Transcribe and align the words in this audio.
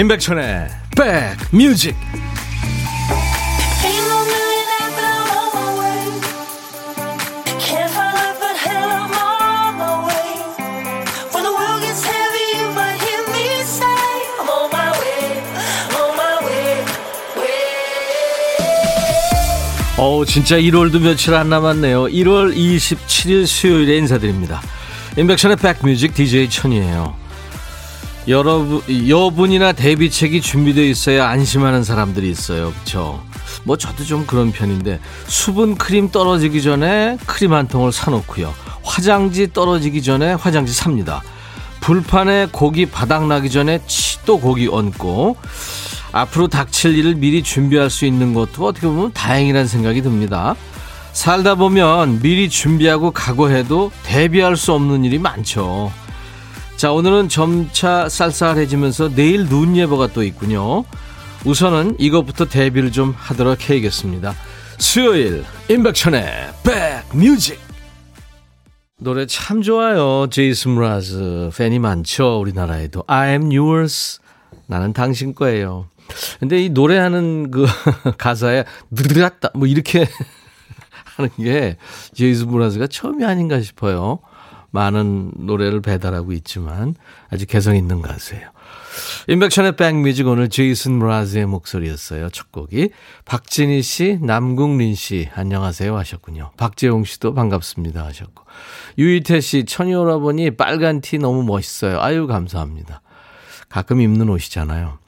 임백천의 0.00 0.66
백뮤직. 0.96 1.94
어 19.98 20.24
진짜 20.24 20.56
1월도 20.56 21.02
며칠 21.02 21.34
안 21.34 21.50
남았네요. 21.50 22.04
1월 22.04 22.56
27일 22.56 23.46
수요일에 23.46 23.98
인사드립니다. 23.98 24.62
임백천의 25.18 25.58
백뮤직 25.58 26.14
DJ 26.14 26.48
천이에요 26.48 27.29
여러분, 28.28 28.82
여분이나 29.08 29.72
데뷔책이 29.72 30.40
준비되어 30.40 30.84
있어야 30.84 31.28
안심하는 31.28 31.82
사람들이 31.82 32.30
있어요. 32.30 32.72
그쵸? 32.72 33.22
뭐 33.64 33.76
저도 33.76 34.04
좀 34.04 34.26
그런 34.26 34.52
편인데 34.52 35.00
수분 35.26 35.76
크림 35.76 36.10
떨어지기 36.10 36.62
전에 36.62 37.18
크림 37.26 37.52
한 37.52 37.66
통을 37.66 37.92
사놓고요. 37.92 38.54
화장지 38.82 39.52
떨어지기 39.52 40.02
전에 40.02 40.34
화장지 40.34 40.72
삽니다. 40.72 41.22
불판에 41.80 42.48
고기 42.52 42.86
바닥 42.86 43.26
나기 43.26 43.50
전에 43.50 43.80
또 44.26 44.38
고기 44.38 44.68
얹고 44.68 45.36
앞으로 46.12 46.48
닥칠 46.48 46.96
일을 46.96 47.14
미리 47.14 47.42
준비할 47.42 47.88
수 47.88 48.04
있는 48.04 48.34
것도 48.34 48.66
어떻게 48.66 48.86
보면 48.86 49.12
다행이라는 49.12 49.66
생각이 49.66 50.02
듭니다. 50.02 50.56
살다 51.12 51.54
보면 51.56 52.20
미리 52.20 52.48
준비하고 52.48 53.10
각오해도 53.10 53.90
대비할 54.04 54.56
수 54.56 54.72
없는 54.72 55.04
일이 55.04 55.18
많죠. 55.18 55.90
자, 56.80 56.92
오늘은 56.92 57.28
점차 57.28 58.08
쌀쌀해지면서 58.08 59.10
내일 59.14 59.46
눈 59.50 59.76
예보가 59.76 60.14
또 60.14 60.22
있군요. 60.22 60.86
우선은 61.44 61.96
이것부터 61.98 62.46
대비를 62.46 62.90
좀 62.90 63.12
하도록 63.14 63.68
해야겠습니다. 63.68 64.32
수요일, 64.78 65.44
임백천의 65.68 66.24
백뮤직. 67.12 67.60
노래 68.98 69.26
참 69.26 69.60
좋아요. 69.60 70.28
제이슨 70.30 70.74
브라즈. 70.74 71.50
팬이 71.54 71.78
많죠. 71.80 72.40
우리나라에도. 72.40 73.04
I 73.06 73.32
am 73.32 73.54
yours. 73.54 74.18
나는 74.66 74.94
당신 74.94 75.34
거예요. 75.34 75.90
근데 76.38 76.64
이 76.64 76.70
노래하는 76.70 77.50
그 77.50 77.66
가사에 78.16 78.64
느드랐다. 78.90 79.50
뭐 79.52 79.66
이렇게 79.66 80.08
하는 81.14 81.30
게 81.36 81.76
제이슨 82.14 82.50
브라즈가 82.50 82.86
처음이 82.86 83.22
아닌가 83.26 83.60
싶어요. 83.60 84.20
많은 84.70 85.32
노래를 85.36 85.80
배달하고 85.80 86.32
있지만 86.32 86.94
아주 87.30 87.46
개성 87.46 87.76
있는 87.76 88.02
가수예요. 88.02 88.50
인백션의 89.28 89.76
백뮤직 89.76 90.26
오늘 90.26 90.48
제이슨 90.48 90.98
브라즈의 90.98 91.46
목소리였어요. 91.46 92.30
첫 92.30 92.52
곡이. 92.52 92.90
박진희 93.24 93.82
씨, 93.82 94.18
남궁린 94.20 94.94
씨, 94.94 95.28
안녕하세요 95.34 95.96
하셨군요. 95.96 96.52
박재홍 96.56 97.04
씨도 97.04 97.34
반갑습니다 97.34 98.04
하셨고. 98.06 98.44
유희태 98.98 99.40
씨, 99.40 99.64
천이 99.64 99.94
오라버니 99.94 100.52
빨간 100.56 101.00
티 101.00 101.18
너무 101.18 101.42
멋있어요. 101.44 102.00
아유, 102.00 102.26
감사합니다. 102.26 103.02
가끔 103.68 104.00
입는 104.00 104.28
옷이잖아요. 104.28 104.98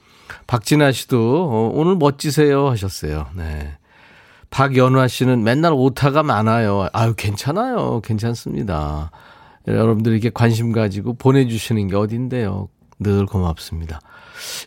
박진아 0.46 0.92
씨도 0.92 1.48
어, 1.50 1.70
오늘 1.74 1.96
멋지세요 1.96 2.68
하셨어요. 2.68 3.26
네. 3.34 3.76
박연화 4.50 5.08
씨는 5.08 5.42
맨날 5.42 5.72
오타가 5.72 6.22
많아요. 6.22 6.88
아유, 6.92 7.14
괜찮아요. 7.16 8.00
괜찮습니다. 8.04 9.10
여러분들 9.66 10.12
이렇게 10.12 10.30
관심 10.30 10.72
가지고 10.72 11.14
보내주시는 11.14 11.88
게 11.88 11.96
어딘데요. 11.96 12.68
늘 12.98 13.26
고맙습니다. 13.26 14.00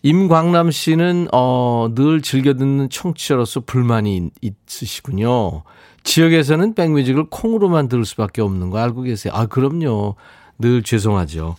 임광남 0.04 0.72
씨는 0.72 1.28
어, 1.34 1.90
늘 1.96 2.22
즐겨 2.22 2.54
듣는 2.54 2.90
청취자로서 2.90 3.62
불만이 3.62 4.30
있으시군요. 4.42 5.64
지역에서는 6.04 6.76
백뮤직을 6.76 7.26
콩으로만 7.30 7.90
들을 7.90 8.06
수밖에 8.06 8.42
없는 8.42 8.70
거 8.70 8.78
알고 8.78 9.02
계세요? 9.04 9.34
아, 9.36 9.48
그럼요. 9.48 10.16
늘 10.60 10.84
죄송하죠. 10.84 11.56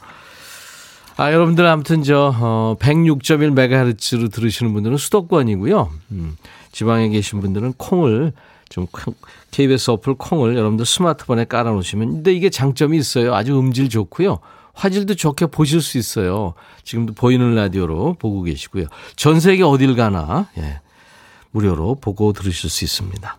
아, 1.16 1.32
여러분들 1.32 1.66
아무튼 1.66 2.03
저, 2.03 2.32
어, 2.38 2.76
106.1MHz로 2.78 4.32
들으시는 4.32 4.72
분들은 4.72 4.97
수도권이고요. 4.98 5.91
음, 6.12 6.36
지방에 6.72 7.08
계신 7.08 7.41
분들은 7.41 7.74
콩을 7.74 8.32
좀 8.69 8.87
KBS 9.50 9.91
어플 9.93 10.15
콩을 10.15 10.56
여러분들 10.56 10.84
스마트폰에 10.84 11.44
깔아놓으시면 11.44 12.09
근데 12.09 12.32
이게 12.32 12.50
장점이 12.50 12.97
있어요. 12.99 13.34
아주 13.34 13.59
음질 13.59 13.88
좋고요. 13.88 14.38
화질도 14.75 15.15
좋게 15.15 15.47
보실 15.47 15.81
수 15.81 15.99
있어요. 15.99 16.54
지금도 16.84 17.15
보이는 17.15 17.54
라디오로 17.54 18.16
보고 18.19 18.43
계시고요. 18.43 18.87
전 19.16 19.41
세계 19.41 19.62
어딜 19.62 19.97
가나 19.97 20.49
예, 20.59 20.81
무료로 21.50 21.97
보고 22.00 22.32
들으실 22.32 22.69
수 22.69 22.84
있습니다. 22.84 23.38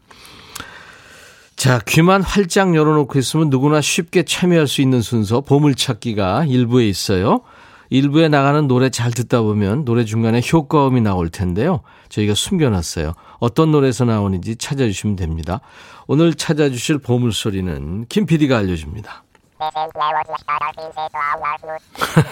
자, 1.56 1.80
귀만 1.88 2.22
활짝 2.22 2.76
열어놓고 2.76 3.18
있으면 3.20 3.50
누구나 3.50 3.82
쉽게 3.82 4.24
참여할 4.24 4.68
수 4.68 4.82
있는 4.82 5.02
순서 5.02 5.42
보물찾기가 5.42 6.46
일부에 6.46 6.88
있어요. 6.88 7.42
일부에 7.90 8.30
나가는 8.30 8.68
노래 8.68 8.90
잘 8.90 9.12
듣다 9.12 9.42
보면 9.42 9.86
노래 9.86 10.06
중간에 10.06 10.42
효과음이 10.42 11.02
나올 11.02 11.30
텐데요. 11.30 11.82
저희가 12.10 12.34
숨겨놨어요. 12.34 13.14
어떤 13.40 13.72
노래에서 13.72 14.06
나오는지 14.06 14.56
찾아주시면 14.56 15.16
됩니다. 15.16 15.62
오늘 16.08 16.34
찾아주실 16.34 17.00
보물소리는 17.00 18.06
김 18.08 18.26
PD가 18.26 18.58
알려줍니다. 18.58 19.24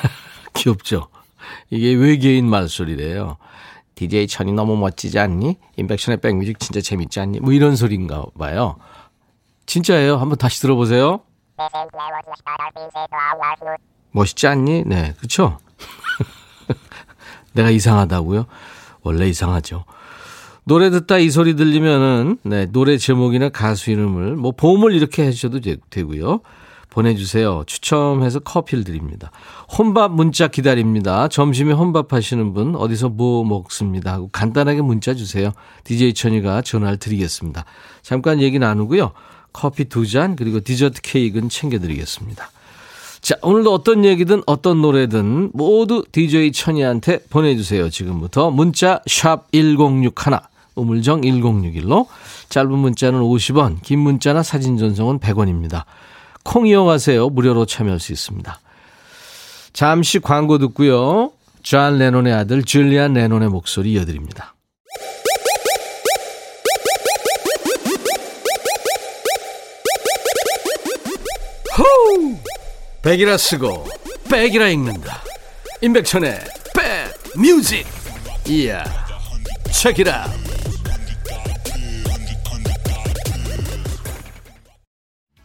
귀엽죠? 0.53 1.07
이게 1.69 1.93
외계인 1.93 2.49
말소리래요. 2.49 3.37
DJ 3.95 4.27
천이 4.27 4.51
너무 4.53 4.75
멋지지 4.77 5.19
않니? 5.19 5.57
인백션의 5.77 6.17
백뮤직 6.21 6.59
진짜 6.59 6.81
재밌지 6.81 7.19
않니? 7.19 7.39
뭐 7.39 7.53
이런 7.53 7.75
소리인가 7.75 8.25
봐요. 8.37 8.75
진짜예요. 9.65 10.17
한번 10.17 10.37
다시 10.37 10.61
들어보세요. 10.61 11.21
멋있지 14.11 14.47
않니? 14.47 14.83
네, 14.85 15.13
그쵸? 15.19 15.57
내가 17.53 17.69
이상하다고요? 17.69 18.45
원래 19.05 19.29
이상하죠. 19.29 19.85
노래 20.65 20.89
듣다 20.89 21.19
이 21.19 21.29
소리 21.29 21.55
들리면은, 21.55 22.39
네, 22.43 22.65
노래 22.65 22.97
제목이나 22.97 23.49
가수 23.49 23.91
이름을, 23.91 24.35
뭐, 24.35 24.51
보험을 24.51 24.93
이렇게 24.93 25.23
해주셔도 25.23 25.61
되, 25.61 26.03
고요 26.03 26.41
보내주세요. 26.89 27.63
추첨해서 27.67 28.39
커피를 28.39 28.83
드립니다. 28.83 29.29
혼밥 29.77 30.13
문자 30.13 30.47
기다립니다. 30.47 31.27
점심에 31.27 31.73
혼밥 31.73 32.13
하시는 32.13 32.53
분, 32.53 32.75
어디서 32.75 33.09
뭐 33.09 33.43
먹습니다. 33.43 34.13
하고 34.13 34.29
간단하게 34.31 34.81
문자 34.81 35.13
주세요. 35.13 35.51
DJ 35.83 36.13
천이가 36.13 36.61
전화를 36.61 36.97
드리겠습니다. 36.97 37.65
잠깐 38.01 38.41
얘기 38.41 38.59
나누고요. 38.59 39.11
커피 39.53 39.85
두 39.85 40.07
잔, 40.07 40.35
그리고 40.35 40.61
디저트 40.61 41.01
케이크는 41.01 41.49
챙겨드리겠습니다. 41.49 42.49
자, 43.25 43.33
오늘도 43.41 43.73
어떤 43.73 44.05
얘기든 44.05 44.43
어떤 44.45 44.83
노래든 44.83 45.49
모두 45.51 46.05
DJ 46.11 46.51
천이한테 46.51 47.23
보내주세요. 47.31 47.89
지금부터 47.89 48.51
문자 48.51 49.01
샵 49.07 49.51
1061, 49.51 50.13
우물정 50.75 51.21
1061로 51.21 52.05
짧은 52.49 52.71
문자는 52.71 53.21
50원, 53.21 53.81
긴 53.81 53.97
문자나 54.01 54.43
사진 54.43 54.77
전송은 54.77 55.17
100원입니다. 55.17 55.85
콩 56.43 56.67
이용하세요. 56.67 57.29
무료로 57.29 57.65
참여할 57.65 57.99
수 57.99 58.11
있습니다. 58.11 58.59
잠시 59.73 60.19
광고 60.19 60.59
듣고요. 60.59 61.31
존 61.63 61.97
레논의 61.97 62.31
아들 62.31 62.61
줄리안 62.61 63.13
레논의 63.13 63.49
목소리 63.49 63.93
이어드립니다. 63.93 64.53
호우! 71.75 72.34
백이라 73.05 73.37
쓰고 73.37 73.85
백이라 74.31 74.67
읽는다. 74.69 75.21
임백천의 75.79 76.39
백뮤직. 77.35 77.85
이야 78.47 78.83
책이라. 79.71 80.25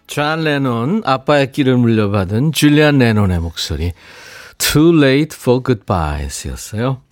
존 0.07 0.43
레논 0.43 1.03
아빠의 1.05 1.53
끼를 1.53 1.77
물려받은 1.77 2.53
줄리안 2.53 2.97
레논의 2.97 3.41
목소리 3.41 3.93
Too 4.57 4.97
Late 4.97 5.37
for 5.39 5.62
Goodbyes 5.62 6.49
였어요. 6.49 7.03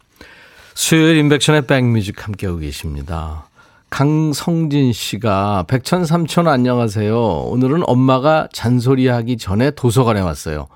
수요일 0.74 1.18
임백천의 1.18 1.66
백뮤직 1.66 2.26
함께하고 2.26 2.60
계십니다 2.60 3.47
강성진 3.90 4.92
씨가 4.92 5.64
백천 5.66 6.04
삼천 6.04 6.46
안녕하세요. 6.46 7.18
오늘은 7.18 7.82
엄마가 7.86 8.48
잔소리하기 8.52 9.38
전에 9.38 9.70
도서관에 9.70 10.20
왔어요. 10.20 10.68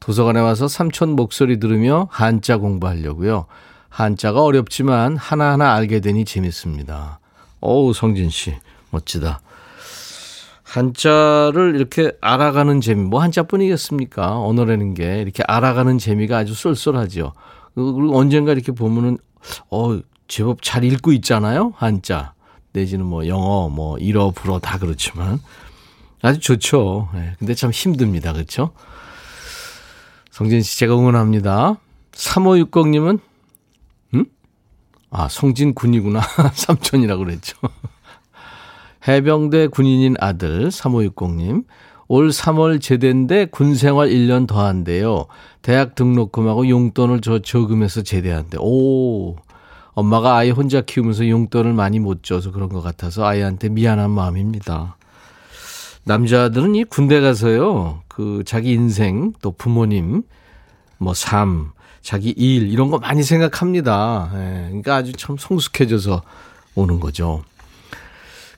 도서관에 0.00 0.40
와서 0.40 0.68
삼촌 0.68 1.10
목소리 1.10 1.58
들으며 1.58 2.08
한자 2.10 2.58
공부하려고요. 2.58 3.46
한자가 3.88 4.42
어렵지만 4.42 5.16
하나하나 5.16 5.74
알게 5.74 6.00
되니 6.00 6.24
재밌습니다. 6.24 7.20
어우 7.60 7.94
성진 7.94 8.30
씨 8.30 8.54
멋지다. 8.90 9.40
한자를 10.64 11.76
이렇게 11.76 12.12
알아가는 12.20 12.80
재미, 12.80 13.04
뭐 13.04 13.22
한자뿐이겠습니까? 13.22 14.40
언어라는 14.40 14.94
게 14.94 15.22
이렇게 15.22 15.42
알아가는 15.46 15.96
재미가 15.98 16.38
아주 16.38 16.54
쏠쏠하죠. 16.54 17.32
그리고 17.74 18.18
언젠가 18.18 18.52
이렇게 18.52 18.72
보면은, 18.72 19.16
어, 19.70 19.98
제법 20.28 20.60
잘 20.62 20.84
읽고 20.84 21.12
있잖아요. 21.12 21.72
한자. 21.76 22.34
내지는 22.76 23.06
뭐 23.06 23.26
영어, 23.26 23.70
뭐 23.70 23.96
일어, 23.98 24.30
불어 24.30 24.58
다 24.58 24.78
그렇지만. 24.78 25.40
아주 26.20 26.40
좋죠. 26.40 27.08
네, 27.14 27.32
근데 27.38 27.54
참 27.54 27.70
힘듭니다. 27.70 28.32
그렇죠? 28.34 28.72
성진 30.30 30.60
씨 30.60 30.78
제가 30.78 30.94
응원합니다. 30.94 31.78
3560님은 32.12 33.20
음? 34.14 34.24
아, 35.10 35.28
성진 35.28 35.74
군이구나. 35.74 36.20
삼촌이라고 36.52 37.24
그랬죠. 37.24 37.56
해병대 39.08 39.68
군인인 39.68 40.16
아들 40.20 40.68
3560님. 40.68 41.64
올 42.08 42.28
3월 42.28 42.80
제대인데 42.80 43.46
군 43.46 43.74
생활 43.74 44.10
1년 44.10 44.46
더 44.46 44.64
한대요. 44.64 45.26
대학 45.62 45.94
등록금하고 45.94 46.68
용돈을 46.68 47.20
저 47.22 47.38
저금해서 47.38 48.02
제대한대. 48.02 48.58
오. 48.60 49.36
엄마가 49.96 50.36
아이 50.36 50.50
혼자 50.50 50.82
키우면서 50.82 51.26
용돈을 51.26 51.72
많이 51.72 51.98
못 51.98 52.22
줘서 52.22 52.52
그런 52.52 52.68
것 52.68 52.82
같아서 52.82 53.24
아이한테 53.24 53.70
미안한 53.70 54.10
마음입니다. 54.10 54.98
남자들은 56.04 56.74
이 56.74 56.84
군대 56.84 57.20
가서요, 57.20 58.02
그 58.06 58.42
자기 58.44 58.72
인생, 58.72 59.32
또 59.40 59.52
부모님, 59.52 60.22
뭐 60.98 61.14
삶, 61.14 61.72
자기 62.02 62.28
일, 62.28 62.70
이런 62.70 62.90
거 62.90 62.98
많이 62.98 63.22
생각합니다. 63.22 64.30
예, 64.34 64.66
그러니까 64.68 64.96
아주 64.96 65.14
참 65.14 65.38
성숙해져서 65.38 66.22
오는 66.74 67.00
거죠. 67.00 67.42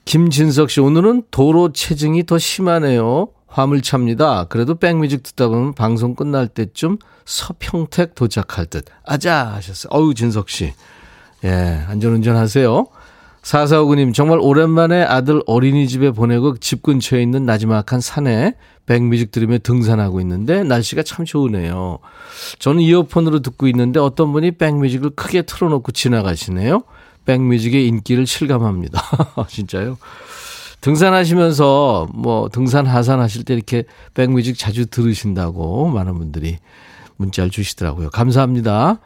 김진석 0.07 0.71
씨, 0.71 0.81
오늘은 0.81 1.23
도로 1.31 1.73
체증이 1.73 2.27
더 2.27 2.37
심하네요. 2.37 3.29
화물차입니다. 3.47 4.47
그래도 4.49 4.75
백뮤직 4.75 5.23
듣다 5.23 5.47
보면 5.47 5.73
방송 5.75 6.17
끝날 6.17 6.49
때쯤 6.49 6.99
서평택 7.25 8.17
도착할 8.17 8.67
듯. 8.67 8.87
아자! 9.05 9.53
하셨어요. 9.55 9.91
어우, 9.93 10.15
진석 10.15 10.51
씨. 10.51 10.73
예, 11.45 11.85
안전운전 11.89 12.37
하세요. 12.37 12.87
4459님, 13.43 14.13
정말 14.13 14.39
오랜만에 14.41 15.03
아들 15.03 15.43
어린이집에 15.47 16.11
보내고 16.11 16.59
집 16.59 16.83
근처에 16.83 17.23
있는 17.23 17.47
나지막한 17.47 18.01
산에 18.01 18.55
백뮤직 18.87 19.31
들으며 19.31 19.59
등산하고 19.59 20.21
있는데 20.21 20.65
날씨가 20.65 21.03
참 21.03 21.25
좋으네요. 21.25 21.99
저는 22.59 22.81
이어폰으로 22.81 23.41
듣고 23.41 23.69
있는데 23.69 24.01
어떤 24.01 24.33
분이 24.33 24.53
백뮤직을 24.53 25.11
크게 25.11 25.43
틀어놓고 25.43 25.93
지나가시네요. 25.93 26.83
백뮤직의 27.27 27.87
인기를 27.87 28.27
실감합니다. 28.27 29.03
진짜요? 29.49 29.99
등산하시면서 30.81 32.09
뭐 32.15 32.49
등산 32.49 32.87
하산하실 32.87 33.45
때 33.45 33.55
이렇게 33.55 33.85
백뮤직 34.15 34.59
자주 34.59 34.87
들으신다고 34.87 35.89
많은 35.89 36.19
분들이 36.19 36.59
문자를 37.17 37.51
주시더라고요. 37.51 38.11
감사합니다. 38.11 39.01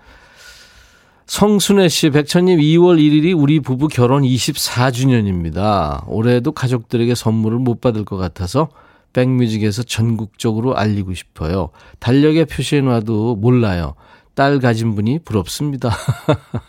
성순애 1.26 1.88
씨, 1.88 2.10
백천님 2.10 2.58
2월 2.58 2.98
1일이 2.98 3.38
우리 3.38 3.60
부부 3.60 3.88
결혼 3.88 4.22
24주년입니다. 4.22 6.04
올해도 6.08 6.52
가족들에게 6.52 7.14
선물을 7.14 7.58
못 7.58 7.80
받을 7.80 8.04
것 8.04 8.16
같아서 8.16 8.68
백뮤직에서 9.12 9.82
전국적으로 9.82 10.76
알리고 10.76 11.14
싶어요. 11.14 11.70
달력에 12.00 12.44
표시해놔도 12.44 13.36
몰라요. 13.36 13.94
딸 14.34 14.58
가진 14.58 14.94
분이 14.94 15.20
부럽습니다. 15.20 15.90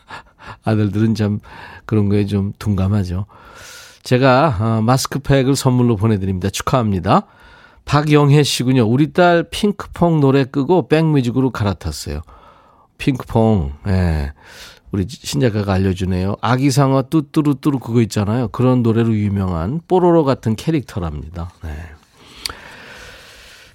아들들은 0.63 1.15
참 1.15 1.39
그런 1.85 2.09
거에 2.09 2.25
좀 2.25 2.53
둔감하죠. 2.59 3.25
제가 4.03 4.57
어, 4.59 4.81
마스크팩을 4.81 5.55
선물로 5.55 5.95
보내드립니다. 5.95 6.49
축하합니다. 6.49 7.23
박영혜 7.85 8.43
씨군요. 8.43 8.83
우리 8.83 9.13
딸 9.13 9.43
핑크퐁 9.49 10.19
노래 10.19 10.43
끄고 10.43 10.87
백뮤직으로 10.87 11.51
갈아탔어요. 11.51 12.21
핑크퐁, 12.97 13.73
예. 13.87 14.33
우리 14.91 15.07
신작가가 15.09 15.73
알려주네요. 15.73 16.35
아기상어 16.39 17.03
뚜뚜루뚜루 17.09 17.79
그거 17.79 18.01
있잖아요. 18.03 18.49
그런 18.49 18.83
노래로 18.83 19.15
유명한 19.15 19.81
뽀로로 19.87 20.23
같은 20.23 20.55
캐릭터랍니다. 20.55 21.49
네. 21.63 21.71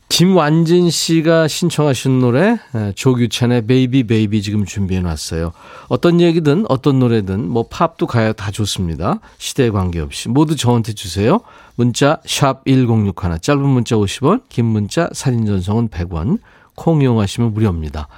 김완진 0.08 0.90
씨가 0.90 1.48
신청하신 1.48 2.20
노래 2.20 2.58
예, 2.74 2.92
조규찬의 2.94 3.66
Baby 3.66 4.04
Baby 4.04 4.42
지금 4.42 4.64
준비해 4.64 5.00
놨어요. 5.00 5.52
어떤 5.88 6.20
얘기든 6.20 6.66
어떤 6.68 6.98
노래든 6.98 7.48
뭐 7.48 7.68
팝도 7.68 8.06
가요 8.06 8.32
다 8.32 8.50
좋습니다. 8.50 9.20
시대에 9.36 9.70
관계없이 9.70 10.28
모두 10.28 10.56
저한테 10.56 10.92
주세요. 10.94 11.40
문자 11.76 12.20
샵 12.26 12.64
1061, 12.64 13.38
짧은 13.40 13.60
문자 13.60 13.96
50원, 13.96 14.42
긴 14.48 14.64
문자 14.66 15.08
사진 15.12 15.46
전송은 15.46 15.88
100원, 15.88 16.38
콩 16.74 17.02
이용하시면 17.02 17.52
무료입니다. 17.54 18.08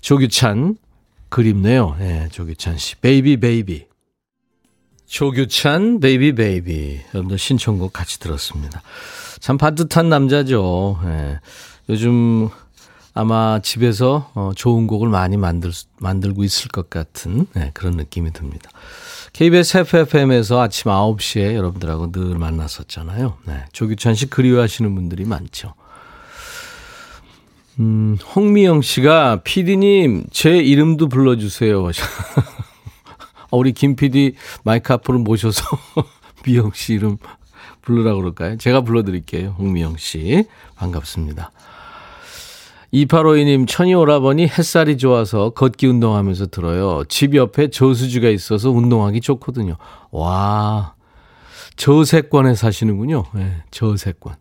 조규찬 0.00 0.76
그립네요. 1.28 1.96
네, 1.98 2.28
조규찬 2.30 2.78
씨. 2.78 2.96
Baby 2.96 3.38
Baby. 3.38 3.86
조규찬 5.06 6.00
Baby 6.00 6.34
Baby. 6.34 7.00
여러분들 7.14 7.38
신청곡 7.38 7.92
같이 7.92 8.18
들었습니다. 8.20 8.82
참 9.40 9.58
반듯한 9.58 10.08
남자죠. 10.08 11.00
네. 11.04 11.38
요즘 11.88 12.48
아마 13.14 13.60
집에서 13.62 14.30
어, 14.34 14.52
좋은 14.54 14.86
곡을 14.86 15.08
많이 15.08 15.36
만들, 15.36 15.72
만들고 15.98 16.44
있을 16.44 16.68
것 16.68 16.90
같은 16.90 17.46
네, 17.54 17.70
그런 17.74 17.94
느낌이 17.96 18.32
듭니다. 18.32 18.70
KBS 19.32 19.78
FFM에서 19.78 20.60
아침 20.60 20.90
9시에 20.90 21.54
여러분들하고 21.54 22.12
늘 22.12 22.38
만났었잖아요. 22.38 23.38
네, 23.46 23.64
조규찬 23.72 24.14
씨 24.14 24.26
그리워하시는 24.26 24.94
분들이 24.94 25.24
많죠. 25.24 25.74
음, 27.78 28.18
홍미영 28.34 28.82
씨가 28.82 29.40
피디님 29.44 30.26
제 30.30 30.58
이름도 30.58 31.08
불러주세요. 31.08 31.84
어, 31.84 31.90
우리 33.56 33.72
김 33.72 33.96
피디 33.96 34.34
마이크 34.64 34.92
앞으로 34.92 35.20
모셔서 35.20 35.64
미영 36.44 36.72
씨 36.74 36.94
이름 36.94 37.16
부르라 37.82 38.14
그럴까요? 38.14 38.56
제가 38.58 38.82
불러드릴게요. 38.82 39.56
홍미영 39.58 39.96
씨 39.98 40.44
반갑습니다. 40.76 41.52
2852님, 42.92 43.68
천이 43.68 43.94
오라버니 43.94 44.48
햇살이 44.48 44.98
좋아서 44.98 45.50
걷기 45.50 45.86
운동하면서 45.86 46.46
들어요. 46.46 47.04
집 47.08 47.36
옆에 47.36 47.68
저수지가 47.70 48.28
있어서 48.30 48.70
운동하기 48.70 49.20
좋거든요. 49.20 49.76
와, 50.10 50.94
저세권에 51.76 52.56
사시는군요. 52.56 53.26
네, 53.34 53.62
저세권. 53.70 54.34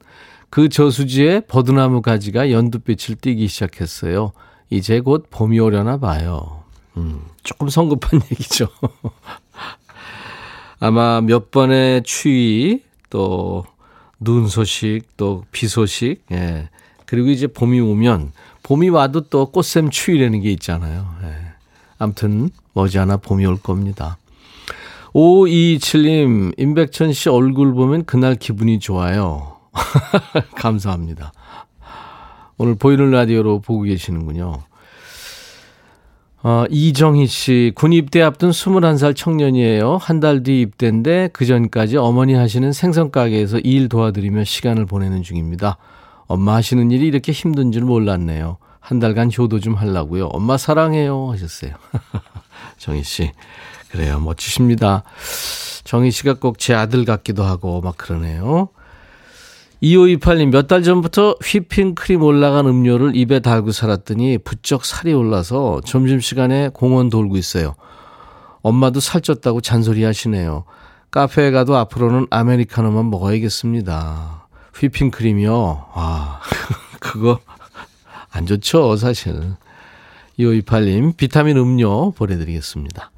그 0.50 0.70
저수지에 0.70 1.41
버드나무 1.41 2.01
가지가 2.01 2.51
연두빛을 2.51 3.15
띠기 3.15 3.48
시작했어요. 3.48 4.32
이제 4.70 5.00
곧 5.00 5.27
봄이 5.29 5.60
오려나 5.60 5.98
봐요. 5.98 6.63
음, 6.98 7.22
조금 7.44 7.70
성급한 7.70 8.22
얘기죠. 8.32 8.68
아마 10.79 11.22
몇 11.22 11.51
번의 11.51 12.03
추위, 12.03 12.82
또 13.10 13.65
눈 14.22 14.48
소식, 14.48 15.03
또 15.18 15.44
비 15.51 15.68
소식, 15.68 16.24
예. 16.32 16.70
그리고 17.06 17.29
이제 17.29 17.48
봄이 17.48 17.79
오면, 17.79 18.34
봄이 18.63 18.89
와도 18.89 19.22
또 19.29 19.46
꽃샘 19.48 19.89
추위라는 19.89 20.41
게 20.41 20.51
있잖아요. 20.51 21.08
예. 21.24 21.36
아무튼, 21.98 22.50
머지않아 22.74 23.18
봄이 23.18 23.46
올 23.46 23.58
겁니다. 23.58 24.18
527님, 25.13 26.53
임백천 26.60 27.13
씨 27.13 27.29
얼굴 27.29 27.74
보면 27.74 28.06
그날 28.06 28.36
기분이 28.36 28.79
좋아요. 28.79 29.56
감사합니다. 30.55 31.31
오늘 32.57 32.75
보이는 32.75 33.09
라디오로 33.11 33.61
보고 33.61 33.83
계시는군요. 33.83 34.63
어, 36.41 36.63
이정희 36.69 37.27
씨, 37.27 37.71
군 37.75 37.91
입대 37.91 38.21
앞둔 38.21 38.51
21살 38.51 39.15
청년이에요. 39.15 39.97
한 39.97 40.19
달 40.21 40.41
뒤 40.43 40.61
입대인데 40.61 41.29
그 41.33 41.45
전까지 41.45 41.97
어머니 41.97 42.33
하시는 42.33 42.71
생선 42.71 43.11
가게에서 43.11 43.59
일 43.59 43.89
도와드리며 43.89 44.45
시간을 44.45 44.85
보내는 44.85 45.21
중입니다. 45.21 45.77
엄마 46.27 46.55
하시는 46.55 46.91
일이 46.91 47.07
이렇게 47.07 47.31
힘든 47.33 47.71
줄 47.73 47.83
몰랐네요. 47.83 48.57
한 48.79 48.99
달간 48.99 49.29
효도 49.38 49.59
좀 49.59 49.73
하려고요. 49.73 50.27
엄마 50.27 50.57
사랑해요 50.57 51.29
하셨어요. 51.31 51.71
정희 52.77 53.03
씨. 53.03 53.31
그래요. 53.91 54.19
멋지십니다. 54.19 55.03
정희 55.83 56.11
씨가 56.11 56.35
꼭 56.35 56.57
제 56.57 56.73
아들 56.73 57.03
같기도 57.03 57.43
하고 57.43 57.81
막 57.81 57.97
그러네요. 57.97 58.69
2528님, 59.81 60.50
몇 60.51 60.67
달 60.67 60.83
전부터 60.83 61.36
휘핑크림 61.41 62.21
올라간 62.21 62.67
음료를 62.67 63.15
입에 63.15 63.39
달고 63.39 63.71
살았더니 63.71 64.39
부쩍 64.39 64.83
살이 64.83 65.13
올라서 65.13 65.81
점심시간에 65.86 66.69
공원 66.74 67.09
돌고 67.09 67.38
있어요. 67.38 67.75
엄마도 68.62 69.00
살쪘다고 69.00 69.63
잔소리 69.63 70.03
하시네요. 70.03 70.65
카페에 71.12 71.51
가도 71.51 71.77
앞으로는 71.77 72.27
아메리카노만 72.29 73.09
먹어야겠습니다. 73.09 74.48
휘핑크림이요? 74.75 75.86
아, 75.93 76.41
그거 77.00 77.39
안 78.31 78.45
좋죠, 78.45 78.98
사실. 78.98 79.53
2528님, 80.38 81.15
비타민 81.15 81.57
음료 81.57 82.12
보내드리겠습니다. 82.12 83.12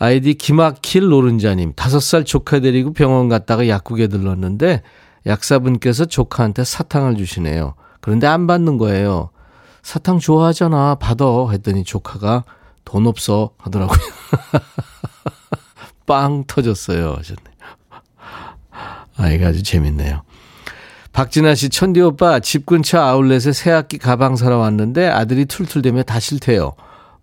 아이디 0.00 0.34
기막힐 0.34 1.08
노른자님, 1.08 1.72
5살 1.74 2.26
조카 2.26 2.60
데리고 2.60 2.92
병원 2.92 3.28
갔다가 3.28 3.68
약국에 3.68 4.08
들렀는데 4.08 4.82
약사분께서 5.28 6.06
조카한테 6.06 6.64
사탕을 6.64 7.16
주시네요. 7.16 7.74
그런데 8.00 8.26
안 8.26 8.46
받는 8.46 8.78
거예요. 8.78 9.30
사탕 9.82 10.18
좋아하잖아. 10.18 10.96
받아. 10.96 11.24
했더니 11.50 11.84
조카가 11.84 12.44
돈 12.84 13.06
없어. 13.06 13.50
하더라고요. 13.58 13.98
빵 16.06 16.44
터졌어요. 16.46 17.14
하셨네. 17.18 17.42
아이가 19.18 19.48
아주 19.48 19.62
재밌네요. 19.62 20.22
박진아 21.12 21.54
씨, 21.56 21.68
천디 21.68 22.00
오빠, 22.00 22.38
집 22.38 22.64
근처 22.64 23.00
아울렛에 23.00 23.52
새학기 23.52 23.98
가방 23.98 24.36
사러 24.36 24.58
왔는데 24.58 25.08
아들이 25.08 25.46
툴툴대며 25.46 26.04
다 26.04 26.20
싫대요. 26.20 26.74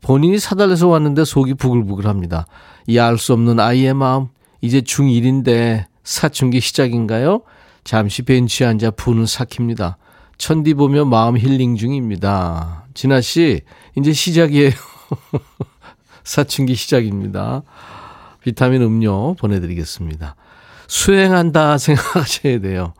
본인이 0.01 0.37
사달래서 0.37 0.87
왔는데 0.87 1.23
속이 1.23 1.53
부글부글 1.53 2.05
합니다. 2.05 2.45
이알수 2.87 3.33
없는 3.33 3.59
아이의 3.59 3.93
마음, 3.93 4.27
이제 4.61 4.81
중1인데 4.81 5.85
사춘기 6.03 6.59
시작인가요? 6.59 7.41
잠시 7.85 8.23
벤치에 8.23 8.65
앉아 8.65 8.91
푸는 8.91 9.27
삭힙니다. 9.27 9.97
천디 10.39 10.73
보며 10.73 11.05
마음 11.05 11.37
힐링 11.37 11.77
중입니다. 11.77 12.87
진아 12.95 13.21
씨, 13.21 13.61
이제 13.95 14.11
시작이에요. 14.11 14.71
사춘기 16.25 16.73
시작입니다. 16.73 17.61
비타민 18.41 18.81
음료 18.81 19.35
보내드리겠습니다. 19.35 20.35
수행한다 20.87 21.77
생각하셔야 21.77 22.59
돼요. 22.59 22.93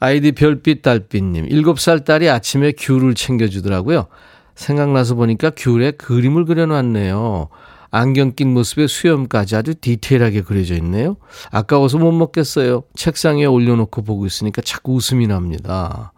아이디 0.00 0.32
별빛 0.32 0.82
달빛님, 0.82 1.48
7살 1.48 2.04
딸이 2.04 2.28
아침에 2.28 2.72
귤을 2.72 3.14
챙겨주더라고요. 3.14 4.06
생각나서 4.54 5.14
보니까 5.14 5.50
귤에 5.56 5.92
그림을 5.92 6.44
그려놨네요. 6.44 7.48
안경 7.90 8.34
낀 8.34 8.52
모습에 8.52 8.86
수염까지 8.86 9.56
아주 9.56 9.74
디테일하게 9.74 10.42
그려져 10.42 10.74
있네요. 10.76 11.16
아까워서 11.50 11.98
못 11.98 12.12
먹겠어요. 12.12 12.84
책상에 12.94 13.44
올려놓고 13.44 14.02
보고 14.02 14.26
있으니까 14.26 14.62
자꾸 14.62 14.94
웃음이 14.94 15.26
납니다. 15.26 16.12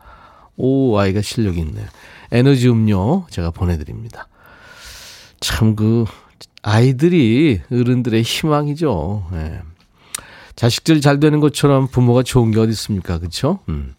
오, 0.57 0.99
아이가 0.99 1.23
실력이 1.23 1.61
있네요. 1.61 1.87
에너지 2.33 2.69
음료 2.69 3.25
제가 3.31 3.50
보내드립니다. 3.50 4.29
참, 5.41 5.75
그, 5.77 6.05
아이들이 6.62 7.61
어른들의 7.73 8.23
희망이죠. 8.23 9.29
네. 9.33 9.61
자식들 10.57 11.00
잘 11.00 11.21
되는 11.21 11.41
것처럼 11.41 11.89
부모가 11.89 12.23
좋은 12.23 12.50
게 12.50 12.61
어디 12.61 12.73
있습니까? 12.73 13.19
그렇죠? 13.19 13.61
음. 13.71 13.95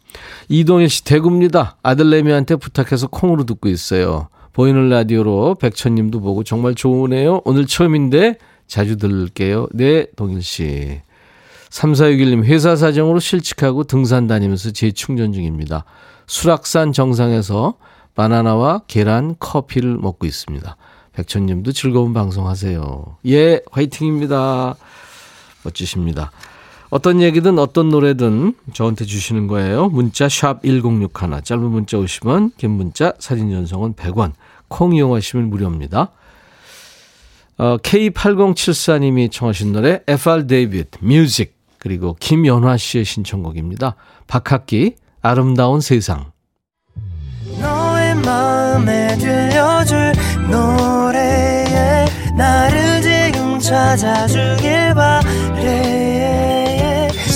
이동현 0.50 0.90
씨 0.90 1.04
대구입니다. 1.04 1.78
아들 1.82 2.10
내미한테 2.12 2.58
부탁해서 2.58 3.08
콩으로 3.08 3.46
듣고 3.46 3.70
있어요. 3.70 4.28
보이는 4.54 4.90
라디오로 4.90 5.56
백천님도 5.56 6.20
보고 6.20 6.44
정말 6.44 6.76
좋으네요. 6.76 7.42
오늘 7.46 7.66
처음인데 7.66 8.38
자주 8.68 8.98
들을게요. 8.98 9.68
네, 9.74 10.08
동일 10.16 10.42
씨. 10.42 11.02
3461님 11.70 12.44
회사 12.44 12.76
사정으로 12.76 13.20
실직하고 13.20 13.86
등산 13.86 14.28
다니면서 14.28 14.72
재충전 14.72 15.32
중입니다. 15.32 15.86
수락산 16.28 16.92
정상에서 16.92 17.76
바나나와 18.14 18.82
계란, 18.88 19.36
커피를 19.40 19.98
먹고 19.98 20.26
있습니다. 20.26 20.76
백천님도 21.14 21.72
즐거운 21.72 22.14
방송 22.14 22.48
하세요. 22.48 23.18
예, 23.26 23.62
화이팅입니다. 23.72 24.76
멋지십니다. 25.64 26.32
어떤 26.92 27.22
얘기든 27.22 27.58
어떤 27.58 27.90
노래든 27.90 28.54
저한테 28.74 29.06
주시는 29.06 29.48
거예요. 29.48 29.88
문자 29.88 30.28
샵 30.28 30.62
1061, 30.62 31.42
짧은 31.42 31.64
문자 31.64 31.98
50원, 31.98 32.52
긴 32.58 32.72
문자 32.72 33.14
사진 33.18 33.50
전송은 33.50 33.94
100원, 33.94 34.34
콩 34.68 34.94
이용하시면 34.94 35.50
무료입니다. 35.50 36.10
어, 37.58 37.78
K8074님이 37.78 39.32
청하신 39.32 39.72
노래 39.72 40.02
F.R. 40.06 40.48
David 40.48 40.90
Music 41.00 41.56
그리고 41.78 42.18
김연화 42.20 42.76
씨의 42.76 43.06
신청곡입니다. 43.06 43.96
박학기 44.28 44.96
아름다운 45.22 45.80
세상 45.80 46.32
노래에 50.50 52.06
나를 52.36 53.02
지금 53.02 53.60
찾아주길 53.60 54.94
바래 54.94 56.61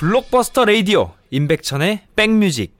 블록버스터 0.00 0.64
레이디오 0.64 1.12
임백천의 1.28 2.06
백뮤직 2.16 2.74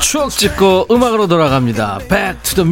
추억 0.00 0.30
찍고 0.30 0.86
음악으로 0.92 1.26
돌아갑니다. 1.26 1.98
Back 2.08 2.54
to. 2.54 2.64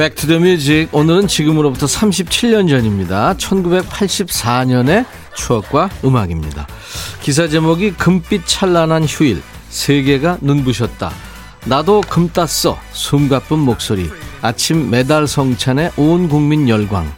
Back 0.00 0.25
to 0.25 0.38
the 0.38 0.57
Music 0.57 0.88
오늘은 0.92 1.28
지금으로부터 1.28 1.84
37년 1.84 2.70
전입니다. 2.70 3.34
1984년의 3.34 5.04
추억과 5.36 5.90
음악입니다. 6.02 6.66
기사 7.20 7.46
제목이 7.48 7.90
금빛 7.92 8.46
찬란한 8.46 9.04
휴일 9.04 9.42
세계가 9.68 10.38
눈부셨다. 10.40 11.12
나도 11.66 12.00
금 12.00 12.30
땄어 12.30 12.78
숨가쁜 12.92 13.58
목소리 13.58 14.08
아침 14.40 14.88
메달 14.88 15.26
성찬의 15.26 15.92
온 15.98 16.30
국민 16.30 16.66
열광 16.66 17.12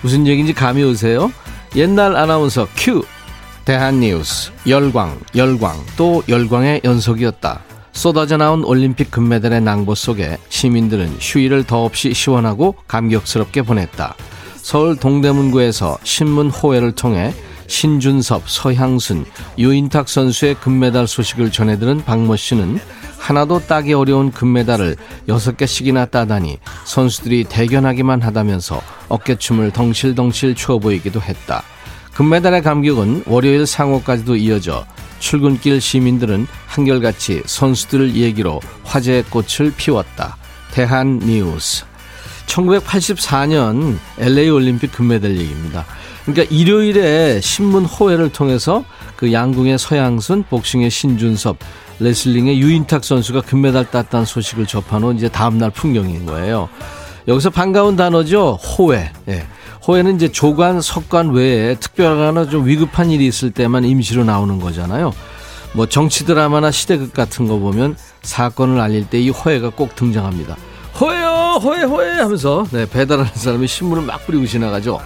무슨 0.00 0.28
얘기인지 0.28 0.52
감이 0.52 0.84
오세요? 0.84 1.32
옛날 1.74 2.14
아나운서 2.16 2.68
큐 2.76 3.04
대한뉴스 3.64 4.52
열광 4.68 5.18
열광 5.34 5.84
또 5.96 6.22
열광의 6.28 6.82
연속이었다. 6.84 7.69
쏟아져 7.92 8.36
나온 8.36 8.64
올림픽 8.64 9.10
금메달의 9.10 9.60
낭보 9.60 9.94
속에 9.94 10.38
시민들은 10.48 11.16
휴일을 11.20 11.64
더없이 11.64 12.14
시원하고 12.14 12.74
감격스럽게 12.88 13.62
보냈다. 13.62 14.14
서울 14.56 14.96
동대문구에서 14.96 15.98
신문 16.02 16.50
호회를 16.50 16.92
통해 16.92 17.34
신준섭, 17.66 18.50
서향순, 18.50 19.24
유인탁 19.58 20.08
선수의 20.08 20.54
금메달 20.56 21.06
소식을 21.06 21.52
전해들은 21.52 22.04
박모 22.04 22.36
씨는 22.36 22.80
하나도 23.16 23.60
따기 23.66 23.92
어려운 23.92 24.32
금메달을 24.32 24.96
6개씩이나 25.28 26.10
따다니 26.10 26.58
선수들이 26.84 27.44
대견하기만 27.44 28.22
하다면서 28.22 28.82
어깨춤을 29.08 29.70
덩실덩실 29.70 30.56
추어 30.56 30.78
보이기도 30.78 31.20
했다. 31.20 31.62
금메달의 32.14 32.62
감격은 32.62 33.24
월요일 33.26 33.66
상호까지도 33.66 34.36
이어져 34.36 34.84
출근길 35.20 35.80
시민들은 35.80 36.48
한결같이 36.66 37.42
선수들 37.46 38.16
얘기로 38.16 38.60
화제의 38.82 39.24
꽃을 39.30 39.72
피웠다. 39.76 40.36
대한 40.72 41.20
뉴스. 41.20 41.84
1984년 42.46 43.96
LA 44.18 44.50
올림픽 44.50 44.90
금메달 44.90 45.36
얘기입니다. 45.36 45.86
그러니까 46.24 46.54
일요일에 46.54 47.40
신문 47.40 47.84
호회를 47.84 48.30
통해서 48.30 48.84
그 49.16 49.32
양궁의 49.32 49.78
서양순, 49.78 50.44
복싱의 50.50 50.90
신준섭, 50.90 51.56
레슬링의 52.00 52.60
유인탁 52.60 53.04
선수가 53.04 53.42
금메달 53.42 53.90
땄다는 53.90 54.26
소식을 54.26 54.66
접한 54.66 55.02
후 55.04 55.14
이제 55.14 55.28
다음날 55.28 55.70
풍경인 55.70 56.26
거예요. 56.26 56.68
여기서 57.28 57.50
반가운 57.50 57.96
단어죠. 57.96 58.54
호회. 58.54 59.12
예. 59.28 59.46
호에는 59.86 60.16
이제 60.16 60.30
조관, 60.30 60.80
석관 60.80 61.30
외에 61.30 61.74
특별하거나 61.76 62.48
좀 62.48 62.66
위급한 62.66 63.10
일이 63.10 63.26
있을 63.26 63.50
때만 63.50 63.84
임시로 63.84 64.24
나오는 64.24 64.60
거잖아요. 64.60 65.12
뭐 65.72 65.86
정치 65.86 66.24
드라마나 66.24 66.70
시대극 66.70 67.12
같은 67.14 67.46
거 67.46 67.58
보면 67.58 67.96
사건을 68.22 68.80
알릴 68.80 69.08
때 69.08 69.20
이 69.20 69.30
호해가 69.30 69.70
꼭 69.70 69.94
등장합니다. 69.96 70.56
호해요, 71.00 71.60
호해, 71.62 71.82
호해 71.84 72.18
하면서 72.20 72.66
네, 72.72 72.86
배달하는 72.88 73.30
사람이 73.34 73.66
신문을 73.66 74.02
막 74.02 74.26
뿌리고 74.26 74.46
지나가죠. 74.46 75.00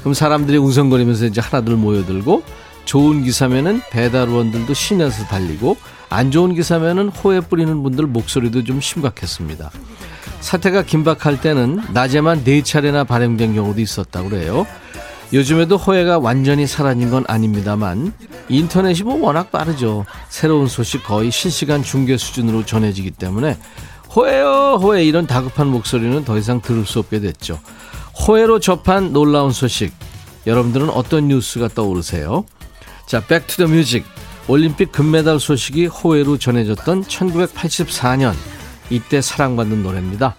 그럼 0.00 0.14
사람들이 0.14 0.56
웅성거리면서 0.58 1.26
이제 1.26 1.40
하나둘 1.40 1.76
모여들고 1.76 2.42
좋은 2.84 3.24
기사면은 3.24 3.82
배달원들도 3.90 4.72
신에서 4.72 5.24
달리고 5.24 5.76
안 6.08 6.30
좋은 6.30 6.54
기사면은 6.54 7.08
호에 7.08 7.40
뿌리는 7.40 7.82
분들 7.82 8.06
목소리도 8.06 8.64
좀 8.64 8.80
심각했습니다. 8.80 9.70
사태가 10.40 10.82
긴박할 10.82 11.40
때는 11.40 11.80
낮에만 11.92 12.44
네 12.44 12.62
차례나 12.62 13.04
발행된 13.04 13.54
경우도 13.54 13.80
있었다고 13.80 14.28
그래요. 14.28 14.66
요즘에도 15.32 15.76
호해가 15.76 16.18
완전히 16.18 16.66
사라진 16.66 17.10
건 17.10 17.24
아닙니다만 17.26 18.12
인터넷이 18.48 19.02
뭐 19.02 19.20
워낙 19.20 19.50
빠르죠. 19.50 20.04
새로운 20.28 20.68
소식 20.68 21.02
거의 21.02 21.32
실시간 21.32 21.82
중계 21.82 22.16
수준으로 22.16 22.64
전해지기 22.64 23.12
때문에 23.12 23.58
호해요 24.14 24.78
호해 24.80 25.04
이런 25.04 25.26
다급한 25.26 25.66
목소리는 25.66 26.24
더 26.24 26.38
이상 26.38 26.60
들을 26.60 26.86
수 26.86 27.00
없게 27.00 27.18
됐죠. 27.18 27.58
호외로 28.26 28.60
접한 28.60 29.12
놀라운 29.12 29.50
소식 29.50 29.92
여러분들은 30.46 30.90
어떤 30.90 31.26
뉴스가 31.26 31.68
떠오르세요? 31.74 32.44
자, 33.06 33.20
Back 33.20 33.40
to 33.40 33.51
the 33.51 33.66
Music 33.66 34.04
올림픽 34.48 34.92
금메달 34.92 35.40
소식이 35.40 35.86
호외로 35.86 36.38
전해졌던 36.38 37.04
1984년 37.04 38.34
이때 38.90 39.20
사랑받는 39.20 39.82
노래입니다. 39.82 40.36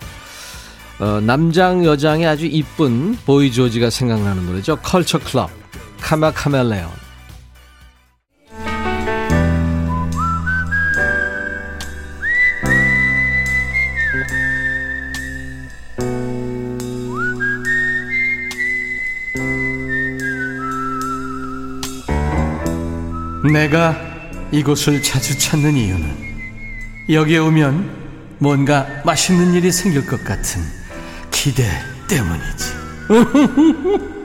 어, 0.99 1.19
남장 1.21 1.85
여장의 1.85 2.25
아주 2.25 2.45
이쁜 2.45 3.17
보이 3.25 3.51
조지가 3.51 3.89
생각나는 3.89 4.45
노래죠. 4.45 4.77
Culture 4.77 5.19
Club 5.19 5.49
Karma 5.99 6.31
Chameleon 6.31 7.06
내가 23.51 23.95
이곳을 24.51 25.01
자주 25.01 25.37
찾는 25.37 25.75
이유는 25.75 26.27
여기에 27.09 27.37
오면 27.39 28.37
뭔가 28.39 28.87
맛있는 29.05 29.53
일이 29.53 29.71
생길 29.71 30.05
것 30.05 30.23
같은 30.23 30.61
기대 31.31 31.63
때문이지. 32.07 32.77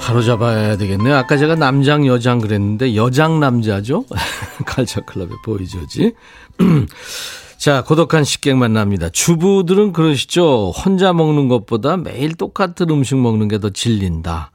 바로 0.00 0.22
잡아야 0.22 0.76
되겠네요. 0.76 1.14
아까 1.14 1.36
제가 1.36 1.54
남장 1.54 2.04
여장 2.04 2.40
그랬는데 2.40 2.96
여장 2.96 3.38
남자죠. 3.38 4.04
칼처클럽의 4.66 5.36
보이죠지. 5.44 6.14
자, 7.60 7.84
고독한 7.84 8.24
식객 8.24 8.56
만납니다. 8.56 9.10
주부들은 9.10 9.92
그러시죠. 9.92 10.70
혼자 10.70 11.12
먹는 11.12 11.48
것보다 11.48 11.98
매일 11.98 12.34
똑같은 12.34 12.88
음식 12.88 13.18
먹는 13.18 13.48
게 13.48 13.58
더 13.58 13.68
질린다. 13.68 14.50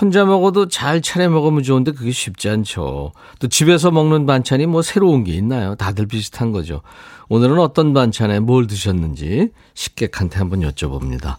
혼자 0.00 0.24
먹어도 0.24 0.68
잘 0.68 1.02
차려 1.02 1.28
먹으면 1.28 1.62
좋은데 1.62 1.92
그게 1.92 2.10
쉽지 2.10 2.48
않죠. 2.48 3.12
또 3.40 3.48
집에서 3.48 3.90
먹는 3.90 4.24
반찬이 4.24 4.64
뭐 4.64 4.80
새로운 4.80 5.22
게 5.22 5.32
있나요? 5.34 5.74
다들 5.74 6.06
비슷한 6.06 6.50
거죠. 6.50 6.80
오늘은 7.28 7.58
어떤 7.58 7.92
반찬에 7.92 8.40
뭘 8.40 8.66
드셨는지 8.66 9.50
식객한테 9.74 10.38
한번 10.38 10.60
여쭤봅니다. 10.60 11.36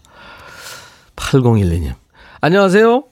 8012님. 1.16 1.94
안녕하세요. 2.40 3.09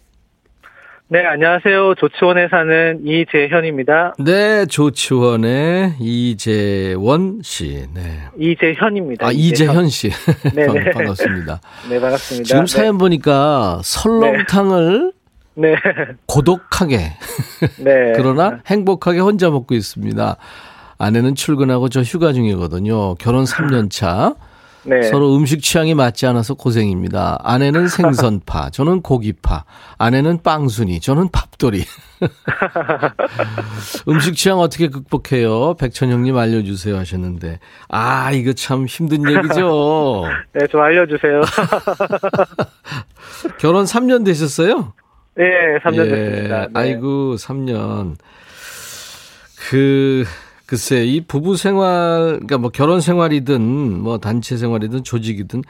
네, 1.10 1.24
안녕하세요. 1.24 1.94
조치원에 1.94 2.48
사는 2.48 3.00
이재현입니다. 3.02 4.12
네, 4.18 4.66
조치원의 4.66 5.94
이재원 6.00 7.40
씨. 7.42 7.86
네. 7.94 8.24
이재현입니다. 8.38 9.26
아, 9.26 9.30
이재현, 9.32 9.88
씨. 9.88 10.10
네, 10.54 10.66
네. 10.68 10.90
반갑습니다. 10.90 11.60
네, 11.88 11.98
반갑습니다. 11.98 12.44
지금 12.46 12.66
사연 12.66 12.96
네. 12.96 12.98
보니까 12.98 13.80
설렁탕을 13.84 15.12
네. 15.54 15.76
고독하게. 16.26 16.98
네. 17.82 18.12
그러나 18.14 18.60
행복하게 18.66 19.20
혼자 19.20 19.48
먹고 19.48 19.74
있습니다. 19.74 20.36
아내는 20.98 21.34
출근하고 21.34 21.88
저 21.88 22.02
휴가 22.02 22.34
중이거든요. 22.34 23.14
결혼 23.14 23.44
3년 23.44 23.90
차. 23.90 24.34
네. 24.84 25.02
서로 25.02 25.36
음식 25.36 25.62
취향이 25.62 25.94
맞지 25.94 26.26
않아서 26.26 26.54
고생입니다. 26.54 27.38
아내는 27.42 27.88
생선파, 27.88 28.70
저는 28.70 29.02
고기파. 29.02 29.64
아내는 29.98 30.42
빵순이, 30.42 31.00
저는 31.00 31.28
밥돌이. 31.30 31.84
음식 34.08 34.34
취향 34.34 34.60
어떻게 34.60 34.88
극복해요? 34.88 35.74
백천영님 35.74 36.36
알려주세요 36.36 36.96
하셨는데. 36.96 37.58
아, 37.88 38.32
이거 38.32 38.52
참 38.52 38.86
힘든 38.86 39.28
얘기죠? 39.30 40.24
네, 40.54 40.66
좀 40.68 40.80
알려주세요. 40.80 41.42
결혼 43.58 43.84
3년 43.84 44.24
되셨어요? 44.24 44.94
네, 45.36 45.44
3년 45.84 46.06
예, 46.06 46.08
됐습니다. 46.08 46.60
네. 46.62 46.68
아이고, 46.74 47.36
3년. 47.36 48.16
그, 49.70 50.24
글쎄, 50.68 51.02
이 51.06 51.22
부부 51.22 51.56
생활, 51.56 52.32
그러니까 52.32 52.58
뭐 52.58 52.68
결혼 52.68 53.00
생활이든 53.00 54.02
뭐 54.02 54.18
단체 54.18 54.58
생활이든 54.58 55.02
조직이든 55.02 55.62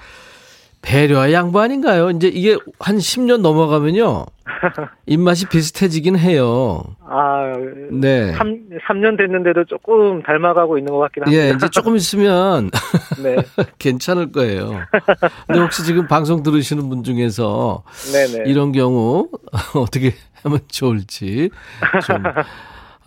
배려와 0.83 1.31
양보 1.33 1.61
아닌가요? 1.61 2.11
이제 2.11 2.27
이게 2.27 2.57
한 2.81 2.97
10년 2.99 3.41
넘어가면요. 3.41 4.27
입맛이 5.07 5.47
비슷해지긴 5.47 6.19
해요. 6.19 6.83
아, 7.09 7.53
네. 7.93 8.33
3, 8.33 8.71
3년 8.89 9.17
됐는데도 9.17 9.67
조금 9.67 10.21
닮아가고 10.25 10.79
있는 10.79 10.93
것 10.93 10.99
같긴 10.99 11.23
합니다. 11.23 11.45
예, 11.45 11.51
이제 11.51 11.69
조금 11.69 11.95
있으면 11.95 12.69
네. 13.23 13.37
괜찮을 13.79 14.33
거예요. 14.33 14.81
근데 15.47 15.61
혹시 15.61 15.85
지금 15.85 16.09
방송 16.09 16.43
들으시는 16.43 16.89
분 16.89 17.05
중에서 17.05 17.85
네네. 18.13 18.51
이런 18.51 18.73
경우 18.73 19.29
어떻게 19.77 20.15
하면 20.43 20.59
좋을지 20.67 21.51
좀 22.05 22.25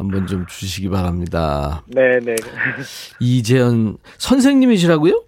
한번 0.02 0.26
좀 0.26 0.46
주시기 0.48 0.90
바랍니다. 0.90 1.84
네, 1.88 2.20
네. 2.20 2.36
이재현 3.22 3.98
선생님이시라고요? 4.18 5.24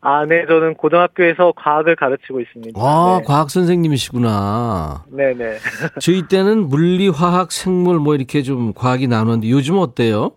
아, 0.00 0.24
네, 0.24 0.46
저는 0.46 0.74
고등학교에서 0.74 1.52
과학을 1.54 1.96
가르치고 1.96 2.40
있습니다. 2.40 2.80
아, 2.80 3.18
네. 3.20 3.24
과학 3.26 3.50
선생님이시구나. 3.50 5.04
네, 5.10 5.34
네. 5.34 5.58
저희 6.00 6.26
때는 6.26 6.68
물리, 6.68 7.08
화학, 7.08 7.52
생물 7.52 7.98
뭐 7.98 8.14
이렇게 8.14 8.40
좀 8.42 8.72
과학이 8.72 9.06
나눴는데 9.06 9.50
요즘 9.50 9.76
어때요? 9.76 10.32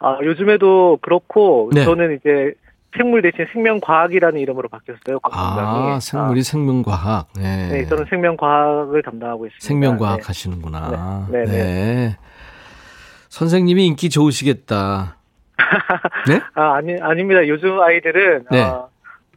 아, 0.00 0.18
요즘에도 0.24 0.98
그렇고 1.00 1.70
네. 1.72 1.84
저는 1.84 2.16
이제 2.16 2.54
생물 2.96 3.22
대신 3.22 3.46
생명과학이라는 3.52 4.40
이름으로 4.40 4.68
바뀌었어요. 4.68 5.20
아, 5.22 5.98
생물이 6.00 6.40
아. 6.40 6.42
생명과학. 6.42 7.28
네. 7.36 7.68
네, 7.68 7.86
저는 7.86 8.06
생명과학을 8.10 9.02
담당하고 9.02 9.46
있습니다. 9.46 9.64
생명과학 9.64 10.16
네. 10.16 10.22
하시는구나. 10.26 11.28
네. 11.30 11.44
네. 11.44 12.16
선생님이 13.36 13.84
인기 13.84 14.08
좋으시겠다. 14.08 15.18
네? 16.26 16.40
아, 16.54 16.76
아니, 16.76 16.96
아닙니다. 16.98 17.46
요즘 17.46 17.78
아이들은, 17.78 18.46
네. 18.50 18.62
아, 18.62 18.86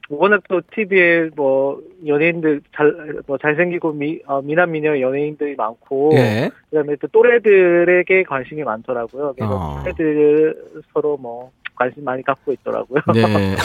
워낙 0.07 0.41
또 0.47 0.61
TV에 0.73 1.31
뭐, 1.35 1.81
연예인들 2.07 2.61
잘, 2.73 3.19
뭐, 3.27 3.37
잘생기고 3.37 3.91
미, 3.91 4.19
어, 4.25 4.41
미남 4.41 4.71
미녀 4.71 4.97
연예인들이 5.01 5.55
많고, 5.57 6.11
네. 6.13 6.49
그 6.69 6.77
다음에 6.77 6.95
또 7.01 7.07
또래들에게 7.07 8.23
관심이 8.23 8.63
많더라고요. 8.63 9.33
그래서 9.35 9.53
어. 9.53 9.79
또래들 9.83 10.55
서로 10.93 11.17
뭐, 11.17 11.51
관심 11.75 12.05
많이 12.05 12.23
갖고 12.23 12.53
있더라고요. 12.53 13.01
네. 13.13 13.55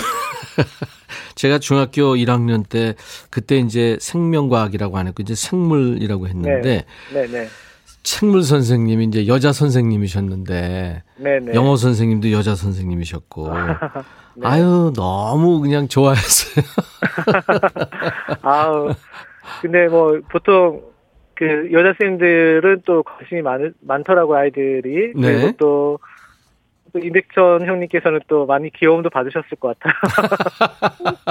제가 1.37 1.61
중학교 1.61 2.17
1학년 2.17 2.69
때, 2.69 2.95
그때 3.31 3.59
이제 3.59 3.99
생명과학이라고 4.01 4.99
안 4.99 5.07
했고, 5.07 5.23
이제 5.23 5.37
생물이라고 5.37 6.27
했는데, 6.27 6.87
네, 7.13 7.27
네. 7.27 7.27
네. 7.29 7.47
책물 8.05 8.43
선생님이 8.43 9.07
이제 9.07 9.27
여자 9.27 9.51
선생님이셨는데 9.53 11.03
네네. 11.17 11.55
영어 11.55 11.75
선생님도 11.75 12.31
여자 12.33 12.55
선생님이셨고 12.55 13.51
네. 14.37 14.47
아유 14.47 14.93
너무 14.95 15.61
그냥 15.61 15.89
좋아했어요. 15.89 16.65
아우 18.43 18.95
근데 19.63 19.89
뭐 19.89 20.21
보통 20.31 20.83
그 21.35 21.71
여자 21.73 21.95
선생님들은 21.99 22.83
또 22.85 23.03
관심이 23.03 23.41
많 23.41 23.73
많더라고 23.81 24.37
아이들이 24.37 25.13
네. 25.17 25.33
그리고 25.33 25.53
또, 25.57 25.99
또 26.93 26.99
이백천 26.99 27.67
형님께서는 27.67 28.21
또 28.29 28.45
많이 28.45 28.71
귀여움도 28.71 29.09
받으셨을 29.11 29.57
것 29.59 29.79
같아요. 29.79 29.95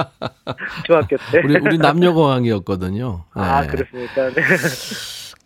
중학교 0.86 1.16
때. 1.32 1.40
우리 1.44 1.56
우리 1.58 1.78
남녀공학이었거든요. 1.78 3.24
아, 3.32 3.40
네. 3.40 3.48
아 3.48 3.66
그렇습니까? 3.70 4.30
네. 4.30 4.42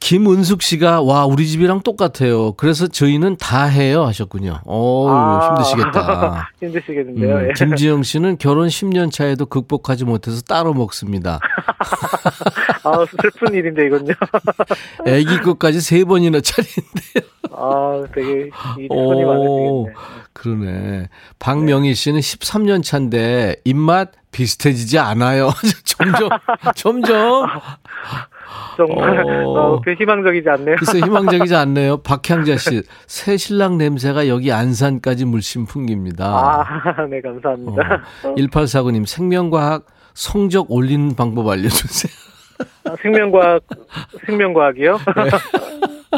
김은숙 0.01 0.63
씨가 0.63 1.03
와 1.03 1.27
우리 1.27 1.47
집이랑 1.47 1.81
똑같아요. 1.83 2.53
그래서 2.53 2.87
저희는 2.87 3.37
다 3.37 3.65
해요 3.65 4.05
하셨군요. 4.05 4.61
오 4.65 5.09
아, 5.09 5.49
힘드시겠다. 5.49 6.51
힘드시겠는데요. 6.61 7.37
음, 7.37 7.49
예. 7.49 7.53
김지영 7.55 8.03
씨는 8.05 8.39
결혼 8.39 8.69
10년 8.69 9.11
차에도 9.13 9.47
극복하지 9.47 10.05
못해서 10.05 10.41
따로 10.43 10.73
먹습니다. 10.73 11.41
아 12.85 13.05
슬픈 13.21 13.55
일인데 13.55 13.87
이건요. 13.87 14.15
아기 15.07 15.41
것까지 15.43 15.81
세 15.81 16.05
번이나 16.05 16.41
차리는데요. 16.41 17.25
아 17.51 18.05
되게 18.15 18.51
손이 18.89 19.25
많으시겠네. 19.25 19.93
그러네. 20.33 21.09
박명희 21.41 21.95
씨는 21.95 22.21
13년 22.21 22.85
차인데 22.85 23.57
입맛 23.65 24.13
비슷해지지 24.31 24.99
않아요. 25.01 25.51
점점 25.85 26.29
점점 26.77 27.47
정말 28.77 29.21
어, 29.27 29.51
어, 29.51 29.81
그 29.81 29.93
희망적이지 29.95 30.49
않네요. 30.49 30.77
글쎄 30.77 30.99
희망적이지 31.01 31.55
않네요. 31.57 31.99
박향자 31.99 32.57
씨, 32.57 32.83
새 33.07 33.37
신랑 33.37 33.79
냄새가 33.79 34.29
여기 34.29 34.53
안산까지 34.53 35.25
물씬 35.25 35.67
풍깁니다. 35.67 36.25
아, 36.27 37.07
네 37.11 37.21
감사합니다. 37.21 38.03
어, 38.25 38.35
1849님 38.37 39.07
생명과학 39.07 39.85
성적 40.15 40.71
올리는 40.71 41.15
방법 41.15 41.49
알려주세요. 41.49 42.13
아, 42.85 42.95
생명과학 43.03 43.63
생명과학이요? 44.27 44.99
네. 44.99 45.31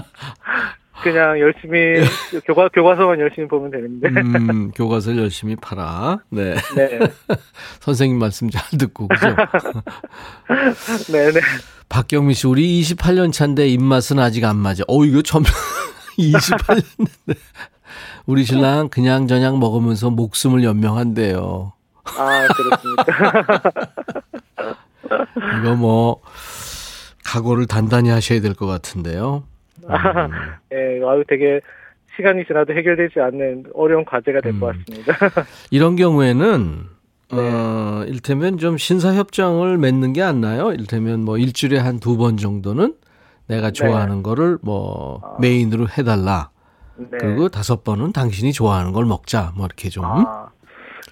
그냥 1.03 1.39
열심히 1.41 2.01
교과 2.47 2.69
교과서만 2.69 3.19
열심히 3.21 3.49
보면 3.49 3.71
되는데. 3.71 4.09
음, 4.09 4.71
교과서 4.77 5.17
열심히 5.17 5.57
팔아. 5.57 6.21
네. 6.31 6.55
네. 6.77 6.99
선생님 7.81 8.19
말씀 8.19 8.51
잘 8.51 8.63
듣고 8.79 9.09
그죠? 9.09 9.27
네, 11.13 11.31
네. 11.33 11.41
박경미 11.89 12.35
씨, 12.35 12.47
우리 12.47 12.81
28년 12.83 13.33
차인데 13.33 13.69
입맛은 13.69 14.19
아직 14.19 14.45
안 14.45 14.57
맞아. 14.57 14.85
어, 14.89 15.05
이거 15.05 15.23
점 15.23 15.43
28년 16.19 16.85
인데. 16.99 17.41
우리 18.27 18.45
신랑 18.45 18.89
그냥 18.89 19.27
저냥 19.27 19.59
먹으면서 19.59 20.11
목숨을 20.11 20.63
연명한대요. 20.63 21.73
아, 22.05 22.47
그렇습니까? 22.49 23.63
이거 25.61 25.75
뭐 25.75 26.21
각오를 27.25 27.67
단단히 27.67 28.11
하셔야 28.11 28.41
될 28.41 28.55
것 28.55 28.67
같은데요. 28.67 29.45
아, 29.89 30.29
예, 30.73 31.01
아유, 31.07 31.25
되게 31.29 31.61
시간이 32.17 32.45
지나도 32.47 32.73
해결되지 32.75 33.21
않는 33.21 33.65
어려운 33.75 34.05
과제가 34.05 34.41
될것 34.41 34.75
음. 34.75 34.85
같습니다. 34.87 35.17
이런 35.71 35.97
경우에는 35.97 36.77
네. 37.33 37.39
어, 37.39 38.05
일테면 38.09 38.59
좀 38.59 38.77
신사협정을 38.77 39.79
맺는 39.79 40.13
게 40.13 40.23
안 40.23 40.41
나요? 40.41 40.73
일테면 40.73 41.21
뭐 41.25 41.39
일주일에 41.39 41.79
한 41.79 42.01
두 42.01 42.17
번 42.17 42.37
정도는 42.37 42.95
내가 43.47 43.69
네. 43.69 43.73
좋아하는 43.73 44.17
네. 44.17 44.23
거를 44.23 44.59
뭐 44.63 45.21
아. 45.25 45.37
메인으로 45.41 45.87
해달라. 45.97 46.51
네. 46.97 47.07
그리고 47.19 47.49
다섯 47.49 47.85
번은 47.85 48.13
당신이 48.13 48.53
좋아하는 48.53 48.93
걸 48.93 49.05
먹자. 49.07 49.53
뭐 49.57 49.67
이렇게 49.67 49.89
좀. 49.89 50.05
아. 50.05 50.49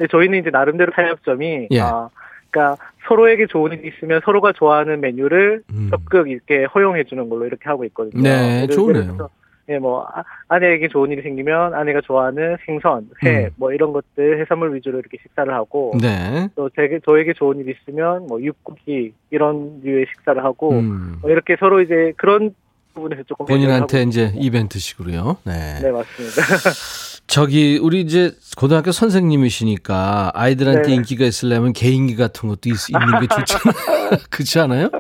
네, 0.01 0.07
저희는 0.11 0.41
이제 0.41 0.51
나름대로 0.51 0.93
타협점이 0.93 1.69
예. 1.71 1.81
아, 1.81 2.09
그러니까 2.51 2.77
서로에게 3.09 3.47
좋은 3.47 3.73
일이 3.73 3.89
있으면 3.89 4.21
서로가 4.25 4.53
좋아하는 4.53 5.01
메뉴를 5.01 5.63
음. 5.73 5.89
적극 5.91 6.31
이렇게 6.31 6.65
허용해 6.65 7.05
주는 7.05 7.29
걸로 7.29 7.47
이렇게 7.47 7.69
하고 7.69 7.85
있거든요. 7.85 8.23
네, 8.23 8.67
좋네요. 8.67 9.31
예, 9.71 9.79
뭐 9.79 10.07
아, 10.15 10.25
아내에게 10.49 10.89
좋은 10.89 11.11
일이 11.11 11.21
생기면 11.21 11.75
아내가 11.75 12.01
좋아하는 12.01 12.57
생선, 12.65 13.11
회, 13.23 13.47
음. 13.47 13.51
뭐 13.57 13.73
이런 13.73 13.93
것들 13.93 14.41
해산물 14.41 14.75
위주로 14.75 14.99
이렇게 14.99 15.19
식사를 15.23 15.53
하고, 15.53 15.93
네. 16.01 16.49
또 16.55 16.71
제게 16.71 17.01
저에게 17.05 17.35
좋은 17.35 17.59
일이 17.59 17.75
있으면 17.79 18.27
뭐 18.27 18.43
육고기 18.43 19.13
이런 19.31 19.81
류의 19.83 20.07
식사를 20.09 20.43
하고, 20.43 20.71
음. 20.71 21.19
뭐 21.21 21.31
이렇게 21.31 21.57
서로 21.61 21.83
이제 21.83 22.15
그런 22.17 22.55
부분에서 22.95 23.25
조금 23.25 23.45
본인한테 23.45 24.03
이제 24.05 24.33
이벤트식으로요. 24.37 25.37
네, 25.45 25.81
네 25.83 25.91
맞습니다. 25.91 26.43
저기 27.29 27.79
우리 27.81 28.01
이제 28.01 28.33
고등학교 28.57 28.91
선생님이시니까 28.91 30.33
아이들한테 30.35 30.89
네. 30.89 30.95
인기가 30.95 31.27
있으려면 31.27 31.75
개인기 31.75 32.17
같은 32.17 32.49
것도 32.49 32.71
있, 32.71 32.89
있는 32.89 33.21
게 33.21 33.27
좋잖아요. 33.27 34.19
그렇지 34.31 34.59
않아요? 34.61 34.91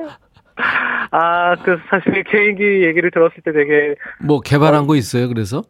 아, 1.10 1.56
그 1.56 1.78
사실 1.88 2.22
개인기 2.24 2.84
얘기를 2.84 3.10
들었을 3.10 3.42
때 3.42 3.50
되게 3.52 3.94
뭐 4.20 4.40
개발한 4.40 4.84
어, 4.84 4.86
거 4.86 4.94
있어요. 4.94 5.26
그래서? 5.28 5.64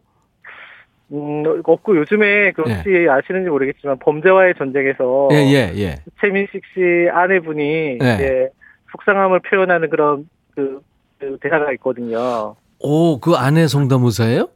음, 1.13 1.43
없고 1.63 1.97
요즘에 1.97 2.51
그 2.51 2.63
혹시 2.63 2.89
예. 2.89 3.09
아시는지 3.09 3.49
모르겠지만 3.49 3.97
범죄와의 3.99 4.53
전쟁에서 4.57 5.29
예, 5.31 5.37
예, 5.37 5.73
예. 5.77 5.95
최민식 6.19 6.61
씨 6.73 7.09
아내분이 7.11 7.63
예. 7.63 7.95
이제 7.95 8.49
속상함을 8.91 9.39
표현하는 9.49 9.89
그런 9.89 10.29
그, 10.53 10.81
그 11.19 11.37
대사가 11.41 11.71
있거든요. 11.73 12.55
오, 12.79 13.19
그 13.19 13.35
아내 13.35 13.65
성대모사예요? 13.65 14.49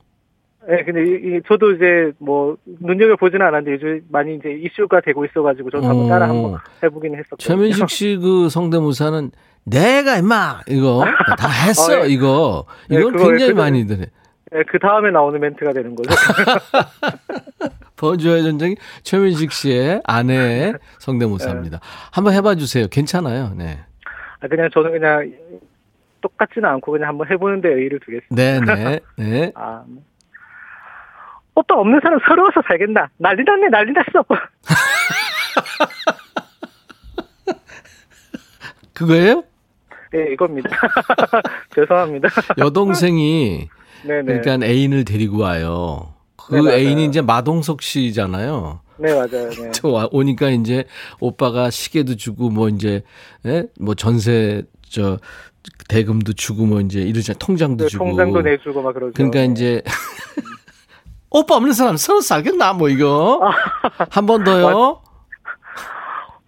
네, 0.67 0.83
근데 0.83 1.01
이, 1.03 1.37
이, 1.37 1.41
저도 1.47 1.73
이제 1.73 2.11
뭐 2.19 2.55
눈여겨 2.65 3.17
보지는 3.17 3.45
않았는데 3.45 3.73
요즘 3.73 4.01
많이 4.09 4.35
이제 4.35 4.49
이슈가 4.51 5.01
되고 5.01 5.25
있어가지고 5.25 5.69
저도 5.71 5.85
한번 5.87 6.07
따라 6.07 6.29
한번 6.29 6.53
어. 6.55 6.57
해보기는 6.81 7.17
했었거든요. 7.19 7.37
최민식 7.45 7.89
씨 7.89 8.17
그 8.17 8.47
성대모사는 8.49 9.31
내가 9.65 10.17
임마 10.17 10.61
이거 10.69 11.05
다 11.37 11.47
했어 11.49 11.91
어, 12.01 12.05
예. 12.05 12.09
이거 12.09 12.65
이건 12.89 13.15
네, 13.15 13.23
굉장히 13.23 13.53
그, 13.53 13.59
많이들 13.59 13.99
해. 13.99 14.05
네, 14.51 14.63
그 14.67 14.79
다음에 14.79 15.11
나오는 15.11 15.39
멘트가 15.39 15.73
되는 15.73 15.95
거죠. 15.95 16.09
버주의 17.95 18.43
전쟁이 18.43 18.75
최민식 19.03 19.51
씨의 19.51 20.01
아내의 20.05 20.73
성대모사입니다. 20.99 21.77
네. 21.79 21.85
한번 22.11 22.33
해봐 22.33 22.55
주세요. 22.55 22.87
괜찮아요. 22.89 23.53
네. 23.57 23.79
아, 24.41 24.47
그냥 24.47 24.69
저는 24.73 24.91
그냥 24.91 25.31
똑같지는 26.21 26.67
않고 26.69 26.91
그냥 26.91 27.09
한번 27.09 27.29
해보는데 27.29 27.69
의의를 27.69 27.99
두겠습니다. 27.99 28.35
네네. 28.35 28.99
네. 29.17 29.51
아, 29.55 29.83
오빠 31.55 31.75
없는 31.75 31.99
사람 32.01 32.19
서러워서 32.27 32.61
살겠나? 32.67 33.09
난리 33.17 33.43
났네, 33.43 33.69
난리 33.69 33.91
났어. 33.93 34.25
그거예요? 38.93 39.43
네, 40.11 40.33
이겁니다. 40.33 40.69
죄송합니다. 41.75 42.29
여동생이 42.57 43.67
네네. 44.05 44.39
그러니까 44.39 44.65
애인을 44.65 45.05
데리고 45.05 45.39
와요. 45.39 46.13
그 46.37 46.55
네, 46.55 46.75
애인이 46.75 47.05
이제 47.05 47.21
마동석 47.21 47.81
씨잖아요. 47.81 48.81
네, 48.97 49.13
맞아요. 49.13 49.49
네. 49.49 49.71
저 49.71 50.09
오니까 50.11 50.49
이제 50.49 50.83
오빠가 51.19 51.69
시계도 51.69 52.15
주고 52.15 52.49
뭐 52.49 52.69
이제 52.69 53.01
예? 53.45 53.65
뭐 53.79 53.95
전세 53.95 54.63
저 54.87 55.17
대금도 55.89 56.33
주고 56.33 56.65
뭐 56.65 56.81
이제 56.81 57.01
이러잖아요. 57.01 57.39
통장도 57.39 57.85
네, 57.85 57.89
주고. 57.89 58.05
통장도 58.05 58.41
내주고 58.41 58.81
막 58.81 58.93
그러죠. 58.93 59.13
그러니까 59.13 59.41
이제 59.43 59.81
오빠 61.33 61.55
없는 61.55 61.73
사람 61.73 61.97
서로 61.97 62.21
살겠나 62.21 62.73
뭐 62.73 62.89
이거 62.89 63.39
한 64.11 64.25
번 64.25 64.43
더요. 64.43 65.01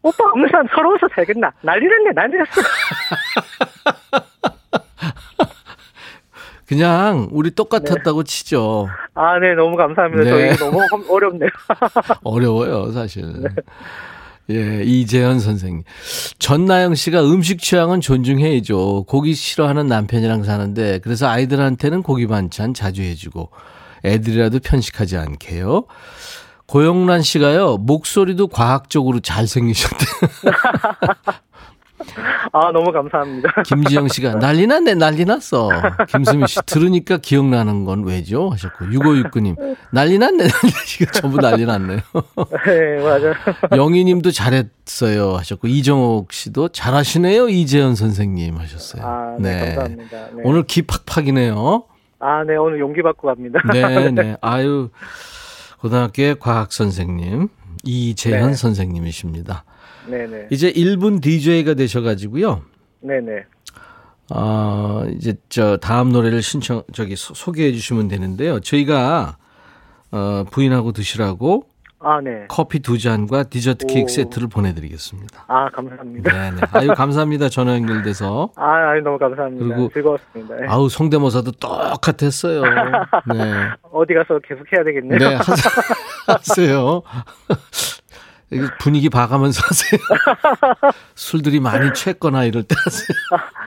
오빠 0.04 0.24
없는 0.34 0.48
사람 0.52 0.68
서러워서 0.74 1.08
살겠나? 1.16 1.52
난리 1.62 1.88
났네, 1.88 2.12
난리 2.14 2.38
났어. 2.38 2.62
그냥 6.68 7.28
우리 7.32 7.52
똑같았다고 7.52 8.24
네. 8.24 8.28
치죠. 8.32 8.88
아, 9.14 9.38
네, 9.40 9.54
너무 9.56 9.76
감사합니다. 9.78 10.24
네. 10.24 10.30
저 10.30 10.46
이거 10.66 10.66
너무 10.66 10.80
어렵네요. 11.10 11.50
어려워요, 12.24 12.92
사실. 12.92 13.24
네. 13.42 13.50
예, 14.52 14.84
이재현 14.84 15.40
선생님. 15.40 15.84
전나영 16.40 16.94
씨가 16.96 17.24
음식 17.24 17.60
취향은 17.60 18.02
존중해야죠. 18.02 19.06
고기 19.08 19.34
싫어하는 19.34 19.88
남편이랑 19.88 20.44
사는데, 20.44 21.00
그래서 21.00 21.28
아이들한테는 21.28 22.02
고기 22.04 22.28
반찬 22.28 22.74
자주 22.76 23.02
해주고, 23.04 23.50
애들이라도 24.06 24.60
편식하지 24.60 25.18
않게요. 25.18 25.86
고영란 26.68 27.22
씨가요, 27.22 27.78
목소리도 27.78 28.48
과학적으로 28.48 29.20
잘생기셨대요. 29.20 30.08
아, 32.52 32.72
너무 32.72 32.92
감사합니다. 32.92 33.50
김지영 33.64 34.08
씨가 34.08 34.40
난리 34.40 34.68
났네, 34.68 34.96
난리 34.96 35.26
났어. 35.26 35.70
김수미 36.08 36.48
씨, 36.48 36.60
들으니까 36.66 37.18
기억나는 37.18 37.86
건 37.86 38.04
왜죠? 38.04 38.50
하셨고, 38.50 38.86
6569님, 38.86 39.56
난리 39.92 40.18
났네, 40.18 40.48
난리 40.48 40.72
났어. 40.74 41.12
전부 41.20 41.38
난리 41.40 41.66
났네요. 41.66 42.00
네, 42.66 43.04
맞아요. 43.04 43.34
영희 43.76 44.04
님도 44.06 44.32
잘했어요. 44.32 45.36
하셨고, 45.38 45.68
이정옥 45.68 46.32
씨도 46.32 46.70
잘하시네요, 46.70 47.50
이재현 47.50 47.96
선생님. 47.96 48.58
하셨어요. 48.58 49.04
아, 49.06 49.36
네. 49.40 49.60
네. 49.60 49.76
감사합니다. 49.76 50.18
네. 50.34 50.42
오늘 50.44 50.64
기 50.64 50.82
팍팍이네요. 50.84 51.84
아, 52.20 52.44
네, 52.44 52.56
오늘 52.56 52.80
용기 52.80 53.02
받고 53.02 53.28
갑니다. 53.28 53.60
네, 53.72 54.12
네. 54.12 54.38
아유, 54.42 54.90
고등학교의 55.80 56.40
과학 56.40 56.72
선생님, 56.72 57.50
이재현 57.84 58.50
네. 58.52 58.54
선생님이십니다. 58.56 59.64
네네. 60.08 60.48
이제 60.52 60.72
1분 60.72 61.22
DJ가 61.22 61.74
되셔가지고요. 61.74 62.62
네네. 63.02 63.44
아, 64.30 65.06
이제 65.16 65.36
저 65.50 65.78
다음 65.78 66.10
노래를 66.12 66.42
신청, 66.42 66.84
저기 66.94 67.16
소, 67.16 67.52
개해 67.52 67.72
주시면 67.72 68.08
되는데요. 68.08 68.60
저희가, 68.60 69.38
어, 70.12 70.46
부인하고 70.50 70.94
드시라고 70.94 71.68
아, 72.08 72.22
네. 72.22 72.46
커피 72.48 72.82
두 72.82 73.00
잔과 73.00 73.46
디저트 73.46 73.88
케이크 73.88 74.04
오. 74.04 74.08
세트를 74.08 74.48
보내드리겠습니다. 74.48 75.46
아, 75.48 75.68
감사합니다. 75.72 76.32
네네. 76.32 76.62
아유, 76.74 76.88
감사합니다. 76.90 77.50
전화 77.50 77.74
연결돼서. 77.74 78.52
아, 78.56 78.92
아유, 78.92 79.02
너무 79.02 79.18
감사합니다. 79.18 79.66
그리고 79.66 79.90
즐거웠습니다. 79.92 80.56
네. 80.56 80.68
아우, 80.68 80.88
성대모사도 80.88 81.54
똑같았어요. 81.54 82.62
네. 82.62 83.70
어디 83.92 84.14
가서 84.14 84.38
계속 84.48 84.72
해야 84.72 84.84
되겠네요. 84.84 85.18
네, 85.18 85.36
하세요. 86.28 87.02
분위기 88.80 89.10
봐가면서 89.10 89.64
하세요. 89.66 90.00
술들이 91.16 91.60
많이 91.60 91.92
취했거나 91.92 92.44
이럴 92.44 92.62
때 92.62 92.76
하세요. 92.78 93.08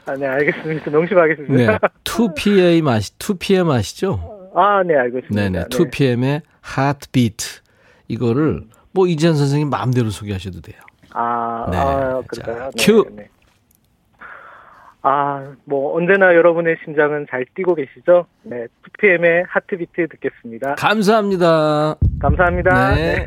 아, 0.06 0.14
네, 0.14 0.26
알겠습니다. 0.28 0.90
명심하겠습니다. 0.92 1.72
네. 1.72 1.78
2PM 2.04 2.82
맛이, 2.82 3.18
2PM 3.18 3.68
아시죠? 3.72 4.50
아, 4.54 4.84
네, 4.86 4.94
알고 4.94 5.18
있습니다. 5.18 5.42
네네. 5.42 5.64
2PM의 5.70 6.42
하트비트. 6.60 7.62
이거를 8.08 8.64
뭐 8.92 9.06
이지한 9.06 9.36
선생님 9.36 9.70
마음대로 9.70 10.10
소개하셔도 10.10 10.60
돼요. 10.60 10.80
아, 11.12 11.66
네. 11.70 11.76
아 11.76 12.22
그럴까요? 12.26 12.70
자, 12.70 12.70
네, 12.76 12.84
큐. 12.84 13.06
네. 13.14 13.28
아, 15.02 15.52
뭐 15.64 15.96
언제나 15.96 16.34
여러분의 16.34 16.76
심장은 16.84 17.26
잘 17.30 17.46
뛰고 17.54 17.74
계시죠? 17.74 18.26
네, 18.42 18.66
2PM의 18.98 19.44
Heartbeat 19.48 20.08
듣겠습니다. 20.08 20.74
감사합니다. 20.74 21.94
감사합니다. 22.20 22.94
네. 22.94 23.26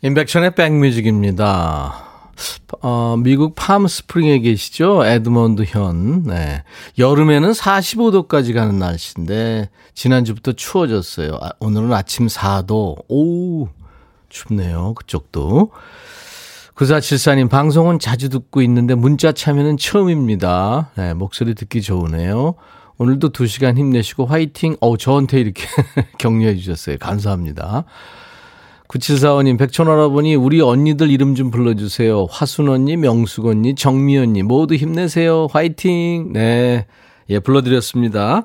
임백천의 0.00 0.54
백뮤직입니다. 0.54 1.92
어, 2.80 3.16
미국 3.18 3.54
팜스프링에 3.54 4.40
계시죠? 4.40 5.04
에드먼드 5.04 5.64
현. 5.66 6.24
네. 6.24 6.64
여름에는 6.98 7.50
45도까지 7.50 8.54
가는 8.54 8.78
날씨인데, 8.78 9.68
지난주부터 9.94 10.52
추워졌어요. 10.52 11.38
아, 11.40 11.50
오늘은 11.60 11.92
아침 11.92 12.26
4도. 12.26 13.04
오, 13.08 13.68
춥네요. 14.32 14.94
그쪽도. 14.94 15.70
9474님, 16.74 17.48
방송은 17.50 17.98
자주 17.98 18.28
듣고 18.30 18.62
있는데 18.62 18.94
문자 18.94 19.30
참여는 19.30 19.76
처음입니다. 19.76 20.90
네, 20.96 21.14
목소리 21.14 21.54
듣기 21.54 21.82
좋으네요. 21.82 22.54
오늘도 22.98 23.30
2시간 23.30 23.76
힘내시고 23.76 24.26
화이팅. 24.26 24.76
어 24.80 24.96
저한테 24.96 25.40
이렇게 25.40 25.64
격려해 26.18 26.56
주셨어요. 26.56 26.96
감사합니다. 26.98 27.84
9745님, 28.88 29.58
백천할아버니, 29.58 30.34
우리 30.34 30.60
언니들 30.60 31.10
이름 31.10 31.34
좀 31.34 31.50
불러주세요. 31.50 32.26
화순 32.30 32.68
언니, 32.68 32.96
명숙 32.96 33.46
언니, 33.46 33.74
정미 33.74 34.18
언니, 34.18 34.42
모두 34.42 34.74
힘내세요. 34.74 35.46
화이팅! 35.50 36.32
네. 36.34 36.86
예, 37.30 37.38
불러드렸습니다. 37.38 38.44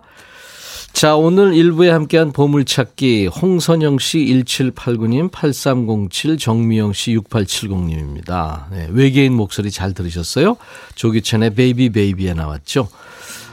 자, 0.94 1.16
오늘 1.16 1.52
1부에 1.52 1.90
함께한 1.90 2.32
보물찾기 2.32 3.28
홍선영 3.28 4.00
씨 4.00 4.18
1789님, 4.20 5.32
8307 5.32 6.38
정미영 6.38 6.94
씨 6.94 7.16
6870님입니다. 7.18 8.64
네, 8.72 8.88
외계인 8.92 9.34
목소리 9.34 9.70
잘 9.70 9.94
들으셨어요? 9.94 10.58
조규찬의 10.96 11.54
Baby 11.54 11.92
Baby에 11.92 12.34
나왔죠. 12.34 12.88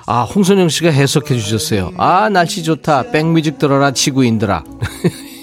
아, 0.06 0.22
홍선영 0.22 0.70
씨가 0.70 0.90
해석해 0.90 1.36
주셨어요. 1.38 1.92
아, 1.98 2.30
날씨 2.30 2.62
좋다. 2.62 3.10
백뮤직 3.10 3.58
들어라 3.58 3.90
지구인들아. 3.92 4.64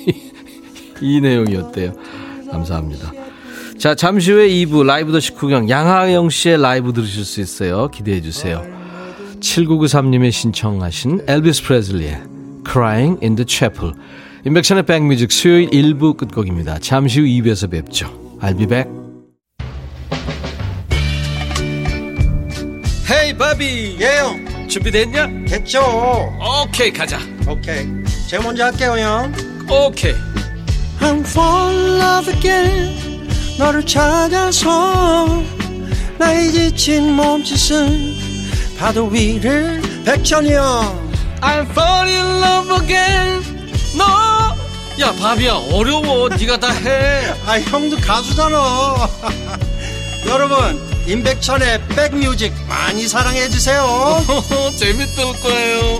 이 1.01 1.21
내용이었대요. 1.21 1.93
감사합니다. 2.51 3.11
자, 3.79 3.95
잠시 3.95 4.31
후에 4.31 4.47
2부 4.49 4.83
라이브도 4.85 5.11
식후경 5.11 5.69
양하영 5.69 6.29
씨의 6.29 6.61
라이브 6.61 6.93
들으실 6.93 7.25
수 7.25 7.41
있어요. 7.41 7.87
기대해 7.89 8.21
주세요. 8.21 8.63
7993님의 9.41 10.31
신청하신 10.31 11.25
엘비스 11.27 11.63
프레슬리의 11.63 12.21
Crying 12.65 13.19
in 13.21 13.35
the 13.35 13.45
Chapel. 13.47 13.93
인백션의 14.45 14.85
백뮤직 14.85 15.31
수요일 15.31 15.69
1부 15.69 16.17
끝곡입니다. 16.17 16.79
잠시 16.79 17.19
후 17.19 17.25
2부에서 17.25 17.69
뵙죠. 17.69 18.07
I'll 18.41 18.57
be 18.57 18.67
back. 18.67 18.89
헤이 23.11 23.37
바비 23.37 23.97
예영. 23.99 24.67
준비됐냐? 24.67 25.27
됐죠. 25.47 25.81
오케이 26.65 26.91
가자. 26.93 27.19
오케이. 27.47 27.85
제가 28.29 28.43
먼저 28.43 28.65
할게요 28.65 28.95
형. 28.97 29.33
오케이. 29.69 30.13
I'm 31.01 31.25
fall 31.25 31.75
in 31.75 31.99
love 31.99 32.33
again 32.33 33.27
너를 33.57 33.85
찾아서 33.85 35.43
나의 36.19 36.51
지친 36.51 37.13
몸짓은 37.13 38.20
파도 38.81 39.05
위를 39.05 39.79
백천이 40.03 40.53
형 40.53 41.11
I'm 41.39 41.69
fall 41.69 42.07
in 42.09 42.25
love 42.41 42.81
again. 42.81 43.43
너! 43.95 44.03
야 44.99 45.11
바비야 45.19 45.53
어려워. 45.71 46.27
네가 46.29 46.59
다해. 46.59 47.31
아 47.45 47.59
형도 47.59 47.95
가수잖아. 47.97 49.07
여러분 50.25 50.57
임백천의 51.07 51.89
백뮤직 51.89 52.51
많이 52.67 53.07
사랑해 53.07 53.47
주세요. 53.49 53.85
재밌을 54.79 55.25
거예요. 55.41 55.99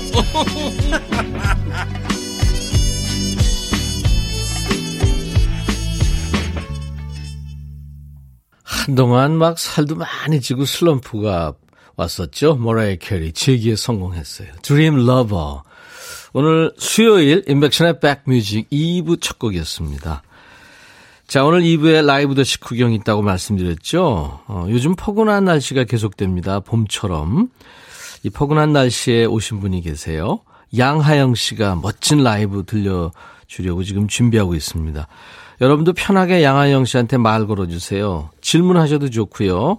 한동안 8.64 9.38
막 9.38 9.60
살도 9.60 9.96
많이 9.96 10.42
찌고 10.42 10.66
슬럼프가 10.66 11.54
왔었죠. 12.02 12.56
머라이어 12.56 12.98
캐리 12.98 13.32
재기에 13.32 13.76
성공했어요. 13.76 14.50
Dream 14.62 15.00
Lover. 15.08 15.62
오늘 16.34 16.74
수요일 16.78 17.44
임백천의 17.48 18.00
백뮤직 18.00 18.70
2부 18.70 19.22
첫 19.22 19.38
곡이었습니다. 19.38 20.24
자, 21.28 21.46
오늘 21.46 21.62
2부에 21.62 22.06
라이브도 22.06 22.44
식후경 22.44 22.94
있다고 22.94 23.22
말씀드렸죠. 23.22 24.42
어, 24.48 24.66
요즘 24.70 24.96
포근한 24.96 25.46
날씨가 25.46 25.86
계속됩니다. 25.86 26.60
봄처럼. 26.62 27.50
이 28.24 28.30
포근한 28.30 28.74
날씨에 28.74 29.26
오신 29.26 29.62
분이 29.62 29.82
계세요. 29.82 30.42
양하영 30.78 31.36
씨가 31.36 31.76
멋진 31.76 32.24
라이브 32.24 32.64
들려주려고 32.66 33.84
지금 33.84 34.08
준비하고 34.08 34.56
있습니다. 34.56 35.08
여러분도 35.62 35.94
편하게 35.94 36.44
양하영 36.44 36.86
씨한테 36.86 37.18
말 37.18 37.46
걸어주세요. 37.46 38.30
질문하셔도 38.42 39.12
좋고요. 39.12 39.78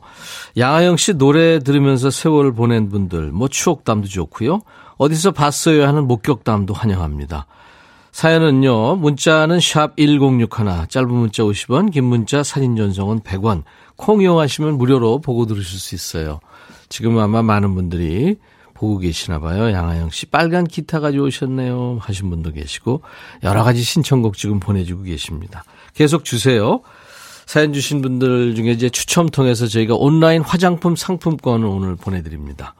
양하영 0.56 0.96
씨 0.96 1.14
노래 1.14 1.58
들으면서 1.58 2.10
세월 2.10 2.54
보낸 2.54 2.88
분들, 2.88 3.32
뭐 3.32 3.48
추억담도 3.48 4.06
좋고요. 4.06 4.60
어디서 4.96 5.32
봤어요 5.32 5.84
하는 5.86 6.06
목격담도 6.06 6.72
환영합니다. 6.72 7.46
사연은요, 8.12 8.96
문자는 8.96 9.58
샵 9.58 9.96
1061, 9.96 10.86
짧은 10.88 11.10
문자 11.10 11.42
50원, 11.42 11.90
긴 11.90 12.04
문자 12.04 12.44
사진 12.44 12.76
전송은 12.76 13.20
100원, 13.20 13.64
콩 13.96 14.22
이용하시면 14.22 14.78
무료로 14.78 15.20
보고 15.20 15.46
들으실 15.46 15.80
수 15.80 15.94
있어요. 15.96 16.38
지금 16.88 17.18
아마 17.18 17.42
많은 17.42 17.74
분들이 17.74 18.36
보고 18.82 18.98
계시나 18.98 19.38
봐요. 19.38 19.70
양하영 19.70 20.10
씨 20.10 20.26
빨간 20.26 20.64
기타 20.64 20.98
가져오셨네요 20.98 21.98
하신 22.00 22.30
분도 22.30 22.50
계시고 22.50 23.02
여러 23.44 23.62
가지 23.62 23.80
신청곡 23.80 24.36
지금 24.36 24.58
보내주고 24.58 25.04
계십니다. 25.04 25.62
계속 25.94 26.24
주세요. 26.24 26.80
사연 27.46 27.72
주신 27.72 28.02
분들 28.02 28.56
중에 28.56 28.72
이제 28.72 28.90
추첨 28.90 29.28
통해서 29.28 29.68
저희가 29.68 29.94
온라인 29.94 30.42
화장품 30.42 30.96
상품권을 30.96 31.64
오늘 31.64 31.94
보내드립니다. 31.94 32.74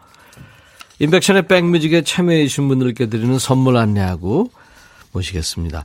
임백천의 0.99 1.47
백뮤직에 1.47 2.03
참여해 2.03 2.49
주신 2.49 2.67
분들께 2.67 3.07
드리는 3.07 3.39
선물 3.39 3.77
안내하고 3.77 4.51
모시겠습니다. 5.13 5.85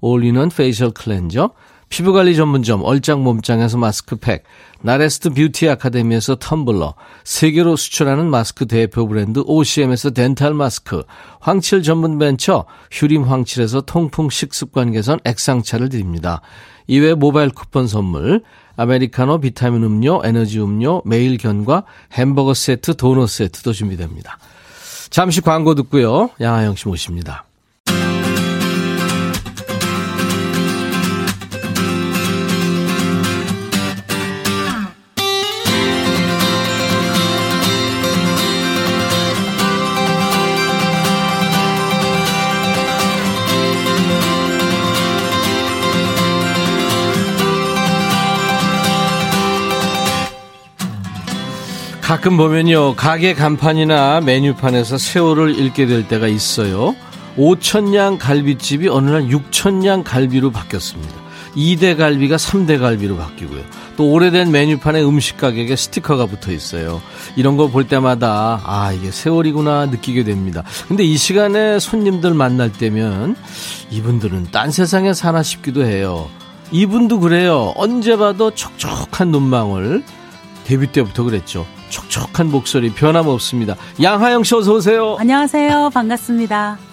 올리는 0.00 0.48
페이셜 0.48 0.90
클렌저, 0.90 1.50
피부관리 1.88 2.34
전문점 2.34 2.82
얼짱 2.82 3.22
몸짱에서 3.22 3.78
마스크팩, 3.78 4.42
나레스트 4.82 5.30
뷰티 5.30 5.68
아카데미에서 5.68 6.36
텀블러, 6.36 6.94
세계로 7.22 7.76
수출하는 7.76 8.28
마스크 8.28 8.66
대표 8.66 9.06
브랜드 9.06 9.42
OCM에서 9.46 10.10
덴탈 10.10 10.54
마스크, 10.54 11.04
황칠 11.40 11.82
전문 11.82 12.18
벤처 12.18 12.64
휴림 12.90 13.22
황칠에서 13.22 13.82
통풍 13.82 14.30
식습관 14.30 14.92
개선 14.92 15.20
액상차를 15.24 15.88
드립니다. 15.88 16.40
이외 16.86 17.14
모바일 17.14 17.50
쿠폰 17.50 17.86
선물, 17.86 18.42
아메리카노 18.76 19.40
비타민 19.40 19.84
음료, 19.84 20.20
에너지 20.24 20.60
음료, 20.60 21.00
매일 21.04 21.38
견과, 21.38 21.84
햄버거 22.12 22.54
세트, 22.54 22.96
도넛 22.96 23.28
세트도 23.28 23.72
준비됩니다. 23.72 24.38
잠시 25.10 25.40
광고 25.40 25.76
듣고요. 25.76 26.30
양하영 26.40 26.74
씨 26.74 26.88
모십니다. 26.88 27.44
가끔 52.04 52.36
보면요, 52.36 52.96
가게 52.96 53.32
간판이나 53.32 54.20
메뉴판에서 54.20 54.98
세월을 54.98 55.58
읽게 55.58 55.86
될 55.86 56.06
때가 56.06 56.28
있어요. 56.28 56.94
5천냥 57.38 58.18
갈비집이 58.18 58.88
어느 58.88 59.08
날 59.08 59.28
6천냥 59.28 60.02
갈비로 60.04 60.50
바뀌었습니다. 60.52 61.14
2대 61.56 61.96
갈비가 61.96 62.36
3대 62.36 62.78
갈비로 62.78 63.16
바뀌고요. 63.16 63.62
또 63.96 64.10
오래된 64.12 64.52
메뉴판에 64.52 65.02
음식 65.02 65.38
가격에 65.38 65.74
스티커가 65.76 66.26
붙어 66.26 66.52
있어요. 66.52 67.00
이런 67.36 67.56
거 67.56 67.68
볼 67.68 67.88
때마다 67.88 68.60
아 68.64 68.92
이게 68.92 69.10
세월이구나 69.10 69.86
느끼게 69.86 70.24
됩니다. 70.24 70.62
근데 70.88 71.04
이 71.04 71.16
시간에 71.16 71.78
손님들 71.78 72.34
만날 72.34 72.70
때면 72.70 73.34
이분들은 73.90 74.48
딴 74.52 74.70
세상에 74.70 75.14
사나 75.14 75.42
싶기도 75.42 75.82
해요. 75.86 76.28
이분도 76.70 77.20
그래요. 77.20 77.72
언제 77.76 78.16
봐도 78.18 78.50
촉촉한 78.50 79.28
눈망울. 79.30 80.02
데뷔 80.64 80.86
때부터 80.90 81.24
그랬죠. 81.24 81.66
촉촉한 81.90 82.50
목소리 82.50 82.90
변함없습니다. 82.92 83.76
양하영 84.02 84.42
씨 84.44 84.54
어서 84.54 84.72
오세요. 84.74 85.16
안녕하세요. 85.20 85.90
반갑습니다. 85.92 86.78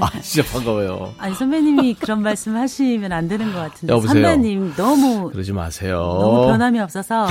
아 0.00 0.20
진짜 0.20 0.52
반가워요. 0.52 1.14
아니 1.16 1.34
선배님이 1.34 1.94
그런 1.94 2.22
말씀 2.22 2.56
하시면 2.56 3.12
안 3.12 3.28
되는 3.28 3.52
것 3.52 3.58
같은데 3.60 3.92
여보세요. 3.94 4.22
선배님 4.24 4.74
너무 4.76 5.30
그러지 5.30 5.52
마세요. 5.52 5.96
너무 6.20 6.46
변함이 6.48 6.80
없어서 6.80 7.28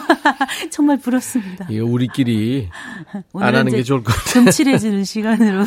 정말 0.72 0.98
부럽습니다. 0.98 1.66
이거 1.68 1.84
우리끼리 1.84 2.68
안 3.34 3.54
하는 3.54 3.70
게 3.70 3.82
좋을 3.82 4.02
것 4.02 4.12
같아요. 4.16 4.44
금칠해주는 4.44 5.04
시간으로. 5.04 5.66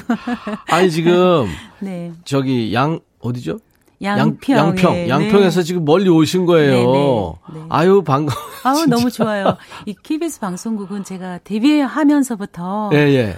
아니 0.68 0.90
지금 0.92 1.48
네. 1.80 2.12
저기 2.26 2.74
양 2.74 3.00
어디죠? 3.20 3.60
양평. 4.02 4.58
양평. 4.58 4.94
네. 4.94 5.10
양평에서 5.10 5.64
지금 5.64 5.86
멀리 5.86 6.10
오신 6.10 6.46
거예요. 6.46 6.72
네네. 6.72 7.34
네. 7.54 7.66
아유, 7.70 8.04
반가워. 8.04 8.40
아우, 8.64 8.86
너무 8.86 9.12
좋아요. 9.12 9.58
이 9.86 9.96
KBS 10.02 10.40
방송국은 10.40 11.04
제가 11.04 11.40
데뷔하면서부터. 11.44 12.90
예, 12.94 12.98
예. 12.98 13.38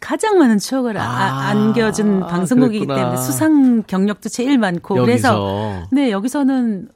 가장 0.00 0.38
많은 0.38 0.58
추억을 0.58 0.98
아, 0.98 1.48
안겨준 1.50 2.26
방송국이기 2.26 2.86
아, 2.90 2.94
때문에 2.94 3.16
수상 3.18 3.82
경력도 3.86 4.28
제일 4.28 4.58
많고. 4.58 4.96
여기서. 4.96 5.06
그래서. 5.06 5.88
네, 5.92 6.10
여기서는 6.10 6.88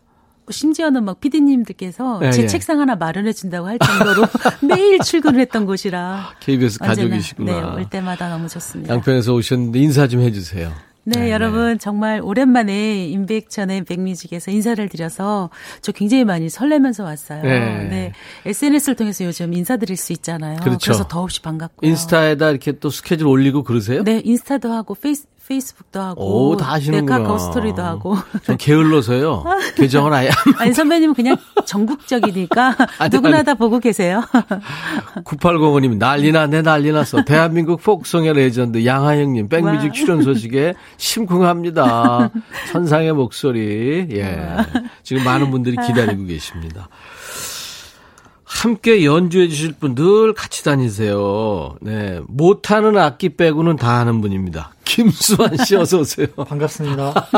심지어는 0.50 1.04
막 1.04 1.20
피디님들께서 1.20 2.20
예, 2.22 2.30
제 2.30 2.42
예. 2.42 2.46
책상 2.46 2.80
하나 2.80 2.94
마련해 2.96 3.32
준다고 3.32 3.66
할 3.66 3.78
정도로 3.78 4.26
매일 4.62 4.98
출근을 5.00 5.40
했던 5.40 5.66
곳이라 5.66 6.34
KBS 6.40 6.78
가족이시구나. 6.78 7.52
네, 7.52 7.62
올 7.62 7.90
때마다 7.90 8.28
너무 8.28 8.48
좋습니다. 8.48 8.94
양평에서 8.94 9.34
오셨는데 9.34 9.78
인사 9.80 10.06
좀 10.06 10.20
해주세요. 10.20 10.72
네, 11.08 11.20
네, 11.20 11.30
여러분 11.30 11.78
정말 11.78 12.20
오랜만에 12.20 13.06
임백천의 13.06 13.84
백뮤직에서 13.84 14.50
인사를 14.50 14.88
드려서 14.88 15.50
저 15.80 15.92
굉장히 15.92 16.24
많이 16.24 16.50
설레면서 16.50 17.04
왔어요. 17.04 17.42
네. 17.42 17.84
네. 17.88 18.12
SNS를 18.44 18.96
통해서 18.96 19.24
요즘 19.24 19.54
인사드릴 19.54 19.96
수 19.96 20.12
있잖아요. 20.14 20.58
그렇죠. 20.58 20.78
그래서 20.82 21.06
더없이 21.06 21.40
반갑고요. 21.42 21.88
인스타에다 21.88 22.50
이렇게 22.50 22.72
또 22.72 22.90
스케줄 22.90 23.28
올리고 23.28 23.62
그러세요? 23.62 24.02
네, 24.02 24.20
인스타도 24.24 24.72
하고 24.72 24.96
페이스 24.96 25.28
페이스북도 25.48 26.00
하고 26.00 26.48
오, 26.50 26.56
다 26.56 26.72
하시는구나. 26.72 27.18
네, 27.18 27.22
카카오 27.22 27.38
스토리도 27.38 27.82
하고. 27.82 28.16
좀 28.44 28.56
게을러서요. 28.58 29.44
계정은 29.76 30.12
아예 30.12 30.30
아니 30.58 30.72
선배님 30.72 31.10
은 31.10 31.14
그냥 31.14 31.36
전국적이니까 31.64 32.76
아니, 32.98 33.10
누구나 33.14 33.36
아니. 33.38 33.44
다 33.46 33.54
보고 33.54 33.78
계세요. 33.78 34.22
9805 35.24 35.80
님 35.80 35.98
난리나 35.98 36.46
내 36.48 36.62
난리 36.62 36.92
났어. 36.92 37.24
대한민국 37.24 37.80
포크송의 37.82 38.34
레전드 38.34 38.84
양하영 38.84 39.32
님 39.34 39.48
백뮤직 39.48 39.92
출연 39.92 40.22
소식에 40.22 40.74
심쿵합니다. 40.98 42.30
천상의 42.72 43.12
목소리. 43.12 44.06
예. 44.12 44.56
지금 45.02 45.24
많은 45.24 45.50
분들이 45.50 45.76
기다리고 45.86 46.24
계십니다. 46.24 46.88
함께 48.62 49.04
연주해 49.04 49.48
주실 49.48 49.72
분 49.72 49.94
늘 49.94 50.34
같이 50.34 50.62
다니세요. 50.64 51.76
네. 51.80 52.20
못하는 52.28 52.96
악기 52.98 53.30
빼고는 53.30 53.76
다 53.76 53.98
하는 54.00 54.20
분입니다. 54.20 54.72
김수환 54.84 55.56
씨 55.64 55.74
어서 55.76 56.00
오세요. 56.00 56.26
반갑습니다. 56.36 57.28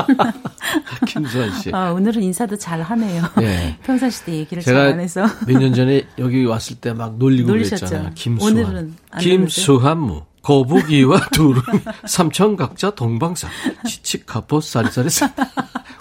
김수환 1.06 1.52
씨. 1.60 1.70
아, 1.72 1.92
오늘은 1.92 2.22
인사도 2.22 2.56
잘 2.56 2.82
하네요. 2.82 3.22
네. 3.36 3.78
평상시 3.84 4.24
때 4.24 4.32
얘기를 4.34 4.62
잘 4.62 4.76
안 4.76 5.00
해서. 5.00 5.24
몇 5.46 5.58
년 5.60 5.72
전에 5.74 6.04
여기 6.18 6.44
왔을 6.44 6.76
때 6.76 6.92
막 6.92 7.16
놀리고 7.18 7.48
놀리셨죠? 7.48 7.86
그랬잖아요. 7.86 8.12
김수환. 8.14 8.52
오늘은 8.56 8.94
김수환 9.20 9.98
무. 10.00 10.22
거북이와 10.48 11.20
두루미, 11.32 11.62
삼천각자, 12.06 12.92
동방산, 12.92 13.50
치치카포, 13.86 14.62
쌀쌀이쌀. 14.62 15.30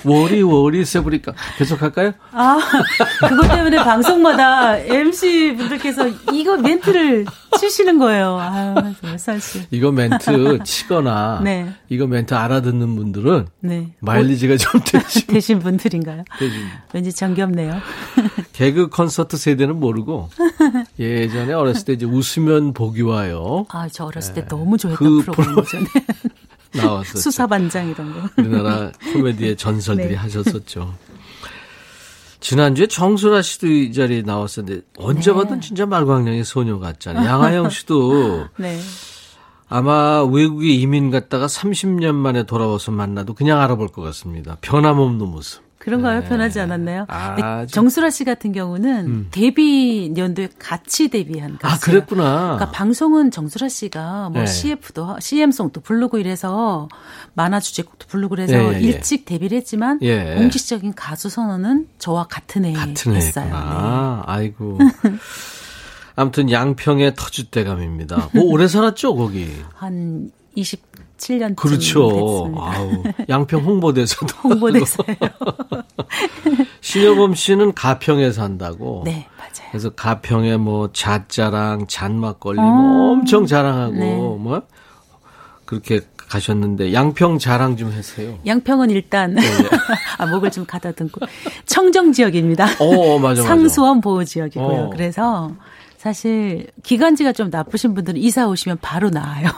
워리 0.05 0.41
워리 0.41 0.85
세브리까 0.85 1.33
계속 1.57 1.81
할까요? 1.81 2.13
아 2.31 2.57
그것 3.27 3.49
때문에 3.49 3.77
방송마다 3.83 4.77
MC 4.87 5.55
분들께서 5.57 6.07
이거 6.31 6.55
멘트를 6.55 7.25
치시는 7.59 7.99
거예요. 7.99 8.37
아 8.39 8.73
정말. 9.01 9.17
이거 9.71 9.91
멘트 9.91 10.59
치거나 10.63 11.41
네. 11.43 11.69
이거 11.89 12.07
멘트 12.07 12.33
알아듣는 12.33 12.95
분들은 12.95 13.47
네. 13.61 13.93
마일리지가 13.99 14.57
좀 14.57 14.81
되신 14.85 15.27
되신 15.27 15.59
분들인가요? 15.59 16.23
되신. 16.39 16.59
왠지 16.93 17.13
정겹네요. 17.13 17.79
개그 18.53 18.89
콘서트 18.89 19.37
세대는 19.37 19.79
모르고 19.79 20.29
예전에 20.99 21.53
어렸을 21.53 21.85
때 21.85 21.93
이제 21.93 22.05
웃으면 22.05 22.73
보기 22.73 23.01
와요. 23.01 23.65
아 23.69 23.87
저 23.91 24.05
어렸을 24.05 24.33
때 24.33 24.41
네. 24.41 24.47
너무 24.47 24.77
좋아했던 24.77 25.07
그 25.19 25.23
프로그램이죠. 25.25 25.77
나왔었죠. 26.75 27.17
수사반장 27.19 27.87
이런 27.89 28.13
거. 28.13 28.29
우리나라 28.37 28.91
코미디의 29.13 29.55
전설들이 29.55 30.09
네. 30.09 30.15
하셨었죠. 30.15 30.93
지난주에 32.39 32.87
정수라 32.87 33.41
씨도 33.41 33.67
이 33.67 33.93
자리에 33.93 34.21
나왔었는데 34.21 34.85
언제 34.97 35.31
네. 35.31 35.37
봐도 35.37 35.59
진짜 35.59 35.85
말광량의 35.85 36.43
소녀 36.43 36.79
같잖아요. 36.79 37.27
양하영 37.27 37.69
씨도 37.69 38.47
네. 38.57 38.79
아마 39.69 40.23
외국에 40.23 40.69
이민 40.69 41.11
갔다가 41.11 41.47
30년 41.47 42.13
만에 42.15 42.43
돌아와서 42.43 42.91
만나도 42.91 43.33
그냥 43.33 43.59
알아볼 43.59 43.89
것 43.89 44.01
같습니다. 44.01 44.57
변함없는 44.61 45.27
모습. 45.27 45.66
그런가요? 45.77 46.21
네. 46.21 46.27
변하지 46.27 46.59
않았나요? 46.59 47.05
아, 47.07 47.65
정수라 47.65 48.09
씨 48.09 48.23
같은 48.23 48.51
경우는 48.51 49.05
음. 49.05 49.27
데뷔 49.31 50.13
연도에 50.17 50.49
같이 50.59 51.09
데뷔한 51.09 51.59
가수. 51.59 51.75
아, 51.75 51.79
그랬구나. 51.79 52.23
그러니까 52.55 52.71
방송은 52.71 53.31
정수라 53.31 53.69
씨가 53.69 54.29
뭐 54.29 54.41
네. 54.41 54.47
CF도 54.47 55.17
CM송도 55.19 55.81
부르고 55.81 56.17
이래서 56.17 56.89
만화 57.35 57.59
주제곡도 57.59 58.07
부르고 58.07 58.35
그래서 58.35 58.73
예. 58.73 58.79
일찍 58.79 59.25
데뷔를 59.25 59.57
했지만 59.57 59.99
예. 60.01 60.35
공식적인 60.35 60.93
가수 60.95 61.29
선언은 61.29 61.87
저와 61.99 62.27
같은 62.27 62.65
해에 62.65 62.73
같은 62.73 63.15
했어요. 63.15 63.45
네. 63.45 64.21
아이고. 64.25 64.79
아무튼 66.17 66.51
양평의 66.51 67.11
터줏대감입니다. 67.11 68.29
뭐 68.33 68.45
오래 68.45 68.67
살았죠, 68.67 69.15
거기? 69.15 69.47
한 69.75 70.31
20, 70.55 70.81
7년 71.17 71.55
그렇죠. 71.55 72.53
아우, 72.57 73.03
양평 73.27 73.61
홍보대사도 73.61 74.27
홍보대사예요. 74.43 75.17
신여범 76.81 77.35
씨는 77.35 77.73
가평에 77.73 78.31
산다고. 78.31 79.01
네, 79.05 79.27
맞아요. 79.37 79.69
그래서 79.71 79.89
가평에 79.89 80.57
뭐 80.57 80.89
잣자랑, 80.93 81.87
잣막걸리 81.87 82.59
뭐 82.59 82.67
어. 82.67 82.71
뭐 82.71 83.11
엄청 83.13 83.45
자랑하고 83.45 83.93
네. 83.93 84.15
뭐 84.15 84.61
그렇게 85.65 86.01
가셨는데 86.29 86.93
양평 86.93 87.39
자랑 87.39 87.77
좀 87.77 87.91
하세요. 87.91 88.37
양평은 88.45 88.89
일단 88.89 89.33
네. 89.35 89.41
아 90.17 90.25
목을 90.25 90.51
좀 90.51 90.65
가다듬고 90.65 91.21
청정 91.65 92.11
지역입니다. 92.11 92.65
어, 92.79 93.19
맞아, 93.19 93.41
맞아. 93.41 93.43
상수원 93.43 94.01
보호 94.01 94.23
지역이고요. 94.23 94.83
어. 94.85 94.89
그래서 94.89 95.51
사실 96.07 96.67
기관지가 96.83 97.33
좀 97.33 97.49
나쁘신 97.49 97.93
분들은 97.93 98.17
이사 98.21 98.47
오시면 98.47 98.77
바로 98.81 99.09
나아요. 99.09 99.49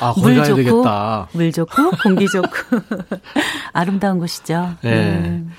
아, 0.00 0.14
물 0.18 0.42
좋고 0.42 0.56
되겠다. 0.56 1.28
물 1.32 1.52
좋고 1.52 1.90
공기 2.02 2.26
좋고 2.26 2.48
아름다운 3.74 4.18
곳이죠. 4.18 4.76
네. 4.80 5.18
음. 5.18 5.52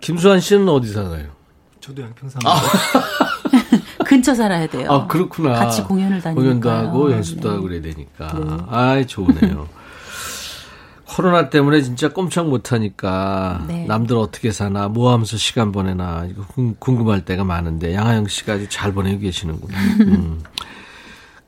김수환 0.00 0.40
씨는 0.40 0.66
어디 0.70 0.90
살아요? 0.90 1.26
저도 1.80 2.00
양평 2.00 2.30
삽니다. 2.30 2.50
아. 2.50 4.04
근처 4.04 4.34
살아야 4.34 4.66
돼요. 4.66 4.90
아 4.90 5.06
그렇구나. 5.06 5.52
같이 5.52 5.82
공연을 5.82 6.22
다니니까 6.22 6.42
공연도 6.42 6.70
하고 6.70 7.12
연습도 7.12 7.48
네. 7.48 7.54
하고 7.54 7.64
그래야 7.64 7.82
되니까. 7.82 8.32
네. 8.32 8.56
아이 8.70 9.06
좋네요. 9.06 9.68
코로나 11.14 11.50
때문에 11.50 11.82
진짜 11.82 12.08
꼼짝 12.08 12.48
못하니까 12.48 13.64
네. 13.68 13.84
남들 13.84 14.16
어떻게 14.16 14.50
사나 14.50 14.88
뭐 14.88 15.12
하면서 15.12 15.36
시간 15.36 15.70
보내나 15.70 16.26
이거 16.30 16.44
궁금할 16.78 17.26
때가 17.26 17.44
많은데 17.44 17.94
양하영 17.94 18.28
씨가 18.28 18.54
아주 18.54 18.68
잘 18.70 18.92
보내고 18.92 19.20
계시는구나. 19.20 19.78
음. 20.08 20.42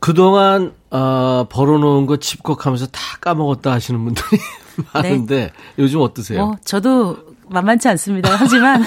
그동안 0.00 0.74
어, 0.90 1.46
벌어놓은 1.48 2.04
거 2.04 2.18
집콕하면서 2.18 2.88
다 2.88 3.00
까먹었다 3.22 3.72
하시는 3.72 4.04
분들이 4.04 4.38
많은데 4.92 5.36
네. 5.46 5.52
요즘 5.78 6.00
어떠세요? 6.00 6.42
어, 6.42 6.56
저도 6.62 7.33
만만치 7.48 7.88
않습니다. 7.88 8.30
하지만 8.36 8.82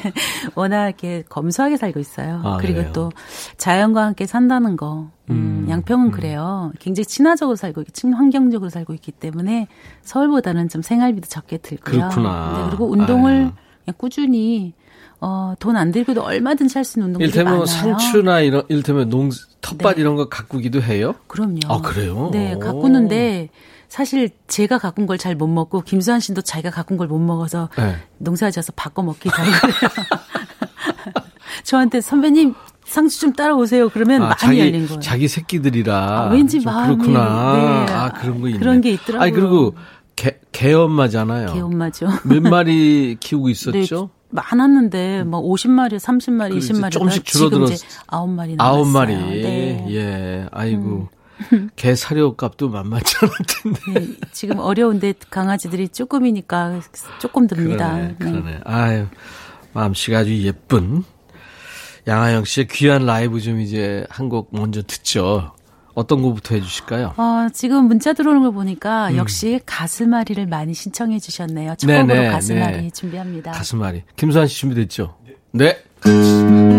워낙 0.54 0.86
이렇게 0.88 1.22
검소하게 1.28 1.76
살고 1.76 2.00
있어요. 2.00 2.40
아, 2.44 2.56
그리고 2.60 2.78
그래요? 2.78 2.92
또 2.92 3.12
자연과 3.56 4.04
함께 4.04 4.26
산다는 4.26 4.76
거. 4.76 5.10
음, 5.30 5.64
음 5.64 5.66
양평은 5.70 6.06
음. 6.06 6.10
그래요. 6.10 6.72
굉장히 6.78 7.06
친화적으로 7.06 7.56
살고 7.56 7.84
친환경적으로 7.92 8.70
살고 8.70 8.92
있기 8.94 9.12
때문에 9.12 9.68
서울보다는 10.02 10.68
좀 10.68 10.82
생활비도 10.82 11.28
적게 11.28 11.58
들고요. 11.58 12.08
그렇구나. 12.08 12.54
네, 12.58 12.64
그리고 12.70 12.90
운동을 12.90 13.32
아유. 13.32 13.50
그냥 13.84 13.94
꾸준히 13.98 14.74
어, 15.20 15.54
돈 15.60 15.76
안 15.76 15.92
들고도 15.92 16.22
얼마든지 16.22 16.76
할 16.76 16.84
수 16.84 16.98
있는 16.98 17.08
운동들이 17.08 17.28
일테면 17.28 17.52
많아요. 17.60 17.66
상추나 17.66 18.40
이런 18.40 18.64
일테면 18.68 19.08
농 19.08 19.30
텃밭 19.60 19.94
네. 19.94 20.00
이런 20.00 20.16
거 20.16 20.28
가꾸기도 20.28 20.82
해요? 20.82 21.14
그럼요. 21.28 21.60
아 21.68 21.80
그래요? 21.80 22.30
네, 22.32 22.58
가꾸는데 22.58 23.48
사실 23.92 24.30
제가 24.46 24.78
가꾼 24.78 25.06
걸 25.06 25.18
잘 25.18 25.34
못 25.34 25.46
먹고 25.48 25.82
김수환 25.82 26.18
씨도 26.20 26.40
자기가 26.40 26.70
가꾼 26.70 26.96
걸 26.96 27.08
못 27.08 27.18
먹어서 27.18 27.68
네. 27.76 27.96
농사지어서 28.18 28.72
바꿔 28.74 29.02
먹기도 29.02 29.30
하고 29.36 29.50
그래요. 29.60 29.90
저한테 31.64 32.00
선배님 32.00 32.54
상추 32.86 33.20
좀 33.20 33.32
따라오세요. 33.34 33.90
그러면 33.90 34.22
아, 34.22 34.26
많이 34.28 34.38
자기, 34.40 34.60
열린 34.60 34.86
거예요. 34.86 35.00
자기 35.00 35.28
새끼들이라. 35.28 35.94
아, 35.94 36.28
왠지 36.30 36.60
마음이 36.60 36.96
그렇구나. 36.96 37.84
네. 37.86 37.92
아 37.92 38.12
그런 38.12 38.40
거 38.40 38.48
있네. 38.48 38.58
그런 38.60 38.80
게 38.80 38.92
있더라고요. 38.92 39.20
아니 39.20 39.30
그리고 39.32 39.74
개, 40.16 40.38
개엄마잖아요. 40.52 41.52
개엄마죠. 41.52 42.08
몇 42.24 42.42
마리 42.42 43.18
키우고 43.20 43.50
있었죠? 43.50 44.08
네, 44.30 44.40
많았는데 44.50 45.24
뭐 45.24 45.42
50마리, 45.42 45.96
30마리, 45.98 46.56
20마리 46.56 46.90
조금씩 46.90 47.26
줄어들었 47.26 47.66
지금 47.66 47.74
이제 47.74 47.86
9마리 48.06 48.56
남았어요. 48.56 48.84
9마리. 48.84 49.08
네. 49.08 49.86
예. 49.90 50.46
아이고. 50.50 50.82
음. 50.82 51.21
개 51.76 51.94
사료 51.94 52.36
값도 52.36 52.68
만만치 52.68 53.16
않을 53.22 53.34
텐데. 53.84 54.00
네, 54.00 54.14
지금 54.32 54.58
어려운데 54.58 55.14
강아지들이 55.30 55.88
조금이니까 55.88 56.80
조금 57.20 57.46
듭니다. 57.46 57.92
그러네. 57.92 58.14
그러네. 58.18 58.50
네. 58.52 58.60
아유. 58.64 59.06
마음씨가 59.74 60.18
아주 60.18 60.36
예쁜 60.42 61.02
양하영 62.06 62.44
씨의 62.44 62.68
귀한 62.68 63.06
라이브 63.06 63.40
좀 63.40 63.60
이제 63.60 64.04
한 64.10 64.28
곡 64.28 64.48
먼저 64.52 64.82
듣죠. 64.82 65.52
어떤 65.94 66.22
곡부터 66.22 66.54
해주실까요? 66.54 67.14
어, 67.16 67.48
지금 67.52 67.84
문자 67.86 68.12
들어오는 68.12 68.42
걸 68.42 68.52
보니까 68.52 69.08
음. 69.10 69.16
역시 69.16 69.60
가슴앓이를 69.66 70.46
많이 70.46 70.72
신청해 70.74 71.18
주셨네요. 71.20 71.74
첫 71.76 71.86
네네, 71.86 72.14
곡으로 72.14 72.30
가슴앓이 72.32 72.76
네. 72.78 72.90
준비합니다. 72.90 73.52
가슴앓이. 73.52 74.02
김수환 74.16 74.46
씨 74.46 74.56
준비됐죠? 74.60 75.14
네. 75.52 75.76
네. 76.04 76.71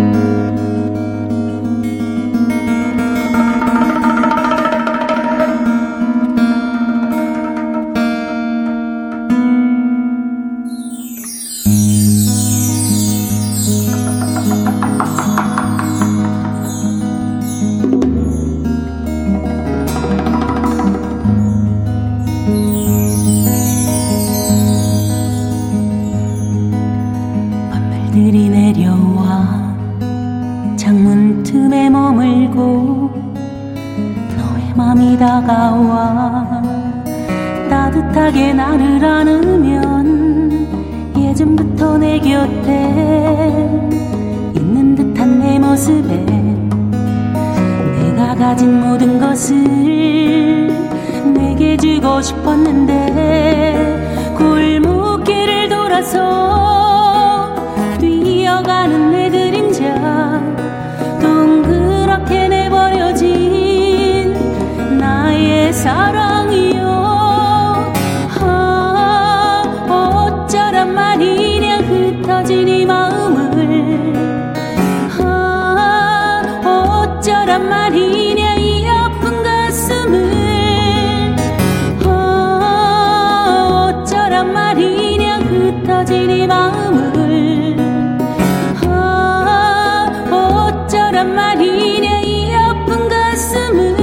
말이냐 91.34 92.20
이 92.22 92.54
아픈 92.54 93.10
가슴을. 93.10 93.94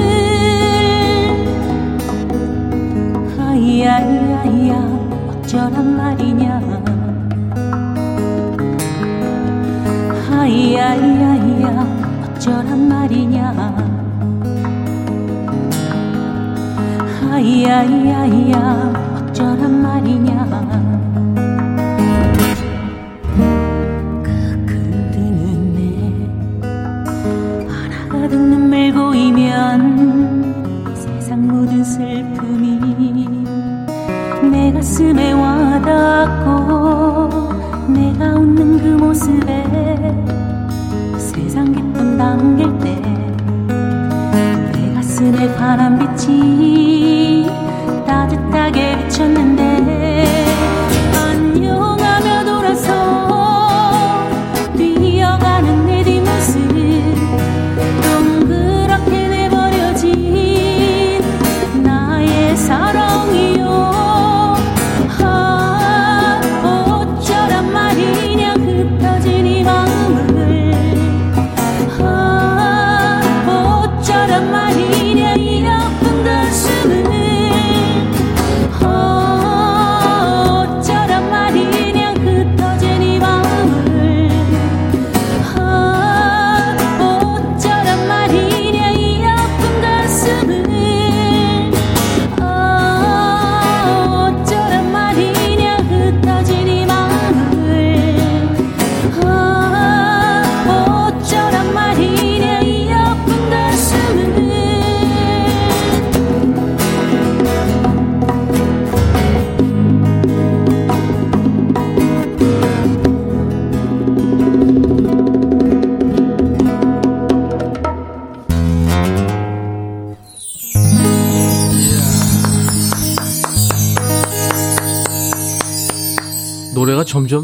야야야 3.81 4.77
어쩌란 5.29 5.97
하야야야 5.97 6.30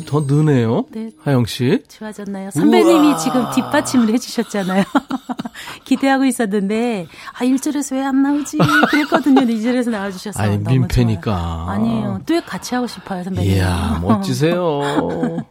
더 0.06 0.24
느네요. 0.26 0.84
네. 0.92 1.10
하영 1.22 1.46
씨. 1.46 1.82
좋아졌나요? 1.88 2.50
선배님이 2.50 3.08
우와. 3.08 3.16
지금 3.18 3.44
뒷받침을 3.54 4.08
해주셨잖아요. 4.14 4.84
기대하고 5.84 6.24
있었는데 6.24 7.06
아 7.32 7.44
1절에서 7.44 7.94
왜 7.96 8.02
안 8.06 8.22
나오지? 8.22 8.58
그랬거든요. 8.90 9.40
2절에서 9.42 9.90
나와 9.90 10.10
주셔서 10.10 10.40
아니 10.42 10.58
민폐니까. 10.58 11.66
아니에요. 11.68 12.20
듀엣 12.26 12.44
같이 12.46 12.74
하고 12.74 12.86
싶어요, 12.86 13.24
선배님. 13.24 13.50
이야, 13.56 13.98
멋지세요. 14.02 14.80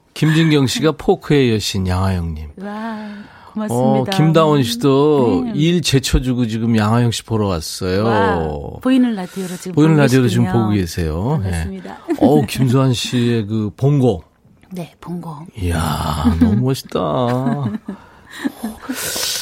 김진경 0.14 0.68
씨가 0.68 0.94
포크의 0.94 1.54
여신 1.54 1.88
양하영님. 1.88 2.50
와. 2.62 2.98
고맙습니다. 3.54 3.78
어, 3.84 4.04
김다원 4.18 4.64
씨도 4.64 5.44
네. 5.46 5.52
일 5.56 5.82
제쳐주고 5.82 6.46
지금 6.48 6.76
양하영 6.78 7.12
씨 7.12 7.24
보러 7.24 7.48
왔어요. 7.48 8.04
와, 8.04 8.50
보이는 8.82 9.16
라디오로 9.16 9.48
지금 9.56 9.76
보이는 9.76 9.96
라디오로 9.96 10.28
지금 10.28 10.52
보고 10.52 10.70
계세요. 10.72 11.40
반갑습니다. 11.42 11.98
네. 12.10 12.16
어 12.20 12.42
김수환 12.46 12.92
씨의 12.94 13.46
그 13.48 13.72
봉고. 13.78 14.25
네, 14.76 14.94
봉고. 15.00 15.34
이야, 15.62 16.38
너무 16.40 16.58
멋있다. 16.58 17.00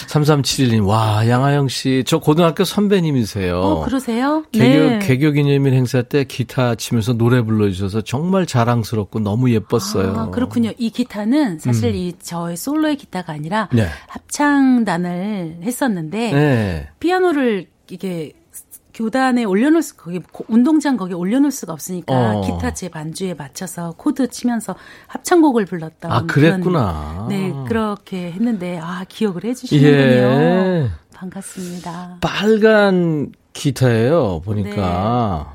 3371님, 0.08 0.86
와, 0.86 1.28
양하영 1.28 1.68
씨, 1.68 2.04
저 2.06 2.20
고등학교 2.20 2.64
선배님이세요. 2.64 3.60
어, 3.60 3.84
그러세요? 3.84 4.44
개교, 4.52 4.90
네. 4.90 5.00
개교 5.00 5.32
기념일 5.32 5.74
행사 5.74 6.04
때 6.04 6.24
기타 6.24 6.76
치면서 6.76 7.14
노래 7.14 7.42
불러주셔서 7.42 8.02
정말 8.02 8.46
자랑스럽고 8.46 9.20
너무 9.20 9.50
예뻤어요. 9.52 10.14
아, 10.16 10.30
그렇군요. 10.30 10.72
이 10.78 10.92
기타는 10.92 11.58
사실 11.58 11.90
음. 11.90 11.96
이 11.96 12.14
저의 12.22 12.56
솔로의 12.56 12.98
기타가 12.98 13.34
아니라 13.34 13.70
네. 13.74 13.88
합창단을 14.08 15.62
했었는데, 15.64 16.32
네. 16.32 16.90
피아노를 17.00 17.68
이게 17.90 18.34
교단에 18.94 19.44
올려놓을 19.44 19.82
수 19.82 19.98
거기 19.98 20.22
운동장 20.48 20.98
거기 20.98 21.14
올려놓을 21.14 21.52
수가 21.52 21.74
없으니까 21.74 22.38
어. 22.38 22.42
기타 22.42 22.74
제 22.74 22.90
반주에 22.90 23.34
맞춰서 23.34 23.94
코드 23.98 24.30
치면서 24.30 24.76
합창곡을 25.08 25.66
불렀던 25.66 26.12
아 26.12 26.24
그랬구나. 26.26 27.26
그런, 27.26 27.28
네 27.30 27.54
그렇게 27.68 28.32
했는데 28.32 28.80
아 28.82 29.06
기억을 29.08 29.44
해주시는군요. 29.46 29.94
예. 29.94 30.90
반갑습니다. 31.14 32.18
빨간 32.22 33.32
기타예요. 33.54 34.42
보니까 34.44 34.76
네. 34.76 34.82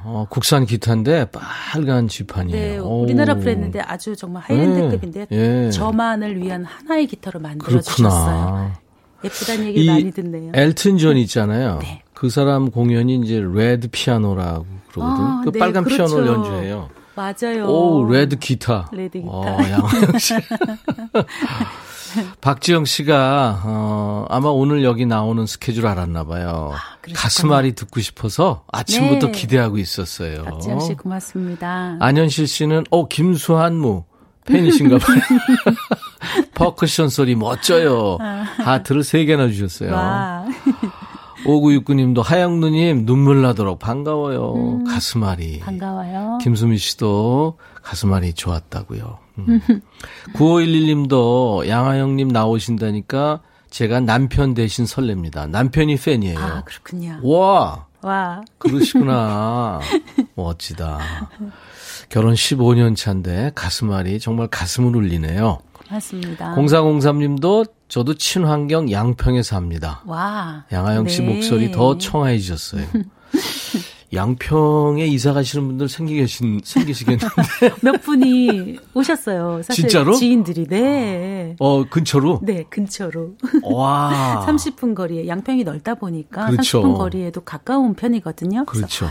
어, 0.05 0.27
국산 0.31 0.67
기타인데 0.67 1.27
빨간 1.31 2.09
지판이에요. 2.09 2.59
네, 2.59 2.79
우리나라 2.79 3.35
브랜드인데 3.35 3.81
아주 3.81 4.17
정말 4.17 4.45
high-end급인데 4.45 5.27
예. 5.31 5.71
저만을 5.71 6.41
위한 6.41 6.65
하나의 6.65 7.07
기타로 7.07 7.41
만들어 7.41 7.81
주셨어요. 7.81 8.73
예쁘다는 9.25 9.65
얘기 9.67 9.85
많이 9.87 10.13
듣네요. 10.13 10.53
엘튼 10.55 10.97
존 10.97 11.17
있잖아요. 11.17 11.81
네. 11.81 12.03
그 12.19 12.31
사람 12.31 12.73
공연이 12.73 13.15
이제 13.15 13.41
red 13.41 13.87
피아노라고 13.87 14.67
그러거든. 14.91 15.25
아, 15.25 15.43
그 15.45 15.53
네, 15.53 15.61
빨간 15.61 15.85
그렇죠. 15.85 16.05
피아노를 16.07 16.27
연주해요. 16.27 16.89
맞아요. 17.15 17.67
오, 17.69 18.11
red 18.11 18.37
기타. 18.37 18.89
red 18.93 19.21
기타. 19.21 19.31
어, 19.31 19.45
양하영 19.45 20.19
씨. 20.19 20.35
박지영 22.41 22.87
씨가 22.87 23.61
어, 23.65 24.27
아마 24.31 24.49
오늘 24.49 24.83
여기 24.83 25.07
나오는 25.07 25.47
스케줄 25.47 25.87
알았나 25.87 26.25
봐요. 26.25 26.73
아, 26.75 26.79
가슴앓이 27.15 27.77
듣고 27.77 28.01
싶어서 28.01 28.65
아침부터 28.73 29.27
네. 29.27 29.33
기대하고 29.33 29.79
있었어요. 29.79 30.43
박지영 30.43 30.81
씨 30.81 30.95
고맙습니다. 30.95 31.99
안현실 32.01 32.49
씨는 32.49 32.83
어 32.91 33.07
김수한무 33.07 34.03
팬이신가 34.45 34.99
봐요. 34.99 35.21
퍼커션 36.55 37.11
소리 37.11 37.37
멋져요. 37.37 38.19
아. 38.21 38.45
하트를 38.59 39.03
3개나 39.03 39.53
주셨어요. 39.53 39.91
와. 41.47 41.53
5969님도 41.53 42.23
하영 42.23 42.61
누님 42.61 43.07
눈물 43.07 43.43
나도록 43.43 43.79
반가워요. 43.79 44.55
음, 44.55 44.85
가슴앓이. 44.85 45.61
반가워요. 45.61 46.39
김수미 46.43 46.79
씨도 46.79 47.59
가슴앓이 47.83 48.35
좋았다고요. 48.35 49.19
음. 49.39 49.61
9511님도 50.35 51.67
양하영님 51.69 52.29
나오신다니까 52.29 53.41
제가 53.71 54.01
남편 54.01 54.55
대신 54.55 54.85
설렙니다. 54.85 55.49
남편이 55.49 55.97
팬이에요. 55.97 56.39
아, 56.39 56.63
그렇군요. 56.65 57.21
와. 57.23 57.87
와. 58.01 58.43
그러시구나. 58.59 59.81
멋지다. 60.35 60.99
결혼 62.09 62.35
15년 62.35 62.97
차인데 62.97 63.53
가슴앓이 63.55 64.21
정말 64.21 64.49
가슴을 64.49 64.97
울리네요. 64.97 65.59
맞습니다. 65.91 66.55
0403님도 66.55 67.71
저도 67.89 68.15
친환경 68.15 68.91
양평에 68.91 69.43
삽니다. 69.43 70.03
와. 70.07 70.65
양하영 70.71 71.09
씨 71.09 71.23
네. 71.23 71.35
목소리 71.35 71.73
더 71.73 71.97
청아해지셨어요. 71.99 72.87
양평에 74.13 75.07
이사 75.07 75.35
가시는 75.35 75.67
분들 75.67 75.89
생기 75.89 76.15
계신, 76.17 76.61
생기시겠는데. 76.65 77.27
몇 77.83 78.01
분이 78.03 78.79
오셨어요. 78.95 79.61
사실 79.63 79.83
진짜로? 79.83 80.15
지인들이, 80.15 80.67
네. 80.67 81.57
어, 81.59 81.85
근처로? 81.85 82.41
네, 82.43 82.65
근처로. 82.71 83.35
와. 83.63 84.45
30분 84.49 84.95
거리에, 84.95 85.29
양평이 85.29 85.65
넓다 85.65 85.97
보니까 85.97 86.47
그렇죠. 86.47 86.83
30분 86.83 86.97
거리에도 86.97 87.43
가까운 87.43 87.95
편이거든요. 87.95 88.65
그렇죠. 88.65 89.07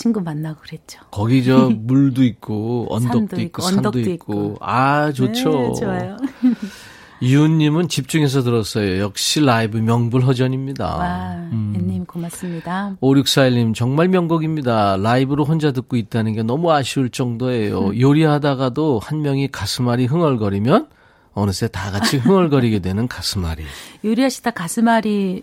친구 0.00 0.22
만나고 0.22 0.62
그랬죠. 0.62 0.98
거기 1.10 1.44
저 1.44 1.68
물도 1.76 2.24
있고, 2.24 2.86
언덕도 2.88 3.38
있고, 3.38 3.60
산도 3.60 3.98
있고. 3.98 4.10
있고. 4.12 4.56
아, 4.60 5.12
좋죠. 5.12 5.50
네, 5.50 5.72
좋아요. 5.78 6.16
이웃님은 7.20 7.88
집중해서 7.88 8.42
들었어요. 8.42 8.98
역시 9.02 9.40
라이브 9.42 9.76
명불허전입니다. 9.76 10.96
와, 10.96 11.32
음. 11.52 11.74
님 11.86 12.06
고맙습니다. 12.06 12.96
5641님 13.02 13.74
정말 13.74 14.08
명곡입니다. 14.08 14.96
라이브로 14.96 15.44
혼자 15.44 15.70
듣고 15.70 15.96
있다는 15.96 16.32
게 16.32 16.42
너무 16.42 16.72
아쉬울 16.72 17.10
정도예요. 17.10 17.88
음. 17.88 18.00
요리하다가도 18.00 19.00
한 19.00 19.20
명이 19.20 19.48
가슴앓이 19.48 20.06
흥얼거리면 20.06 20.88
어느새 21.34 21.68
다 21.68 21.90
같이 21.90 22.16
흥얼거리게 22.16 22.78
되는 22.80 23.06
가슴앓이. 23.06 23.64
요리하시다 24.02 24.52
가슴앓이 24.52 25.42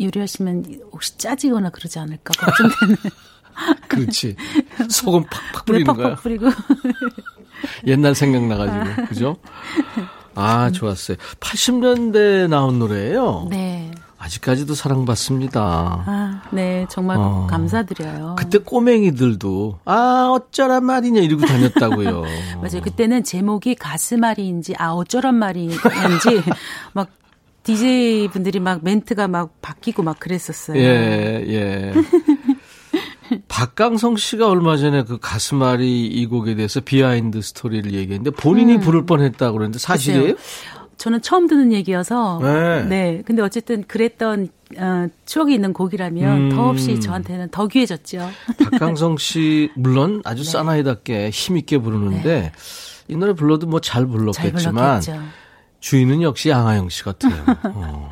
요리하시면 0.00 0.80
혹시 0.90 1.16
짜지거나 1.18 1.70
그러지 1.70 2.00
않을까 2.00 2.32
걱정되는. 2.34 2.96
그렇지. 3.88 4.36
소금 4.88 5.24
팍팍 5.24 5.64
뿌리는 5.64 5.92
네, 5.94 6.02
거야. 6.02 6.14
뿌리고. 6.16 6.48
옛날 7.86 8.14
생각나가지고 8.14 9.06
그죠? 9.06 9.36
아, 10.34 10.70
좋았어요. 10.70 11.16
80년대 11.40 12.48
나온 12.48 12.78
노래예요. 12.78 13.46
네. 13.50 13.90
아직까지도 14.18 14.74
사랑받습니다. 14.74 15.60
아, 16.06 16.42
네, 16.52 16.86
정말 16.88 17.16
어. 17.18 17.48
감사드려요. 17.50 18.36
그때 18.38 18.58
꼬맹이들도 18.58 19.80
아 19.84 20.30
어쩌란 20.32 20.84
말이냐 20.84 21.20
이러고 21.20 21.44
다녔다고요. 21.44 22.22
맞아요. 22.62 22.82
그때는 22.84 23.24
제목이 23.24 23.74
가슴앓이인지 23.74 24.76
아 24.78 24.92
어쩌란 24.92 25.34
말이인지 25.34 25.80
막 26.92 27.08
DJ 27.64 28.28
분들이 28.28 28.60
막 28.60 28.84
멘트가 28.84 29.26
막 29.26 29.60
바뀌고 29.60 30.04
막 30.04 30.20
그랬었어요. 30.20 30.78
예, 30.78 31.44
예. 31.48 31.92
박강성 33.48 34.16
씨가 34.16 34.48
얼마 34.48 34.76
전에 34.76 35.04
그 35.04 35.18
가슴앓이 35.18 36.06
이 36.06 36.26
곡에 36.26 36.54
대해서 36.54 36.80
behind 36.80 37.40
story를 37.40 37.92
얘기했는데 37.92 38.30
본인이 38.30 38.74
음. 38.74 38.80
부를 38.80 39.06
뻔했다고 39.06 39.52
그러는데 39.52 39.78
사실이에요? 39.78 40.34
글쎄요. 40.34 40.36
저는 40.98 41.20
처음 41.20 41.48
듣는 41.48 41.72
얘기여서 41.72 42.38
네. 42.40 42.84
네. 42.84 43.22
근데 43.26 43.42
어쨌든 43.42 43.82
그랬던 43.88 44.48
어, 44.78 45.08
추억이 45.26 45.52
있는 45.52 45.72
곡이라면 45.72 46.36
음. 46.36 46.48
더없이 46.50 47.00
저한테는 47.00 47.48
더 47.50 47.66
귀해졌죠. 47.66 48.30
박강성 48.70 49.16
씨 49.16 49.70
물론 49.74 50.22
아주 50.24 50.44
네. 50.44 50.50
사나이답게 50.50 51.30
힘 51.30 51.56
있게 51.56 51.78
부르는데 51.78 52.40
네. 52.42 52.52
이 53.08 53.16
노래 53.16 53.32
불러도 53.32 53.66
뭐 53.66 53.80
잘 53.80 54.06
불렀겠지만 54.06 55.00
잘 55.00 55.20
주인은 55.80 56.22
역시 56.22 56.48
양하영 56.50 56.88
씨 56.88 57.02
같아요. 57.02 57.34
어. 57.74 58.08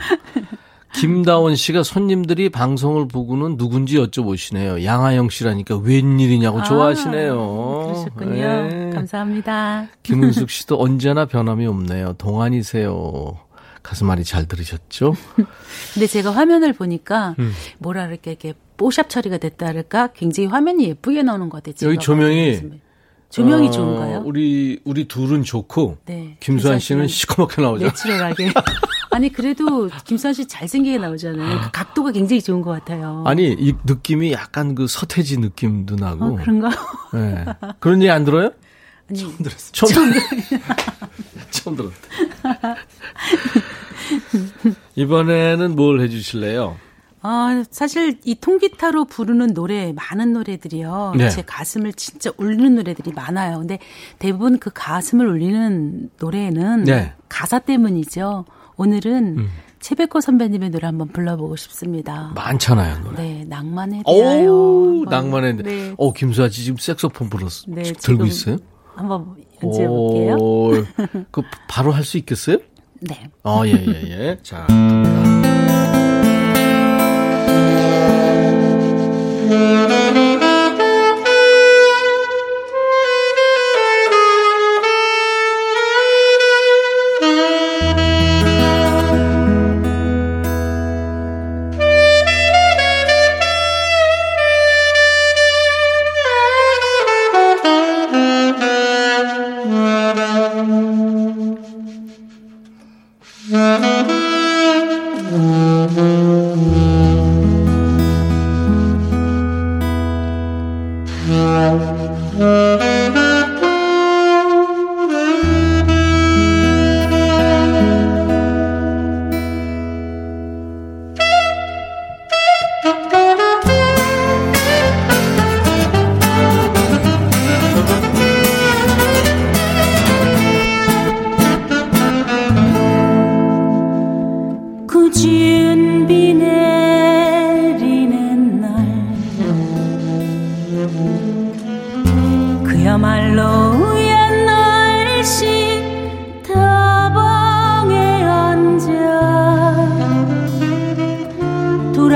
김다원 0.95 1.57
씨가 1.57 1.83
손님들이 1.83 2.49
방송을 2.49 3.09
보고는 3.09 3.57
누군지 3.57 3.97
여쭤보시네요. 3.97 4.85
양하영 4.85 5.31
씨라니까 5.31 5.77
웬일이냐고 5.79 6.61
아, 6.61 6.65
좋아하시네요. 6.65 7.85
그러셨군요. 7.87 8.33
네. 8.35 8.91
감사합니다. 8.93 9.89
김은숙 10.03 10.51
씨도 10.51 10.81
언제나 10.81 11.27
변함이 11.27 11.67
없네요. 11.67 12.15
동안이세요. 12.15 13.39
가슴앓이 13.83 14.25
잘 14.25 14.47
들으셨죠? 14.47 15.15
근데 15.95 16.07
제가 16.07 16.31
화면을 16.31 16.73
보니까 16.73 17.35
음. 17.39 17.53
뭐라 17.79 18.05
그럴까 18.07 18.31
이렇게 18.31 18.55
뽀샵 18.77 19.09
처리가 19.09 19.39
됐다 19.39 19.67
할까 19.67 20.09
굉장히 20.09 20.49
화면이 20.49 20.85
예쁘게 20.89 21.23
나오는 21.23 21.49
것 21.49 21.63
같아요. 21.63 21.89
여기 21.89 21.99
조명이 21.99 22.61
조명이 23.31 23.69
어, 23.69 23.71
좋은가요? 23.71 24.23
우리 24.27 24.81
우리 24.85 25.07
둘은 25.07 25.45
좋고 25.45 25.99
네, 26.07 26.37
김수환 26.41 26.79
씨는 26.79 27.07
시커멓게 27.07 27.63
나오죠. 27.63 27.87
내추럴하게. 27.87 28.53
아니 29.11 29.31
그래도 29.31 29.89
김수환 30.05 30.35
씨 30.35 30.47
잘생기게 30.47 30.99
나오잖아요. 30.99 31.61
그 31.63 31.71
각도가 31.73 32.13
굉장히 32.13 32.41
좋은 32.41 32.63
것 32.63 32.71
같아요. 32.71 33.25
아니 33.27 33.53
이 33.53 33.75
느낌이 33.85 34.33
약간 34.33 34.75
그 34.75 34.87
서태지 34.87 35.39
느낌도 35.39 35.97
나고. 35.97 36.25
어, 36.25 36.37
그런가? 36.37 36.71
네. 37.13 37.45
그런 37.81 38.01
얘기 38.03 38.11
안 38.11 38.25
들어요? 38.25 38.53
아니 39.09 39.19
처음 39.19 39.37
들었어. 39.39 39.73
처음, 39.73 39.93
처음, 39.93 40.13
처음 41.51 41.77
들었다. 41.77 42.77
이번에는 44.95 45.75
뭘 45.75 46.01
해주실래요? 46.01 46.77
아, 47.23 47.65
사실 47.71 48.19
이 48.25 48.35
통기타로 48.35 49.05
부르는 49.05 49.53
노래 49.53 49.93
많은 49.93 50.33
노래들이요. 50.33 51.15
네. 51.19 51.29
제 51.29 51.43
가슴을 51.43 51.93
진짜 51.93 52.31
울리는 52.39 52.77
노래들이 52.77 53.13
많아요. 53.13 53.59
근데 53.59 53.79
대부분 54.19 54.59
그 54.59 54.71
가슴을 54.73 55.27
울리는 55.27 56.11
노래는 56.19 56.85
네. 56.85 57.13
가사 57.29 57.59
때문이죠. 57.59 58.47
오늘은 58.85 59.39
음. 59.39 59.51
최백호 59.81 60.23
선배님의 60.23 60.71
노래 60.71 60.87
한번 60.87 61.09
불러보고 61.09 61.55
싶습니다. 61.57 62.33
많잖아요, 62.35 63.01
노래. 63.05 63.17
네, 63.23 63.45
낭만에 63.47 64.03
대하여. 64.07 64.51
오, 64.51 65.05
낭만에 65.05 65.57
대하여. 65.57 65.89
네. 65.91 65.95
어, 65.99 66.13
김수아 66.15 66.49
씨 66.49 66.65
지금 66.65 66.79
색소폰 66.79 67.29
불었어. 67.29 67.65
네, 67.69 67.83
들고 67.93 68.25
있어요? 68.25 68.57
한번 68.95 69.35
연주해 69.63 69.87
볼게요. 69.87 70.37
그 71.31 71.43
바로 71.69 71.93
할 71.93 72.05
수 72.05 72.17
있겠어요? 72.17 72.57
네. 73.01 73.29
어, 73.45 73.63
예, 73.67 73.73
예, 73.73 74.03
예. 74.29 74.39
자, 74.43 74.67
갑니다. 74.67 75.61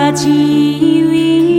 어 0.05 1.53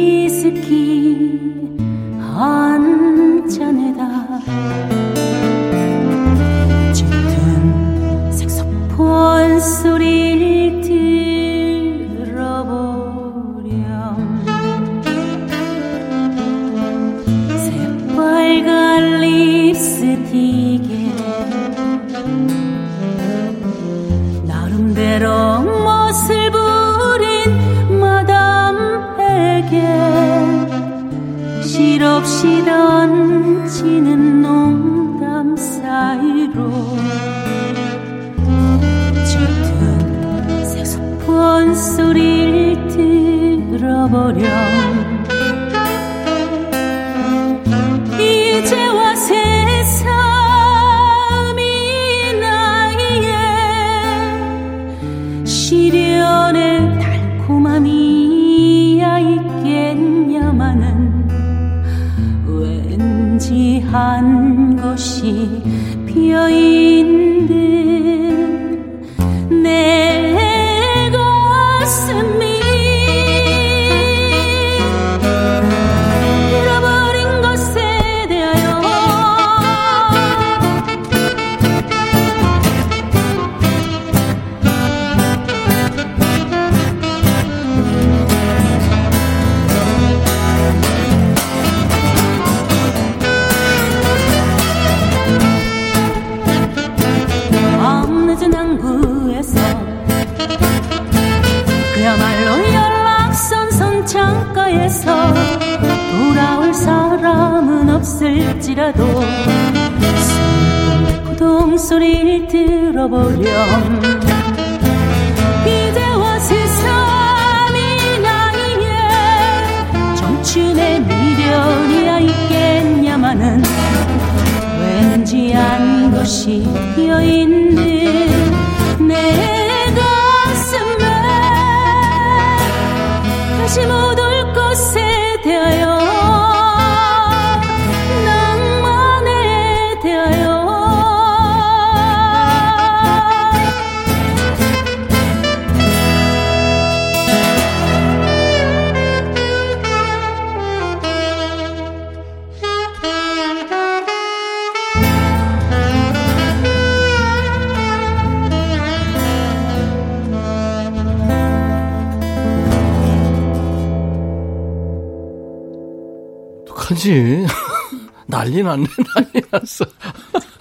떡하지? 167.05 167.45
난리 168.27 168.63
났네, 168.63 168.87
난리 169.15 169.41
났어. 169.51 169.85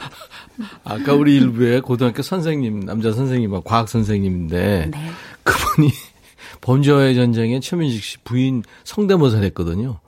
아까 0.84 1.14
우리 1.14 1.36
일부에 1.36 1.80
고등학교 1.80 2.22
선생님, 2.22 2.80
남자 2.80 3.12
선생님과 3.12 3.62
과학 3.64 3.88
선생님인데, 3.88 4.90
네. 4.92 5.10
그분이 5.42 5.90
범죄와의 6.60 7.14
전쟁에 7.14 7.60
최민식 7.60 8.04
씨 8.04 8.18
부인 8.18 8.62
성대모사를 8.84 9.44
했거든요. 9.46 9.98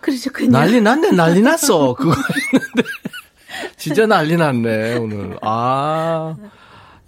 그렇죠, 0.00 0.30
난리 0.48 0.80
났네, 0.80 1.12
난리 1.12 1.40
났어. 1.40 1.94
그거 1.94 2.14
했는데. 2.52 2.88
진짜 3.76 4.06
난리 4.06 4.36
났네, 4.36 4.96
오늘. 4.96 5.38
아. 5.42 6.36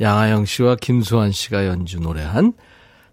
양아영 0.01 0.47
씨와 0.47 0.77
김수환 0.77 1.31
씨가 1.31 1.67
연주 1.67 2.01
노래한 2.01 2.55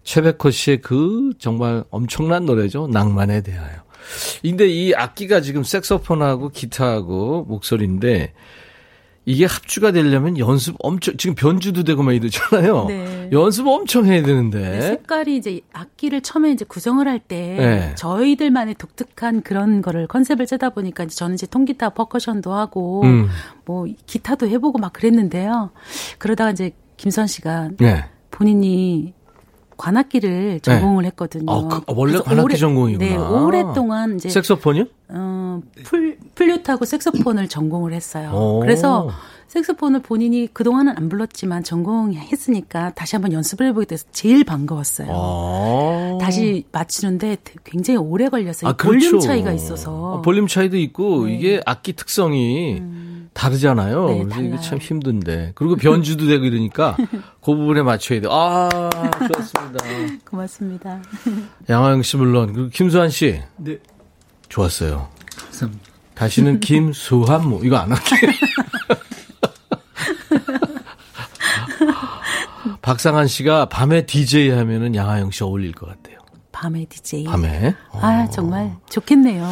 최백호 0.02 0.50
씨의 0.50 0.80
그 0.80 1.32
정말 1.38 1.84
엄청난 1.90 2.46
노래죠. 2.46 2.88
낭만에 2.88 3.42
대하여. 3.42 3.87
근데 4.42 4.68
이 4.68 4.94
악기가 4.94 5.40
지금 5.40 5.62
색소폰하고 5.62 6.50
기타하고 6.50 7.44
목소리인데 7.48 8.32
이게 9.28 9.44
합주가 9.44 9.92
되려면 9.92 10.38
연습 10.38 10.76
엄청 10.78 11.18
지금 11.18 11.34
변주도 11.34 11.84
되고 11.84 12.02
막 12.02 12.14
이러잖아요. 12.14 12.86
네. 12.86 13.28
연습 13.30 13.66
엄청 13.66 14.06
해야 14.06 14.22
되는데. 14.22 14.58
네, 14.58 14.80
색깔이 14.80 15.36
이제 15.36 15.60
악기를 15.74 16.22
처음에 16.22 16.50
이제 16.50 16.64
구성을 16.64 17.06
할때 17.06 17.56
네. 17.58 17.94
저희들만의 17.96 18.76
독특한 18.76 19.42
그런 19.42 19.82
거를 19.82 20.06
컨셉을 20.06 20.46
짜다 20.46 20.70
보니까 20.70 21.04
이제 21.04 21.14
저는 21.14 21.34
이제 21.34 21.46
통기타 21.46 21.90
퍼커션도 21.90 22.54
하고 22.54 23.02
음. 23.02 23.28
뭐 23.66 23.86
기타도 24.06 24.48
해보고 24.48 24.78
막 24.78 24.94
그랬는데요. 24.94 25.72
그러다가 26.16 26.50
이제 26.50 26.70
김선 26.96 27.26
씨가 27.26 27.72
네. 27.76 28.06
본인이 28.30 29.12
관악기를 29.78 30.60
전공을 30.60 31.04
네. 31.04 31.08
했거든요. 31.08 31.50
아, 31.50 31.68
그, 31.68 31.80
원래 31.86 32.18
관악기 32.18 32.44
오래, 32.44 32.56
전공이구나. 32.56 33.10
네, 33.10 33.16
오랫동안 33.16 34.16
이제 34.16 34.28
색소폰이요? 34.28 34.84
어, 35.10 35.62
풀 35.84 36.18
플루트하고 36.34 36.84
색소폰을 36.84 37.48
전공을 37.48 37.94
했어요. 37.94 38.30
오. 38.34 38.60
그래서 38.60 39.08
색소폰을 39.46 40.02
본인이 40.02 40.48
그동안은 40.52 40.94
안 40.96 41.08
불렀지만 41.08 41.64
전공했으니까 41.64 42.92
다시 42.94 43.16
한번 43.16 43.32
연습을 43.32 43.68
해보게 43.68 43.86
돼서 43.86 44.04
제일 44.12 44.44
반가웠어요. 44.44 45.08
아. 45.10 46.18
다시 46.20 46.64
맞추는데 46.70 47.38
굉장히 47.64 47.98
오래 47.98 48.28
걸렸어요. 48.28 48.70
아, 48.70 48.76
그렇죠. 48.76 49.10
볼륨 49.12 49.20
차이가 49.20 49.52
있어서. 49.52 50.18
아, 50.18 50.22
볼륨 50.22 50.46
차이도 50.46 50.76
있고 50.76 51.26
네. 51.26 51.34
이게 51.34 51.60
악기 51.64 51.94
특성이 51.94 52.78
음. 52.80 53.17
다르잖아요. 53.32 54.08
네, 54.08 54.24
그래서 54.24 54.40
이게 54.42 54.60
참 54.60 54.78
힘든데. 54.78 55.52
그리고 55.54 55.76
변주도 55.76 56.26
되고 56.26 56.44
이러니까 56.44 56.96
그 57.40 57.54
부분에 57.54 57.82
맞춰야 57.82 58.20
돼. 58.20 58.28
아, 58.30 58.68
좋았습니다. 59.32 59.84
고맙습니다. 60.28 61.02
양화영 61.68 62.02
씨 62.02 62.16
물론 62.16 62.52
그리고 62.52 62.68
김수환 62.70 63.10
씨. 63.10 63.40
네. 63.56 63.78
좋았어요. 64.48 65.08
감사합니다. 65.36 65.84
다시는 66.14 66.60
김수환 66.60 67.48
뭐 67.48 67.60
이거 67.62 67.76
안 67.76 67.92
할게요. 67.92 68.30
박상한 72.82 73.26
씨가 73.28 73.68
밤에 73.68 74.06
DJ 74.06 74.50
하면은 74.50 74.94
양하영 74.94 75.30
씨 75.30 75.44
어울릴 75.44 75.72
것 75.72 75.86
같아요. 75.86 76.07
밤에 76.60 76.86
DJ. 76.86 77.22
밤에. 77.22 77.72
아, 77.92 78.24
어. 78.24 78.30
정말 78.30 78.74
좋겠네요. 78.90 79.46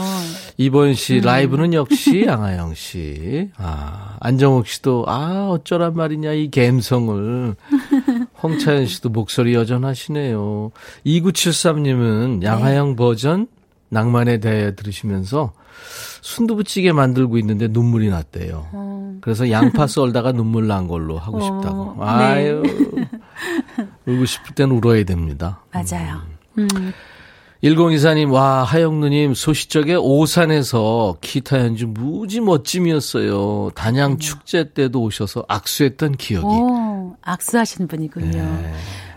이번 0.57 0.95
씨 0.95 1.19
음. 1.19 1.21
라이브는 1.21 1.73
역시 1.73 2.25
양하영 2.27 2.75
씨. 2.75 3.49
아, 3.57 4.17
안정욱 4.19 4.67
씨도 4.67 5.05
아, 5.07 5.49
어쩌란 5.49 5.95
말이냐 5.95 6.33
이 6.33 6.51
감성을. 6.51 7.55
홍차연 8.43 8.87
씨도 8.87 9.11
목소리 9.11 9.55
여전하시네요. 9.55 10.73
2973 11.05 11.83
님은 11.85 12.43
양하영 12.43 12.91
네. 12.91 12.97
버전 12.97 13.47
낭만에 13.89 14.39
대해 14.39 14.75
들으시면서 14.75 15.53
순두부찌개 16.23 16.91
만들고 16.91 17.39
있는데 17.39 17.69
눈물이 17.69 18.09
났대요. 18.09 18.67
어. 18.73 19.19
그래서 19.21 19.49
양파 19.53 19.87
썰다가 19.87 20.33
눈물 20.33 20.67
난 20.67 20.89
걸로 20.89 21.19
하고 21.19 21.39
어. 21.39 21.41
싶다고. 21.41 21.95
네. 22.01 22.05
아유. 22.05 22.63
네. 22.97 23.09
울고 24.07 24.25
싶을 24.25 24.57
땐 24.57 24.73
울어야 24.73 25.05
됩니다. 25.05 25.63
맞아요. 25.73 26.23
음. 26.29 26.36
음. 26.59 26.93
1024님, 27.65 28.31
와, 28.33 28.63
하영 28.65 29.01
누님, 29.01 29.35
소시적에 29.35 29.95
오산에서 29.95 31.17
기타 31.21 31.59
연주 31.59 31.87
무지 31.87 32.41
멋짐이었어요. 32.41 33.71
단양 33.75 34.13
음. 34.13 34.19
축제 34.19 34.73
때도 34.73 35.03
오셔서 35.03 35.45
악수했던 35.49 36.17
기억이. 36.17 36.47
오, 36.47 37.17
악수하시는 37.23 37.89
분이군요. 37.89 38.31
네. 38.31 38.73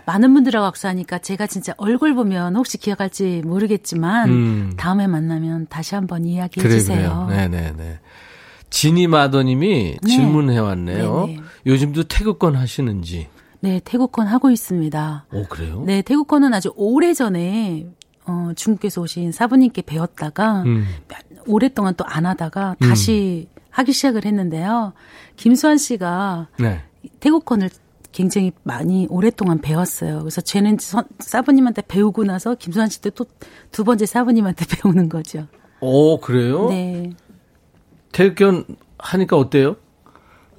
많은 0.06 0.32
분들하고 0.34 0.66
악수하니까 0.66 1.18
제가 1.18 1.46
진짜 1.46 1.74
얼굴 1.76 2.14
보면 2.14 2.56
혹시 2.56 2.78
기억할지 2.78 3.42
모르겠지만 3.44 4.28
음. 4.30 4.72
다음에 4.76 5.06
만나면 5.06 5.66
다시 5.68 5.94
한번 5.94 6.24
이야기해 6.24 6.66
그래, 6.66 6.78
주세요. 6.78 7.26
네네네. 7.28 8.00
지니 8.70 9.06
마더님이 9.06 9.98
네. 10.02 10.08
질문해 10.08 10.58
왔네요. 10.58 11.28
요즘도 11.66 12.04
태극권 12.04 12.56
하시는지. 12.56 13.28
네, 13.60 13.80
태국권 13.84 14.26
하고 14.26 14.50
있습니다. 14.50 15.26
오, 15.32 15.44
그래요? 15.44 15.82
네, 15.86 16.02
태국권은 16.02 16.54
아주 16.54 16.72
오래 16.76 17.12
전에 17.14 17.86
어, 18.26 18.52
중국에서 18.56 19.00
오신 19.02 19.32
사부님께 19.32 19.82
배웠다가 19.82 20.62
음. 20.62 20.86
오랫동안 21.46 21.94
또 21.94 22.04
안 22.06 22.26
하다가 22.26 22.76
다시 22.80 23.48
음. 23.50 23.60
하기 23.70 23.92
시작을 23.92 24.24
했는데요. 24.24 24.92
김수환 25.36 25.78
씨가 25.78 26.48
네. 26.58 26.82
태국권을 27.20 27.70
굉장히 28.12 28.50
많이 28.64 29.06
오랫동안 29.10 29.58
배웠어요. 29.60 30.18
그래서 30.20 30.40
쟤는 30.40 30.78
사부님한테 31.20 31.82
배우고 31.86 32.24
나서 32.24 32.54
김수환 32.56 32.88
씨도 32.88 33.10
또 33.10 33.26
두 33.72 33.84
번째 33.84 34.04
사부님한테 34.06 34.64
배우는 34.82 35.08
거죠. 35.08 35.46
오, 35.80 36.18
그래요? 36.20 36.68
네. 36.70 37.12
태극권 38.12 38.64
하니까 38.98 39.36
어때요? 39.36 39.76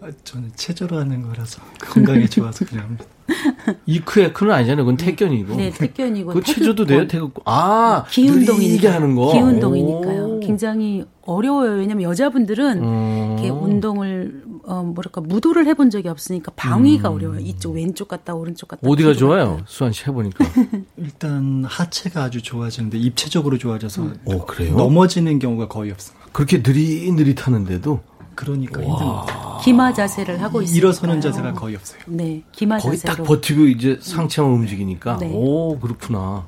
아, 0.01 0.07
저는 0.23 0.51
체조로 0.55 0.97
하는 0.97 1.21
거라서 1.21 1.61
건강에 1.79 2.25
좋아서 2.25 2.65
그냥 2.65 2.85
합니다. 2.85 3.05
이크에크는 3.85 4.51
아니잖아요. 4.51 4.83
그건 4.83 4.97
태견이고. 4.97 5.55
네, 5.55 5.69
태견이고. 5.69 6.33
그 6.33 6.41
체조도 6.41 6.85
돼요, 6.85 7.07
태극. 7.07 7.35
아, 7.45 8.03
기운동이니까 8.09 8.93
하는 8.93 9.15
거. 9.15 9.31
기운동이니까요. 9.31 10.39
굉장히 10.39 11.05
어려워요. 11.21 11.73
왜냐면 11.73 12.03
여자분들은 12.03 12.83
음. 12.83 13.35
이렇게 13.37 13.49
운동을 13.49 14.43
어 14.65 14.81
뭐랄까 14.83 15.21
무도를 15.21 15.67
해본 15.67 15.91
적이 15.91 16.09
없으니까 16.09 16.51
방위가 16.55 17.09
음. 17.09 17.15
어려워요. 17.15 17.39
이쪽 17.39 17.75
왼쪽 17.75 18.07
갔다 18.07 18.33
오른쪽 18.33 18.69
갔다. 18.69 18.87
어디가 18.87 19.13
좋아요? 19.13 19.61
수환 19.67 19.91
씨 19.91 20.03
해보니까. 20.07 20.43
일단 20.97 21.63
하체가 21.63 22.23
아주 22.23 22.41
좋아지는데 22.41 22.97
입체적으로 22.97 23.59
좋아져서 23.59 24.01
음. 24.01 24.17
오, 24.25 24.45
그래요? 24.45 24.75
넘어지는 24.75 25.37
경우가 25.37 25.67
거의 25.67 25.91
없습니다. 25.91 26.25
그렇게 26.31 26.57
느릿느릿하는데도 26.65 27.99
그러니까 28.41 28.81
힘듭니다. 28.81 29.59
기마 29.63 29.93
자세를 29.93 30.41
하고 30.41 30.61
있어요. 30.63 30.77
일어서는 30.77 31.21
자세가 31.21 31.53
거의 31.53 31.75
없어요. 31.75 31.99
네, 32.07 32.41
기마 32.51 32.79
거기 32.79 32.97
자세로. 32.97 33.23
딱 33.23 33.23
버티고 33.23 33.67
이제 33.67 33.99
상체만 34.01 34.49
움직이니까. 34.51 35.17
네. 35.17 35.29
오, 35.31 35.77
그렇구나. 35.79 36.47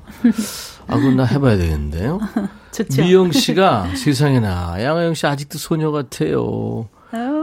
아, 0.88 0.96
그건 0.96 1.16
나 1.16 1.24
해봐야 1.24 1.56
되겠는데요. 1.56 2.18
좋죠. 2.72 3.02
미영 3.02 3.30
씨가 3.30 3.94
세상에나 3.94 4.82
양아영 4.82 5.14
씨 5.14 5.26
아직도 5.28 5.58
소녀 5.58 5.92
같아요. 5.92 6.88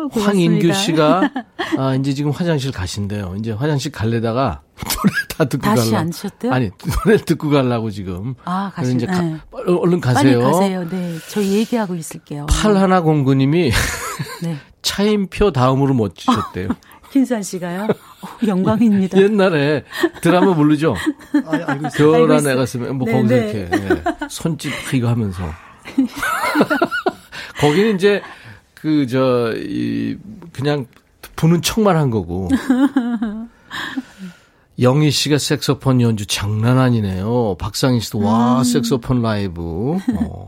아유, 0.02 0.10
황인규 0.26 0.74
씨가 0.74 1.30
아, 1.78 1.96
이제 1.96 2.14
지금 2.14 2.32
화장실 2.32 2.72
가신대요. 2.72 3.36
이제 3.40 3.52
화장실 3.52 3.92
갈래다가 3.92 4.62
노래 4.76 5.14
다 5.30 5.46
듣고 5.46 5.64
다시 5.64 5.96
안 5.96 6.12
쉬었대요? 6.12 6.52
아니 6.52 6.72
노래 7.04 7.18
듣고 7.18 7.50
가려고 7.50 7.92
지금. 7.92 8.34
아 8.46 8.72
가시. 8.74 8.96
이제 8.96 9.06
가, 9.06 9.22
네. 9.22 9.38
얼른 9.52 10.02
가세요. 10.02 10.40
빨리 10.40 10.52
가세요. 10.54 10.90
네, 10.90 11.18
저희 11.30 11.54
얘기하고 11.54 11.96
있을게요. 11.96 12.48
팔하나 12.48 13.02
공구님이 13.02 13.72
네. 14.44 14.58
차임표 14.82 15.52
다음으로 15.52 15.94
멋지셨대요. 15.94 16.70
김수환 17.12 17.44
씨가요? 17.44 17.84
어, 17.84 18.28
영광입니다. 18.48 19.22
옛날에 19.22 19.84
드라마 20.22 20.54
모르죠? 20.54 20.96
아. 21.46 21.90
별한 21.90 22.48
애가 22.48 22.66
쓰면 22.66 22.96
뭐 22.96 23.06
네, 23.06 23.14
거기서 23.14 23.36
네. 23.36 23.42
이렇게 23.52 23.78
네. 23.78 24.04
손짓 24.30 24.72
이거 24.94 25.10
하면서 25.10 25.44
거기는 27.60 27.96
이제 27.96 28.22
그 28.82 29.06
저 29.08 29.54
이 29.56 30.18
그냥 30.54 30.88
부는 31.36 31.62
척만 31.62 31.96
한 31.96 32.10
거고. 32.10 32.50
영희 34.80 35.12
씨가 35.12 35.38
색소폰 35.38 36.02
연주 36.02 36.26
장난 36.26 36.80
아니네요. 36.80 37.56
박상희 37.60 38.00
씨도 38.00 38.20
와 38.20 38.60
음. 38.60 38.64
색소폰 38.64 39.22
라이브. 39.22 39.98
어. 40.16 40.48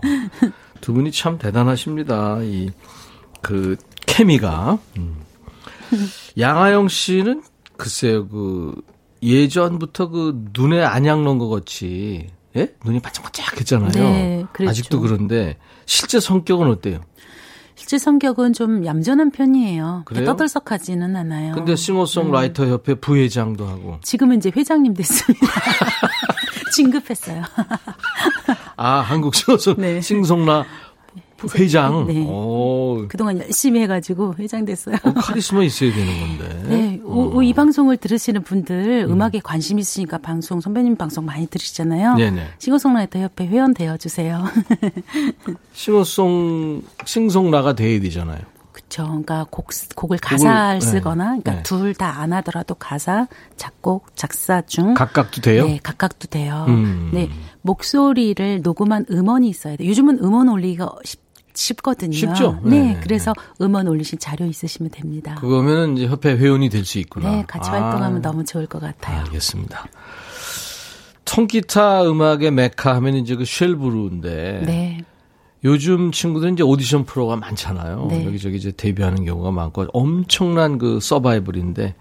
두 0.81 0.93
분이 0.93 1.11
참 1.11 1.37
대단하십니다. 1.37 2.39
이 2.41 2.69
그 3.41 3.75
케미가. 4.05 4.79
음. 4.97 5.17
양아영 6.39 6.87
씨는 6.87 7.43
글쎄요 7.75 8.27
그 8.29 8.73
예전부터 9.21 10.07
그 10.07 10.45
눈에 10.57 10.81
안약 10.81 11.23
넣은 11.23 11.39
것 11.39 11.49
같이 11.49 12.29
예? 12.55 12.73
눈이 12.85 13.01
반짝반짝 13.01 13.59
했잖아요. 13.59 13.91
네, 13.91 14.45
아직도 14.65 15.01
그런데 15.01 15.57
실제 15.85 16.21
성격은 16.21 16.67
어때요? 16.69 17.01
실제 17.75 17.97
성격은 17.97 18.53
좀 18.53 18.85
얌전한 18.85 19.31
편이에요. 19.31 20.03
그래요? 20.05 20.25
떠들썩하지는 20.25 21.15
않아요. 21.15 21.55
근데 21.55 21.75
싱어송라이터 21.75 22.63
음. 22.63 22.69
협회 22.69 22.93
부회장도 22.95 23.65
하고. 23.65 23.97
지금은 24.03 24.37
이제 24.37 24.51
회장님 24.55 24.93
됐습니다. 24.93 25.47
진급했어요. 26.73 27.43
아, 28.75 28.99
한국 28.99 29.35
싱어송 29.35 29.75
네. 29.77 30.01
싱송라 30.01 30.65
회장. 31.55 32.07
네. 32.07 32.25
오. 32.25 33.05
그동안 33.07 33.39
열심히 33.39 33.81
해가지고 33.81 34.35
회장 34.39 34.65
됐어요. 34.65 34.95
어, 35.03 35.13
카리스마 35.13 35.63
있어야 35.63 35.93
되는 35.93 36.19
건데. 36.19 36.63
네. 36.67 36.92
어. 37.05 37.41
이 37.41 37.53
방송을 37.53 37.97
들으시는 37.97 38.43
분들 38.43 39.07
음. 39.09 39.21
악에 39.21 39.39
관심 39.43 39.79
있으니까 39.79 40.17
방송 40.17 40.61
선배님 40.61 40.95
방송 40.95 41.25
많이 41.25 41.47
들으시잖아요. 41.47 42.15
네네. 42.15 42.47
싱어송라이터 42.59 43.19
협회 43.19 43.45
회원 43.47 43.73
되어 43.73 43.97
주세요. 43.97 44.43
싱어송 45.73 46.81
싱송라가 47.05 47.73
돼야 47.73 47.99
되잖아요. 47.99 48.39
그렇죠. 48.71 49.05
그러니까 49.05 49.45
곡 49.49 49.69
곡을 49.95 50.17
가사를 50.17 50.79
네. 50.79 50.85
쓰거나 50.85 51.25
그러니까 51.25 51.51
네. 51.53 51.63
둘다 51.63 52.19
안 52.19 52.33
하더라도 52.33 52.75
가사, 52.75 53.27
작곡, 53.55 54.15
작사 54.15 54.61
중 54.61 54.93
각각도 54.93 55.41
돼요. 55.41 55.65
네, 55.65 55.79
각각도 55.81 56.27
돼요. 56.27 56.65
음. 56.67 57.11
네, 57.13 57.29
목소리를 57.61 58.61
녹음한 58.61 59.05
음원이 59.09 59.47
있어야 59.47 59.75
돼. 59.75 59.87
요즘은 59.87 60.19
음원 60.19 60.49
올리기가 60.49 60.91
쉽 61.03 61.22
쉽거든요. 61.53 62.13
쉽죠? 62.13 62.59
네. 62.63 62.93
네. 62.93 62.99
그래서 63.01 63.33
음원 63.61 63.87
올리신 63.87 64.19
자료 64.19 64.45
있으시면 64.45 64.91
됩니다. 64.91 65.35
그거면 65.39 65.97
이제 65.97 66.07
협회 66.07 66.35
회원이 66.35 66.69
될 66.69 66.83
수 66.85 66.99
있구나. 66.99 67.29
네, 67.29 67.43
같이 67.47 67.69
아. 67.69 67.73
활동하면 67.73 68.21
너무 68.21 68.43
좋을 68.43 68.65
것 68.67 68.81
같아요. 68.81 69.19
알겠습니다. 69.21 69.85
통기타 71.25 72.03
음악의 72.09 72.51
메카 72.51 72.95
하면 72.95 73.15
이제 73.15 73.35
그 73.35 73.45
쉘브루인데. 73.45 74.63
네. 74.65 75.01
요즘 75.63 76.11
친구들은 76.11 76.53
이제 76.53 76.63
오디션 76.63 77.05
프로가 77.05 77.37
많잖아요. 77.37 78.07
네. 78.09 78.25
여기저기 78.25 78.57
이제 78.57 78.71
데뷔하는 78.71 79.23
경우가 79.23 79.51
많고 79.51 79.85
엄청난 79.93 80.77
그 80.77 80.99
서바이벌인데 80.99 81.95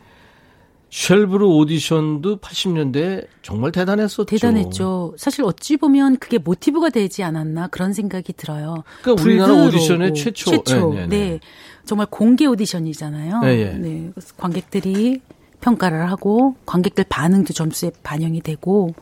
쉘브르 0.93 1.47
오디션도 1.47 2.37
80년대에 2.37 3.27
정말 3.41 3.73
대단했었죠. 3.73 4.27
대단했죠. 4.27 5.15
사실 5.17 5.43
어찌 5.43 5.79
보면 5.79 6.19
그게 6.19 6.37
모티브가 6.37 6.91
되지 6.91 7.23
않았나 7.23 7.69
그런 7.69 7.95
생각이 7.95 8.35
들어요. 8.35 8.85
그러니까 9.01 9.23
우리나라 9.25 9.55
오디션의 9.55 10.13
최초. 10.13 10.51
최초. 10.51 10.93
네, 10.93 11.01
네, 11.01 11.07
네. 11.07 11.31
네. 11.31 11.41
정말 11.87 12.07
공개 12.11 12.45
오디션이잖아요. 12.45 13.41
네, 13.41 13.57
네. 13.57 13.79
네. 13.79 14.11
관객들이 14.37 15.23
평가를 15.63 16.11
하고 16.11 16.57
관객들 16.67 17.05
반응도 17.09 17.55
점수에 17.55 17.91
반영이 18.03 18.43
되고 18.43 18.95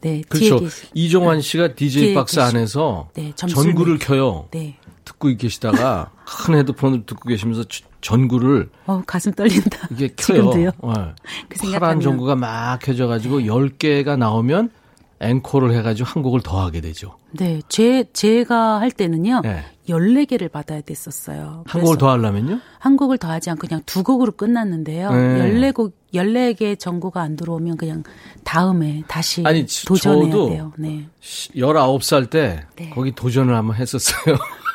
네. 0.00 0.22
그렇죠. 0.28 0.58
이종환 0.94 1.40
씨가 1.40 1.74
DJ 1.74 2.14
박스 2.14 2.40
안에서 2.40 3.10
네, 3.14 3.32
전구를 3.36 3.98
켜요. 3.98 4.48
네. 4.50 4.78
듣고 5.04 5.28
계시다가 5.36 6.10
큰 6.26 6.56
헤드폰을 6.56 7.06
듣고 7.06 7.28
계시면서 7.28 7.62
전구를 8.06 8.70
어 8.86 9.02
가슴 9.04 9.32
떨린다. 9.32 9.88
이게 9.90 10.06
켜요. 10.16 10.52
지금도요? 10.52 10.70
네. 10.94 11.14
그 11.48 11.70
파란 11.72 12.00
전구가 12.00 12.36
막 12.36 12.78
켜져 12.80 13.08
가지고 13.08 13.40
10개가 13.40 14.16
나오면 14.16 14.70
앵콜을 15.18 15.72
해 15.74 15.82
가지고 15.82 16.08
한 16.08 16.22
곡을 16.22 16.40
더 16.42 16.60
하게 16.62 16.80
되죠. 16.80 17.16
네. 17.32 17.60
제, 17.68 18.04
제가 18.12 18.80
할 18.80 18.92
때는요. 18.92 19.40
네. 19.42 19.64
14개를 19.88 20.52
받아야 20.52 20.82
됐었어요. 20.82 21.64
한 21.66 21.80
곡을 21.80 21.96
더 21.98 22.10
하려면요? 22.10 22.60
한 22.78 22.96
곡을 22.96 23.18
더 23.18 23.28
하지 23.28 23.50
않고 23.50 23.66
그냥 23.66 23.82
두 23.86 24.04
곡으로 24.04 24.32
끝났는데요. 24.32 25.10
네. 25.10 25.72
14곡, 25.72 25.92
14개 26.14 26.78
전곡가 26.78 27.22
안 27.22 27.34
들어오면 27.34 27.76
그냥 27.76 28.02
다음에 28.44 29.02
다시 29.08 29.42
아니, 29.46 29.66
도전해야 29.86 30.32
돼요. 30.32 30.72
네. 30.76 31.08
19살 31.22 32.30
때 32.30 32.66
네. 32.76 32.90
거기 32.90 33.12
도전을 33.12 33.54
한번 33.54 33.76
했었어요. 33.76 34.36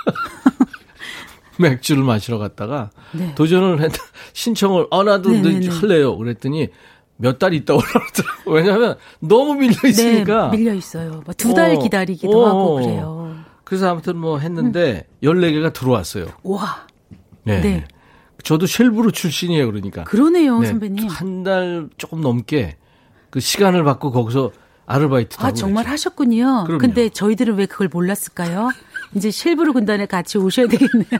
맥주를 1.62 2.04
마시러 2.04 2.38
갔다가 2.38 2.90
네. 3.14 3.34
도전을 3.36 3.82
했 3.82 3.92
신청을 4.34 4.88
아 4.92 5.04
나도 5.04 5.30
네네네. 5.30 5.60
네, 5.60 5.70
네. 5.70 5.76
할래요. 5.80 6.18
그랬더니 6.18 6.70
몇 7.18 7.38
달 7.40 7.54
있다 7.54 7.74
올라오더라고. 7.76 8.52
왜냐하면 8.52 8.96
너무 9.20 9.54
밀려 9.56 9.74
있으니까. 9.88 10.50
네, 10.52 10.58
밀려 10.58 10.74
있어요. 10.74 11.22
뭐 11.26 11.34
두달 11.38 11.76
어, 11.76 11.80
기다리기도 11.80 12.44
어, 12.44 12.48
하고 12.48 12.76
그래요. 12.76 13.36
그래서 13.64 13.90
아무튼 13.90 14.18
뭐 14.18 14.38
했는데 14.40 15.08
음. 15.24 15.28
14개가 15.30 15.72
들어왔어요. 15.74 16.28
와. 16.44 16.88
네. 17.44 17.62
네. 17.62 17.86
저도 18.44 18.66
쉘브르 18.66 19.12
출신이에요, 19.12 19.68
그러니까. 19.68 20.04
그러네요, 20.04 20.60
네. 20.60 20.68
선배님. 20.68 21.08
한 21.08 21.44
달 21.44 21.90
조금 21.98 22.22
넘게 22.22 22.78
그 23.30 23.40
시간을 23.40 23.84
받고 23.84 24.12
거기서 24.12 24.52
아르바이트 24.88 25.38
아, 25.40 25.52
정말 25.54 25.84
그랬죠. 25.86 25.94
하셨군요. 25.94 26.64
그럼요. 26.66 26.78
근데 26.80 27.08
저희들은 27.10 27.56
왜 27.56 27.66
그걸 27.68 27.88
몰랐을까요? 27.88 28.70
이제 29.16 29.30
실브르 29.30 29.74
군단에 29.74 30.06
같이 30.06 30.38
오셔야 30.38 30.68
되겠네요. 30.68 31.20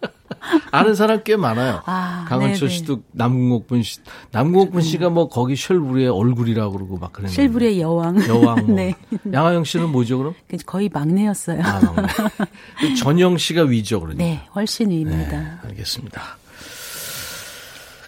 아는 0.70 0.94
사람 0.94 1.22
꽤 1.24 1.36
많아요. 1.36 1.82
아, 1.86 2.24
강원철 2.28 2.68
네네. 2.68 2.78
씨도 2.78 3.02
남궁옥분 3.12 3.82
씨, 3.82 4.00
남궁옥분 4.32 4.82
씨가 4.82 5.10
뭐 5.10 5.28
거기 5.28 5.56
쉘브르의 5.56 6.08
얼굴이라고 6.08 6.72
그러고 6.72 6.98
막 6.98 7.12
그랬는데. 7.12 7.34
쉘브르의 7.34 7.80
여왕. 7.80 8.26
여왕. 8.28 8.66
뭐. 8.66 8.74
네. 8.76 8.94
양하영 9.32 9.64
씨는 9.64 9.90
뭐죠 9.90 10.18
그럼? 10.18 10.34
거의 10.66 10.88
막내였어요. 10.88 11.62
아, 11.62 11.80
막내. 11.80 12.94
전영 12.98 13.38
씨가 13.38 13.62
위죠 13.64 14.00
그러니까. 14.00 14.24
네, 14.24 14.42
훨씬 14.54 14.90
위입니다. 14.90 15.40
네, 15.40 15.52
알겠습니다. 15.68 16.20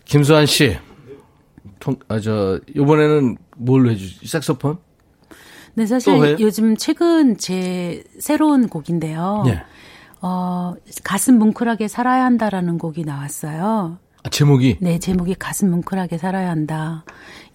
김수환 0.05 0.47
씨, 0.47 0.77
통, 1.81 1.97
아, 2.09 2.21
저, 2.21 2.61
이번에는 2.75 3.37
뭘로 3.57 3.91
해주지? 3.91 4.27
색소폰? 4.27 4.79
네, 5.75 5.87
사실 5.87 6.37
요즘 6.41 6.77
최근 6.77 7.37
제 7.37 8.05
새로운 8.19 8.69
곡인데요. 8.69 9.43
네. 9.47 9.63
어, 10.21 10.75
가슴 11.03 11.39
뭉클하게 11.39 11.89
살아야 11.89 12.25
한다라는 12.25 12.79
곡이 12.79 13.05
나왔어요. 13.05 13.99
아, 14.23 14.31
제목이? 14.31 14.79
네, 14.81 14.99
제목이 14.99 15.35
가슴 15.35 15.71
뭉클하게 15.71 16.17
살아야 16.17 16.49
한다. 16.49 17.05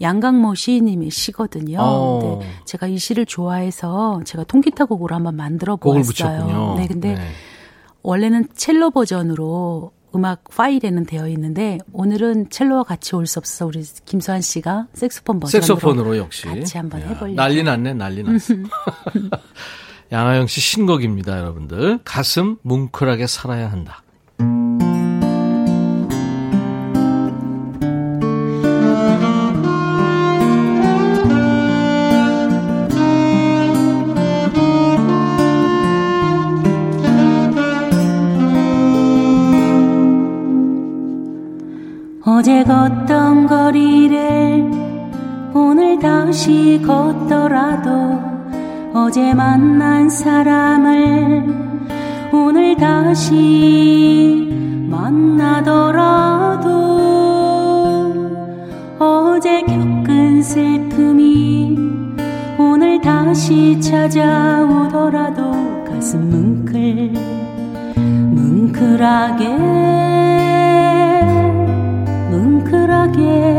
양강모 0.01 0.53
시인님의 0.53 1.09
시거든요. 1.09 1.79
어. 1.81 2.39
네, 2.41 2.47
제가 2.65 2.87
이 2.87 2.99
시를 2.99 3.25
좋아해서 3.25 4.21
제가 4.23 4.43
통기타 4.43 4.85
곡으로 4.85 5.15
한번 5.15 5.35
만들어 5.35 5.77
보았어요. 5.77 6.75
네, 6.77 6.87
근데 6.87 7.15
네. 7.15 7.21
원래는 8.03 8.49
첼로 8.53 8.91
버전으로 8.91 9.91
음악 10.15 10.43
파일에는 10.45 11.05
되어 11.05 11.27
있는데 11.27 11.77
오늘은 11.93 12.49
첼로와 12.49 12.83
같이 12.83 13.15
올 13.15 13.25
수 13.27 13.37
없어 13.39 13.67
우리 13.67 13.83
김수환 14.05 14.41
씨가 14.41 14.87
색소폰 14.93 15.39
버전으로 15.39 15.61
색소폰으로 15.65 16.17
역시. 16.17 16.47
같이 16.47 16.77
한번 16.77 17.01
해보려고. 17.01 17.35
난리 17.35 17.61
났네 17.63 17.93
난리 17.93 18.23
났어. 18.23 18.53
양하영 20.11 20.47
씨 20.47 20.59
신곡입니다 20.61 21.37
여러분들. 21.37 21.99
가슴 22.03 22.57
뭉클하게 22.63 23.27
살아야 23.27 23.71
한다 23.71 24.01
어제 49.09 49.33
만난 49.33 50.07
사람을 50.07 51.43
오늘 52.31 52.77
다시 52.77 54.47
만나더라도 54.87 56.69
어제 58.99 59.63
겪은 59.63 60.43
슬픔이 60.43 61.75
오늘 62.59 63.01
다시 63.01 63.81
찾아오더라도 63.81 65.53
가슴 65.85 66.29
뭉클 66.29 67.11
뭉클하게 68.35 69.57
뭉클하게 72.29 73.58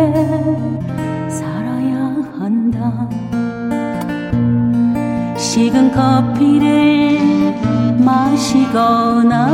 식은 5.81 5.93
커피를 5.93 7.19
마시거나 7.99 9.47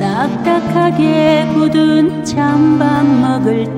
딱딱하게 0.00 1.46
굳은 1.54 2.24
찬밥 2.24 3.06
먹을 3.06 3.75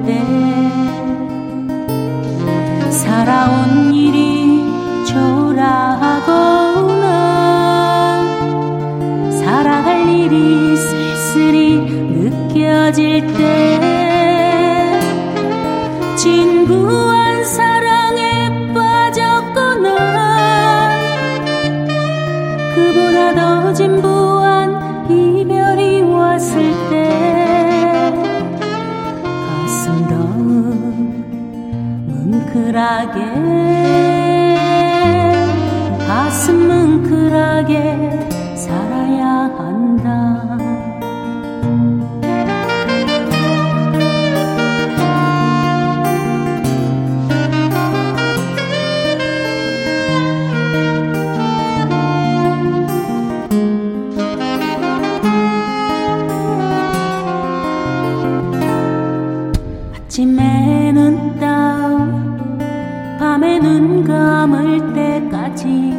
밤에 63.18 63.58
눈 63.60 64.04
감을 64.04 64.94
때까지 64.94 65.92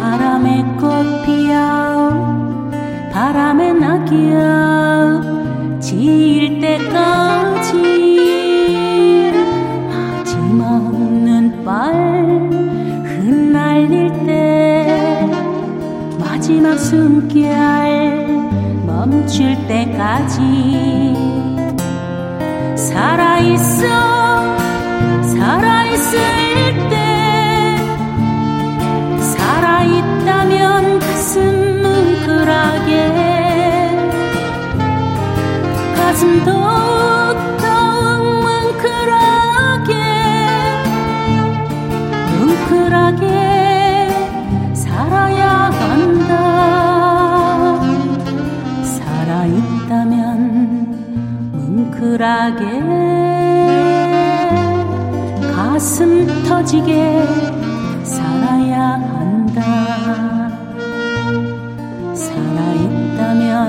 바람에 0.00 0.62
꽃 0.78 1.24
피어 1.24 1.86
겹 4.06 5.80
지일 5.80 6.60
때까지. 6.60 7.72
마지막 9.88 10.92
눈발 10.92 11.94
흩날릴 13.04 14.12
때 14.26 15.28
마지막 16.18 16.78
숨결 16.78 17.46
멈출 18.86 19.56
때까지 19.66 20.95
살아있어. 22.96 23.86
살아 25.22 25.85
가슴 55.86 56.26
터지게 56.42 57.24
살아야 58.02 58.94
한다. 58.94 59.62
살아있다면 62.12 63.60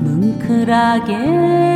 뭉클하게 0.00 1.73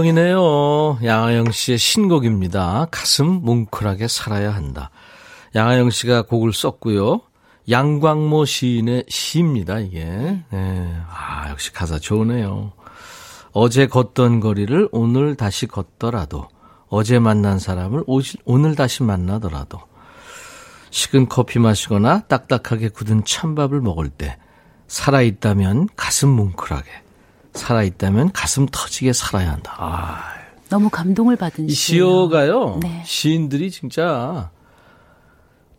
감동이네요. 0.00 0.98
양아영 1.04 1.50
씨의 1.52 1.78
신곡입니다. 1.78 2.86
가슴 2.90 3.26
뭉클하게 3.26 4.08
살아야 4.08 4.54
한다. 4.54 4.90
양아영 5.54 5.90
씨가 5.90 6.22
곡을 6.22 6.52
썼고요. 6.52 7.20
양광모 7.68 8.44
시인의 8.44 9.04
시입니다, 9.08 9.78
이게. 9.78 10.04
네. 10.50 10.96
아, 11.08 11.48
역시 11.50 11.72
가사 11.72 11.98
좋으네요. 11.98 12.72
어제 13.52 13.86
걷던 13.86 14.40
거리를 14.40 14.88
오늘 14.92 15.34
다시 15.34 15.66
걷더라도, 15.66 16.48
어제 16.88 17.18
만난 17.18 17.58
사람을 17.58 18.04
오늘 18.44 18.74
다시 18.74 19.02
만나더라도, 19.02 19.80
식은 20.90 21.28
커피 21.28 21.58
마시거나 21.58 22.20
딱딱하게 22.20 22.88
굳은 22.88 23.24
찬밥을 23.24 23.80
먹을 23.80 24.08
때, 24.08 24.38
살아있다면 24.88 25.88
가슴 25.94 26.30
뭉클하게, 26.30 26.90
살아있다면 27.54 28.32
가슴 28.32 28.66
터지게 28.70 29.12
살아야 29.12 29.52
한다. 29.52 29.74
아. 29.78 30.40
너무 30.68 30.88
감동을 30.88 31.36
받은 31.36 31.68
이 31.68 31.72
시어가요. 31.72 32.78
네. 32.82 33.02
시인들이 33.04 33.70
진짜 33.70 34.50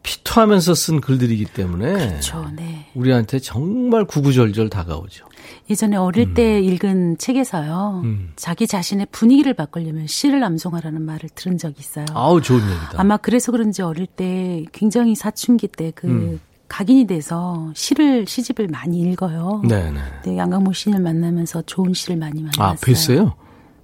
피토하면서 0.04 0.76
쓴 0.76 1.02
글들이기 1.02 1.46
때문에 1.46 2.10
그렇죠. 2.10 2.50
네. 2.56 2.88
우리한테 2.94 3.40
정말 3.40 4.06
구구절절 4.06 4.70
다가오죠. 4.70 5.26
예전에 5.70 5.96
어릴 5.96 6.30
음. 6.30 6.34
때 6.34 6.60
읽은 6.60 7.18
책에서요. 7.18 8.02
음. 8.04 8.34
자기 8.36 8.68
자신의 8.68 9.08
분위기를 9.12 9.54
바꾸려면 9.54 10.08
시를 10.08 10.44
암송하라는 10.44 11.02
말을 11.04 11.30
들은 11.36 11.58
적이 11.58 11.76
있어요. 11.80 12.06
아우 12.14 12.42
좋은 12.42 12.60
얘기다. 12.60 12.94
아마 12.98 13.18
그래서 13.18 13.52
그런지 13.52 13.82
어릴 13.82 14.08
때 14.08 14.66
굉장히 14.74 15.16
사춘기 15.16 15.68
때그 15.68 16.08
음. 16.08 16.40
각인이 16.72 17.06
돼서 17.06 17.70
시를 17.76 18.26
시집을 18.26 18.70
많이 18.70 19.02
읽어요. 19.02 19.62
네네. 19.68 20.00
네, 20.24 20.38
양강모 20.38 20.72
시인을 20.72 21.02
만나면서 21.02 21.64
좋은 21.64 21.94
시를 21.94 22.16
많이 22.16 22.42
만났어요. 22.42 22.66
아, 22.66 22.76
뵀어요? 22.76 23.34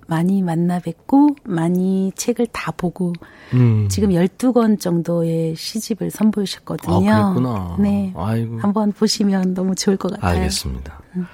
많이 0.07 0.41
만나 0.41 0.79
뵙고 0.79 1.35
많이 1.43 2.13
책을 2.15 2.47
다 2.53 2.71
보고 2.71 3.11
음. 3.53 3.89
지금 3.89 4.11
12권 4.11 4.79
정도의 4.79 5.57
시집을 5.57 6.11
선보이셨거든요. 6.11 7.11
아, 7.11 7.33
그랬구나. 7.33 7.77
네. 7.81 8.13
아이고. 8.15 8.59
한번 8.59 8.93
보시면 8.93 9.53
너무 9.53 9.75
좋을 9.75 9.97
것 9.97 10.13
같아요. 10.13 10.37
알겠습니다. 10.37 11.01
음. 11.17 11.27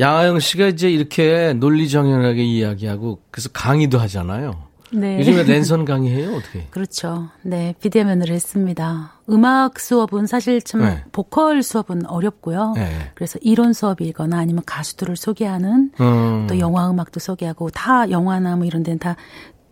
양아영 0.00 0.40
씨가 0.40 0.66
이제 0.66 0.90
이렇게 0.90 1.52
논리정연하게 1.52 2.42
이야기하고 2.42 3.20
그래서 3.30 3.50
강의도 3.52 4.00
하잖아요. 4.00 4.69
네. 4.92 5.18
요즘에 5.20 5.44
랜선 5.44 5.84
강의해요? 5.84 6.36
어떻게? 6.36 6.66
그렇죠. 6.70 7.28
네, 7.42 7.74
비대면으로 7.80 8.34
했습니다. 8.34 9.12
음악 9.28 9.78
수업은 9.78 10.26
사실 10.26 10.60
참 10.62 10.80
네. 10.82 11.04
보컬 11.12 11.62
수업은 11.62 12.06
어렵고요. 12.06 12.72
네. 12.76 13.12
그래서 13.14 13.38
이론 13.42 13.72
수업이거나 13.72 14.38
아니면 14.38 14.62
가수들을 14.66 15.16
소개하는 15.16 15.92
음. 16.00 16.46
또 16.48 16.58
영화 16.58 16.90
음악도 16.90 17.20
소개하고 17.20 17.70
다 17.70 18.10
영화나 18.10 18.56
뭐 18.56 18.66
이런 18.66 18.82
데는 18.82 18.98
다 18.98 19.16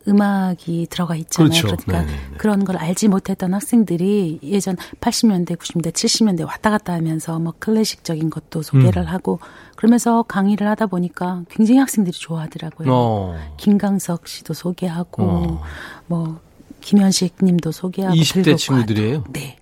음악이 0.08 0.86
들어가 0.90 1.14
있잖아요. 1.16 1.50
그렇죠. 1.50 1.76
그러니까 1.84 1.92
네네네. 1.92 2.12
네, 2.12 2.30
네. 2.30 2.36
그런 2.38 2.64
걸 2.64 2.76
알지 2.76 3.08
못했던 3.08 3.52
학생들이 3.52 4.40
예전 4.42 4.76
80년대, 5.00 5.56
90년대, 5.56 5.92
70년대 5.92 6.46
왔다 6.46 6.70
갔다 6.70 6.94
하면서 6.94 7.38
뭐 7.38 7.52
클래식적인 7.58 8.30
것도 8.30 8.62
소개를 8.62 9.02
음. 9.02 9.06
하고 9.08 9.38
그러면서 9.78 10.24
강의를 10.24 10.66
하다 10.66 10.86
보니까 10.86 11.44
굉장히 11.48 11.78
학생들이 11.78 12.18
좋아하더라고요. 12.18 12.88
어. 12.92 13.54
김강석 13.58 14.26
씨도 14.26 14.52
소개하고 14.52 15.22
어. 15.22 15.62
뭐 16.08 16.40
김현식 16.80 17.36
님도 17.40 17.70
소개하고 17.70 18.16
20대 18.16 18.58
친구들이에요? 18.58 19.22
네. 19.32 19.56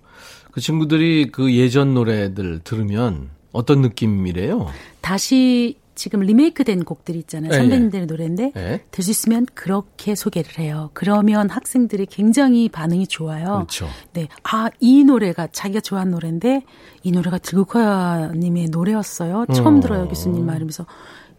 그 0.51 0.59
친구들이 0.59 1.29
그 1.31 1.53
예전 1.53 1.93
노래들 1.93 2.61
들으면 2.63 3.29
어떤 3.51 3.81
느낌이래요? 3.81 4.71
다시 5.01 5.77
지금 5.97 6.21
리메이크된 6.21 6.85
곡들이 6.85 7.19
있잖아요. 7.19 7.51
네, 7.51 7.57
선배님들의 7.57 8.07
네. 8.07 8.11
노래인데 8.11 8.51
네. 8.53 8.83
될수 8.91 9.11
있으면 9.11 9.45
그렇게 9.53 10.15
소개를 10.15 10.59
해요. 10.59 10.91
그러면 10.93 11.49
학생들이 11.49 12.05
굉장히 12.05 12.69
반응이 12.69 13.07
좋아요. 13.07 13.55
그렇죠. 13.55 13.89
네. 14.13 14.27
아, 14.43 14.69
이 14.79 15.03
노래가 15.03 15.47
자기가 15.51 15.81
좋아하는 15.81 16.13
노래인데 16.13 16.63
이 17.03 17.11
노래가 17.11 17.39
들국화 17.39 18.31
님의 18.35 18.67
노래였어요. 18.67 19.47
처음 19.53 19.77
어. 19.77 19.79
들어요, 19.81 20.07
교수님 20.07 20.45
말하면서 20.45 20.85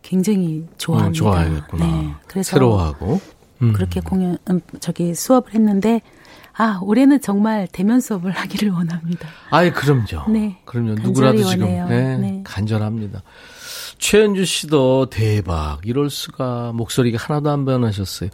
굉장히 0.03 0.67
좋아합니다. 0.77 1.11
어, 1.11 1.13
좋아하겠구나. 1.13 1.87
네. 1.87 2.15
그래서 2.27 2.51
새로워하고 2.51 3.21
음. 3.63 3.73
그렇게 3.73 4.01
공연 4.01 4.39
음, 4.51 4.61
저기 4.81 5.15
수업을 5.15 5.55
했는데 5.55 6.03
아, 6.61 6.81
올해는 6.83 7.21
정말 7.21 7.69
대면 7.71 8.01
수업을 8.01 8.33
하기를 8.33 8.71
원합니다. 8.71 9.29
아예 9.51 9.71
그럼요. 9.71 10.29
네. 10.29 10.59
그럼요. 10.65 10.95
누구라도 10.95 11.45
지금 11.45 11.67
네, 11.67 12.17
네. 12.17 12.41
간절합니다. 12.43 13.23
최현주 13.99 14.45
씨도 14.45 15.11
대박. 15.11 15.81
이럴 15.85 16.11
수가. 16.11 16.73
목소리가 16.73 17.19
하나도 17.21 17.51
안 17.51 17.65
변하셨어요. 17.65 18.31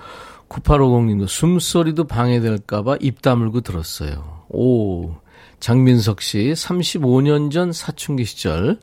9850님도 0.48 1.26
숨소리도 1.26 2.04
방해될까봐 2.04 2.98
입 3.00 3.22
다물고 3.22 3.62
들었어요. 3.62 4.44
오. 4.48 5.14
장민석 5.60 6.20
씨, 6.20 6.52
35년 6.52 7.50
전 7.50 7.72
사춘기 7.72 8.24
시절 8.24 8.78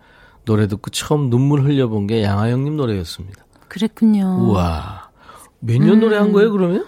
노래 0.46 0.68
듣고 0.68 0.90
처음 0.90 1.30
눈물 1.30 1.62
흘려본 1.62 2.08
게 2.08 2.24
양하영님 2.24 2.76
노래였습니다. 2.76 3.46
그랬군요. 3.68 4.48
우와. 4.50 5.10
몇년 5.60 5.98
음. 5.98 6.00
노래 6.00 6.18
한 6.18 6.32
거예요, 6.32 6.52
그러면? 6.52 6.86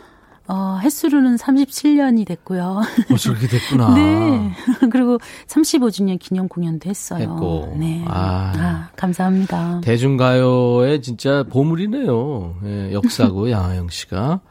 어, 0.47 0.77
횟수로는 0.81 1.37
37년이 1.37 2.27
됐고요. 2.27 2.81
어, 3.11 3.15
저렇게 3.17 3.47
됐구나. 3.47 3.93
네. 3.95 4.51
그리고 4.91 5.17
35주년 5.47 6.19
기념 6.19 6.47
공연도 6.47 6.89
했어요. 6.89 7.21
했고. 7.21 7.75
네. 7.79 8.03
아. 8.07 8.51
아 8.55 8.89
감사합니다. 8.95 9.81
대중가요의 9.81 11.01
진짜 11.01 11.43
보물이네요. 11.43 12.55
예, 12.65 12.93
역사고, 12.93 13.49
양하영 13.51 13.89
씨가. 13.89 14.41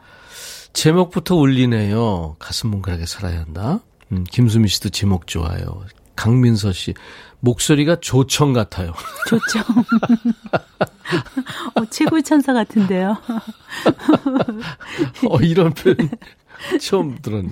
제목부터 0.73 1.35
울리네요. 1.35 2.37
가슴 2.39 2.71
뭉클하게 2.71 3.05
살아야 3.05 3.41
한다. 3.41 3.79
음, 4.11 4.23
김수미 4.29 4.67
씨도 4.69 4.89
제목 4.89 5.27
좋아요. 5.27 5.83
강민서 6.15 6.71
씨. 6.71 6.93
목소리가 7.39 7.97
조청 7.97 8.53
같아요. 8.53 8.93
조청. 9.27 9.63
어, 11.75 11.85
최고의 11.89 12.23
천사 12.23 12.53
같은데요. 12.53 13.17
어, 15.29 15.37
이런 15.41 15.73
표현 15.73 16.09
처음 16.79 17.17
들었네. 17.21 17.51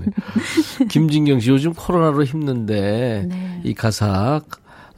김진경 0.90 1.42
씨 1.42 1.50
요즘 1.50 1.74
코로나로 1.74 2.24
힘든데 2.24 3.26
네. 3.28 3.62
이 3.66 3.74
가사 3.74 4.40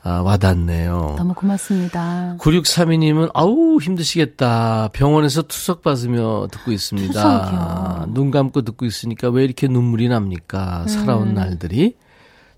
아, 0.06 0.22
와닿네요. 0.22 1.16
너무 1.18 1.34
고맙습니다. 1.34 2.36
9632님은 2.38 3.32
아우 3.34 3.80
힘드시겠다. 3.80 4.90
병원에서 4.92 5.44
투석 5.44 5.82
받으며 5.82 6.48
듣고 6.52 6.74
있습니다. 6.74 7.14
투석이요. 7.14 8.14
눈 8.14 8.30
감고 8.30 8.64
듣고 8.64 8.86
있으니까 8.86 9.30
왜 9.30 9.46
이렇게 9.46 9.68
눈물이 9.70 10.10
납니까? 10.10 10.82
음. 10.84 10.88
살아온 10.88 11.34
날들이. 11.34 11.96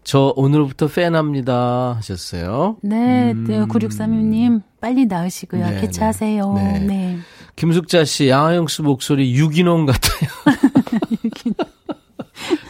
저 0.05 0.31
오늘부터 0.35 0.87
팬합니다 0.87 1.95
하셨어요. 1.97 2.77
네, 2.83 3.31
음. 3.31 3.43
네 3.45 3.59
9632님 3.65 4.61
빨리 4.79 5.07
나으시고요. 5.07 5.67
네, 5.67 5.81
개차하세요. 5.81 6.53
네. 6.53 6.79
네. 6.79 7.17
김숙자 7.55 8.05
씨, 8.05 8.29
양하영 8.29 8.67
씨 8.67 8.83
목소리 8.83 9.33
유기농 9.35 9.87
같아요. 9.87 10.29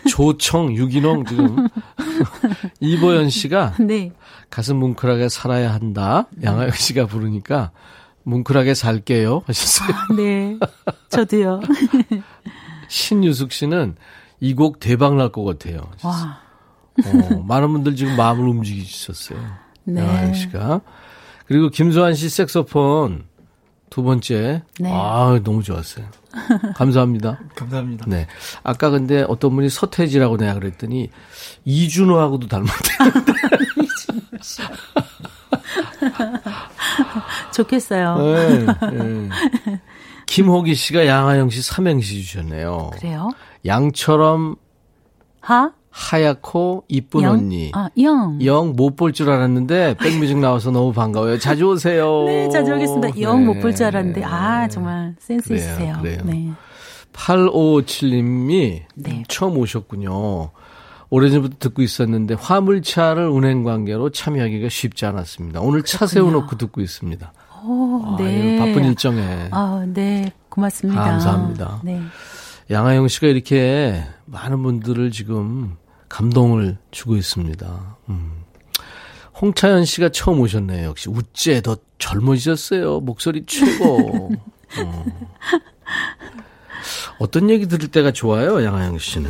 조청 0.08 0.74
유기농 0.74 1.26
지금 1.26 1.68
이보연 2.80 3.30
씨가 3.30 3.74
네. 3.82 4.12
가슴 4.50 4.78
뭉클하게 4.78 5.28
살아야 5.28 5.74
한다. 5.74 6.28
양하영 6.42 6.72
씨가 6.72 7.06
부르니까 7.08 7.72
뭉클하게 8.24 8.76
살게요 8.76 9.44
하셨어요. 9.46 9.90
아, 9.94 10.14
네, 10.16 10.58
저도요. 11.10 11.60
신유숙 12.88 13.52
씨는 13.52 13.96
이 14.40 14.54
곡 14.54 14.80
대박 14.80 15.16
날 15.16 15.32
것 15.32 15.44
같아요. 15.44 15.82
와. 16.04 16.45
어, 17.04 17.44
많은 17.44 17.72
분들 17.74 17.96
지금 17.96 18.16
마음을 18.16 18.48
움직이셨어요. 18.48 19.40
네. 19.86 20.02
양하영 20.02 20.34
씨가. 20.34 20.82
그리고 21.48 21.70
김수환 21.70 22.16
씨 22.16 22.30
색소폰 22.30 23.26
두 23.90 24.04
번째. 24.04 24.64
네. 24.80 24.90
아, 24.92 25.40
너무 25.44 25.62
좋았어요. 25.64 26.06
감사합니다. 26.76 27.40
감사합니다. 27.56 28.06
네. 28.08 28.28
아까 28.64 28.90
근데 28.90 29.24
어떤 29.28 29.56
분이 29.56 29.70
서태지라고 29.70 30.38
내가 30.38 30.54
그랬더니 30.56 31.10
이준호하고도 31.66 32.48
닮았대요. 32.48 33.24
이준호 33.84 34.22
씨. 34.42 34.62
좋겠어요. 37.54 38.18
네, 38.18 38.66
네. 38.92 39.30
김호기 40.26 40.76
씨가 40.76 41.06
양하영 41.06 41.50
씨 41.50 41.62
삼행시 41.62 42.24
주셨네요. 42.24 42.92
그래요? 42.94 43.30
양처럼 43.66 44.56
하? 45.42 45.72
하얗고 45.98 46.84
이쁜 46.90 47.22
영? 47.24 47.32
언니. 47.36 47.72
아, 47.74 47.90
영. 48.02 48.38
영 48.44 48.74
못 48.76 48.98
볼 48.98 49.14
줄 49.14 49.30
알았는데 49.30 49.96
백뮤직 49.96 50.38
나와서 50.40 50.70
너무 50.70 50.92
반가워요. 50.92 51.40
자주 51.40 51.68
오세요. 51.70 52.24
네, 52.28 52.50
자주 52.50 52.74
오겠습니다. 52.74 53.22
영 53.22 53.46
못 53.46 53.54
볼줄 53.62 53.78
네. 53.80 53.86
알았는데 53.86 54.24
아, 54.26 54.68
정말 54.68 55.16
센스 55.20 55.48
그래요, 55.48 55.64
있으세요. 55.64 55.98
그래요. 56.02 56.18
네. 56.26 56.52
8557님이 57.14 58.82
네. 58.96 59.24
처음 59.30 59.58
오셨군요. 59.58 60.50
오래전부터 61.10 61.56
듣고 61.60 61.82
있었는데 61.82 62.34
화물차를 62.34 63.28
운행 63.30 63.64
관계로 63.64 64.10
참여하기가 64.10 64.68
쉽지 64.68 65.06
않았습니다. 65.06 65.62
오늘 65.62 65.82
그렇군요. 65.82 65.98
차 66.00 66.08
세워놓고 66.08 66.58
듣고 66.58 66.82
있습니다. 66.82 67.32
오, 67.64 68.16
네. 68.18 68.58
바쁜 68.60 68.84
일정에. 68.84 69.48
아, 69.52 69.86
네. 69.88 70.32
고맙습니다. 70.50 71.02
감사합니다. 71.02 71.80
네. 71.84 72.02
양하영 72.70 73.08
씨가 73.08 73.28
이렇게 73.28 74.04
많은 74.26 74.62
분들을 74.62 75.12
지금 75.12 75.78
감동을 76.16 76.78
주고 76.92 77.18
있습니다. 77.18 77.98
음. 78.08 78.32
홍차연 79.42 79.84
씨가 79.84 80.10
처음 80.10 80.40
오셨네요. 80.40 80.88
역시 80.88 81.10
우째 81.10 81.62
더 81.62 81.76
젊어지셨어요. 82.00 83.02
목소리 83.02 83.46
최고. 83.46 84.32
어. 84.80 85.06
어떤 87.20 87.50
얘기 87.50 87.68
들을 87.68 87.90
때가 87.90 88.12
좋아요, 88.14 88.64
양하영 88.64 88.98
씨는? 88.98 89.30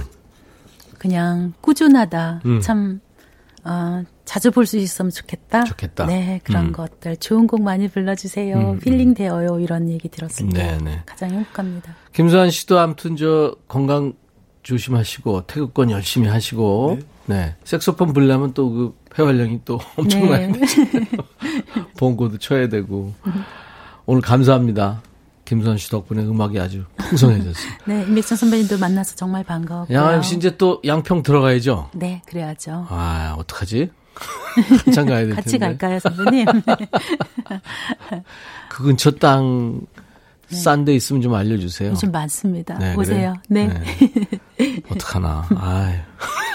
그냥 0.99 1.53
꾸준하다. 1.61 2.41
음. 2.45 2.61
참 2.61 2.99
어, 3.63 4.03
자주 4.25 4.51
볼 4.51 4.67
수 4.67 4.77
있으면 4.77 5.09
좋겠다. 5.09 5.63
좋겠다. 5.63 6.05
네, 6.05 6.39
그런 6.43 6.67
음. 6.67 6.71
것들. 6.71 7.17
좋은 7.17 7.47
곡 7.47 7.63
많이 7.63 7.87
불러주세요. 7.87 8.55
음, 8.57 8.69
음. 8.73 8.79
힐링 8.83 9.15
되어요. 9.15 9.59
이런 9.59 9.89
얘기 9.89 10.07
들었을 10.07 10.49
때 10.49 10.61
네 10.61 10.77
네. 10.83 11.01
가장 11.07 11.31
행복합니다. 11.31 11.95
김수환 12.13 12.51
씨도 12.51 12.77
아무튼 12.77 13.15
저 13.15 13.55
건강 13.67 14.13
조심하시고 14.65 15.43
태극권 15.45 15.91
열심히 15.91 16.27
하시고 16.27 16.97
네, 17.27 17.35
네. 17.35 17.55
색소폰 17.63 18.13
불려면 18.13 18.53
또 18.53 18.69
그 18.69 18.95
폐활량이 19.15 19.61
또 19.63 19.79
엄청 19.95 20.21
네. 20.23 20.27
많이 20.49 20.59
본고도 21.97 22.37
쳐야 22.39 22.67
되고 22.67 23.13
오늘 24.05 24.21
감사합니다. 24.21 25.01
김수환 25.45 25.77
씨 25.77 25.89
덕분에 25.91 26.23
음악이 26.23 26.59
아주 26.59 26.83
풍성해졌어요. 26.97 27.71
네, 27.85 28.01
임백천 28.07 28.35
선배님도 28.37 28.79
만나서 28.79 29.15
정말 29.15 29.43
반가웠고요. 29.43 29.95
양아영 29.95 30.23
씨 30.23 30.35
이제 30.35 30.57
또 30.57 30.81
양평 30.83 31.21
들어가야죠? 31.21 31.91
네, 31.93 32.23
그래야죠. 32.25 32.87
아, 32.89 33.35
어떡하지? 33.37 33.91
한참 34.85 35.05
가야 35.05 35.19
될 35.19 35.27
텐데. 35.29 35.41
같이 35.41 35.57
갈까요, 35.59 35.99
선배님? 35.99 36.45
그 38.69 38.83
근처 38.83 39.11
땅 39.11 39.81
싼데 40.55 40.91
네. 40.91 40.95
있으면 40.95 41.21
좀 41.21 41.33
알려주세요. 41.33 41.91
요즘 41.91 42.11
많습니다. 42.11 42.77
네, 42.77 42.95
오세요. 42.95 43.35
그래? 43.47 43.67
네. 43.67 43.83
네. 44.57 44.81
어떡하나. 44.89 45.47
아유. 45.55 45.97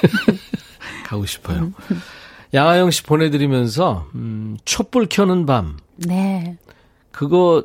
가고 1.07 1.27
싶어요. 1.27 1.73
양아영 2.55 2.91
씨 2.91 3.03
보내드리면서, 3.03 4.07
음, 4.15 4.57
촛불 4.65 5.07
켜는 5.09 5.47
밤. 5.47 5.79
네. 5.97 6.57
그거 7.13 7.65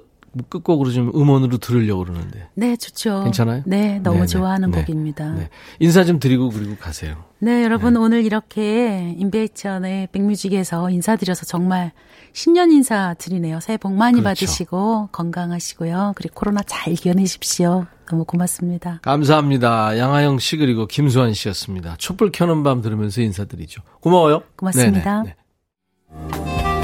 끝곡으로 0.50 0.92
좀 0.92 1.12
음원으로 1.16 1.58
들으려고 1.58 2.04
그러는데. 2.04 2.48
네, 2.56 2.76
좋죠. 2.76 3.24
괜찮아요? 3.24 3.64
네, 3.66 4.00
너무 4.00 4.18
네네. 4.18 4.28
좋아하는 4.28 4.72
네. 4.72 4.84
곡입니다. 4.84 5.34
네. 5.34 5.50
인사 5.80 6.04
좀 6.04 6.20
드리고 6.20 6.50
그리고 6.50 6.76
가세요. 6.78 7.24
네, 7.40 7.64
여러분 7.64 7.94
네. 7.94 8.00
오늘 8.00 8.26
이렇게 8.26 9.16
임백천의 9.18 10.10
백뮤직에서 10.12 10.90
인사드려서 10.90 11.46
정말 11.46 11.92
신년 12.34 12.72
인사 12.72 13.14
드리네요. 13.14 13.60
새해 13.62 13.78
복 13.78 13.94
많이 13.94 14.20
그렇죠. 14.20 14.46
받으시고 14.46 15.10
건강하시고요. 15.12 16.14
그리고 16.16 16.34
코로나 16.36 16.62
잘 16.64 16.94
이겨내십시오. 16.94 17.86
너무 18.10 18.26
고맙습니다. 18.26 19.00
감사합니다. 19.02 19.98
양하영 19.98 20.40
씨 20.40 20.58
그리고 20.58 20.86
김수환 20.86 21.34
씨였습니다. 21.34 21.96
촛불 21.98 22.32
켜는 22.32 22.64
밤 22.64 22.82
들으면서 22.82 23.22
인사드리죠. 23.22 23.82
고마워요. 24.02 24.44
고맙습니다. 24.58 25.24
네네. 25.24 26.75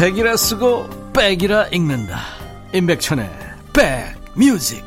백이라 0.00 0.34
쓰고 0.34 0.88
백이라 1.12 1.66
읽는다 1.72 2.20
임백천의 2.72 3.28
백뮤직 4.34 4.82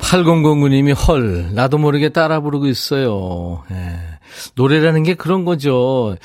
팔공공구님이 0.00 0.92
헐 0.92 1.54
나도 1.54 1.76
모르게 1.76 2.08
따라 2.08 2.40
부르고 2.40 2.68
있어요. 2.68 3.62
예. 3.70 3.98
노래라는 4.54 5.02
게 5.02 5.12
그런 5.12 5.44
거죠. 5.44 6.16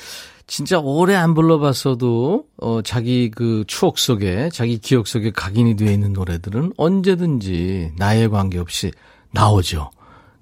진짜 0.48 0.80
오래 0.80 1.14
안 1.14 1.34
불러봤어도 1.34 2.46
어 2.56 2.80
자기 2.82 3.30
그 3.30 3.64
추억 3.66 3.98
속에 3.98 4.48
자기 4.50 4.78
기억 4.78 5.06
속에 5.06 5.30
각인이 5.30 5.76
되어 5.76 5.92
있는 5.92 6.14
노래들은 6.14 6.72
언제든지 6.78 7.92
나에 7.98 8.28
관계없이 8.28 8.90
나오죠. 9.30 9.90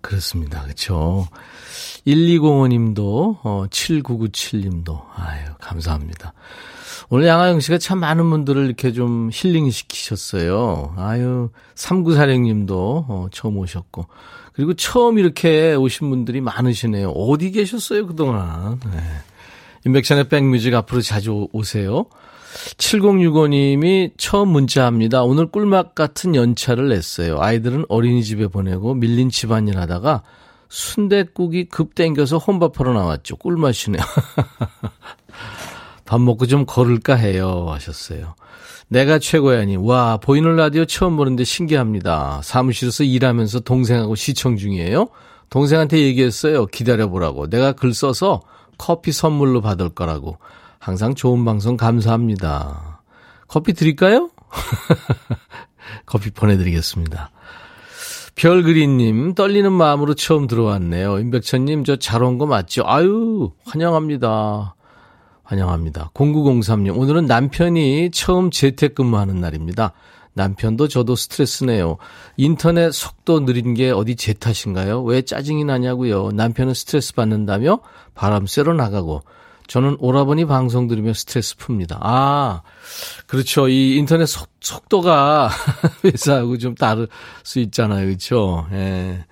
그렇습니다. 0.00 0.62
그렇죠. 0.62 1.26
1205님도 2.06 3.38
어 3.42 3.66
7997님도 3.68 5.02
아유 5.16 5.44
감사합니다. 5.60 6.32
오늘 7.08 7.26
양아영 7.26 7.58
씨가 7.58 7.78
참 7.78 7.98
많은 7.98 8.30
분들을 8.30 8.64
이렇게 8.64 8.92
좀 8.92 9.28
힐링 9.32 9.68
시키셨어요. 9.70 10.94
아유 10.96 11.50
3946님도 11.74 12.70
어 12.70 13.26
처음 13.32 13.58
오셨고 13.58 14.06
그리고 14.52 14.72
처음 14.74 15.18
이렇게 15.18 15.74
오신 15.74 16.10
분들이 16.10 16.40
많으시네요. 16.40 17.10
어디 17.10 17.50
계셨어요 17.50 18.06
그동안. 18.06 18.78
네. 18.92 19.00
인백션의 19.86 20.28
백뮤직 20.28 20.74
앞으로 20.74 21.00
자주 21.00 21.46
오세요. 21.52 22.06
7065님이 22.76 24.12
처음 24.16 24.48
문자합니다. 24.48 25.22
오늘 25.22 25.46
꿀맛 25.46 25.94
같은 25.94 26.34
연차를 26.34 26.88
냈어요. 26.88 27.40
아이들은 27.40 27.84
어린이집에 27.88 28.48
보내고 28.48 28.94
밀린 28.94 29.30
집안일 29.30 29.78
하다가 29.78 30.22
순대국이 30.68 31.66
급 31.66 31.94
땡겨서 31.94 32.38
혼밥하러 32.38 32.94
나왔죠. 32.94 33.36
꿀맛이네요. 33.36 34.02
밥 36.04 36.20
먹고 36.20 36.46
좀 36.46 36.66
걸을까 36.66 37.14
해요. 37.14 37.66
하셨어요. 37.68 38.34
내가 38.88 39.20
최고야니. 39.20 39.76
와, 39.76 40.16
보이는 40.16 40.56
라디오 40.56 40.84
처음 40.84 41.16
보는데 41.16 41.44
신기합니다. 41.44 42.40
사무실에서 42.42 43.04
일하면서 43.04 43.60
동생하고 43.60 44.16
시청 44.16 44.56
중이에요. 44.56 45.08
동생한테 45.50 45.98
얘기했어요. 45.98 46.66
기다려보라고. 46.66 47.48
내가 47.48 47.72
글 47.72 47.94
써서 47.94 48.42
커피 48.78 49.12
선물로 49.12 49.60
받을 49.60 49.88
거라고. 49.90 50.38
항상 50.78 51.14
좋은 51.14 51.44
방송 51.44 51.76
감사합니다. 51.76 53.00
커피 53.48 53.72
드릴까요? 53.72 54.30
커피 56.06 56.30
보내드리겠습니다. 56.30 57.30
별그리님, 58.34 59.34
떨리는 59.34 59.72
마음으로 59.72 60.14
처음 60.14 60.46
들어왔네요. 60.46 61.18
임백천님, 61.20 61.84
저 61.84 61.96
잘 61.96 62.22
온 62.22 62.38
거 62.38 62.46
맞죠? 62.46 62.82
아유, 62.86 63.52
환영합니다. 63.64 64.74
환영합니다. 65.42 66.10
0903님, 66.12 66.98
오늘은 66.98 67.26
남편이 67.26 68.10
처음 68.10 68.50
재택근무하는 68.50 69.40
날입니다. 69.40 69.92
남편도 70.36 70.88
저도 70.88 71.16
스트레스네요. 71.16 71.96
인터넷 72.36 72.92
속도 72.92 73.44
느린 73.46 73.72
게 73.72 73.90
어디 73.90 74.16
제 74.16 74.34
탓인가요? 74.34 75.02
왜 75.02 75.22
짜증이 75.22 75.64
나냐고요? 75.64 76.30
남편은 76.32 76.74
스트레스 76.74 77.14
받는다며 77.14 77.80
바람 78.14 78.46
쐬러 78.46 78.74
나가고 78.74 79.22
저는 79.66 79.96
오라버니 79.98 80.44
방송 80.44 80.88
들으며 80.88 81.14
스트레스 81.14 81.56
풉니다. 81.56 81.96
아, 82.00 82.62
그렇죠. 83.26 83.68
이 83.68 83.96
인터넷 83.96 84.26
속, 84.26 84.48
속도가 84.60 85.48
회사하고 86.04 86.58
좀 86.58 86.74
다를 86.74 87.08
수 87.42 87.58
있잖아요. 87.58 88.06
그렇죠. 88.06 88.66
예. 88.72 89.24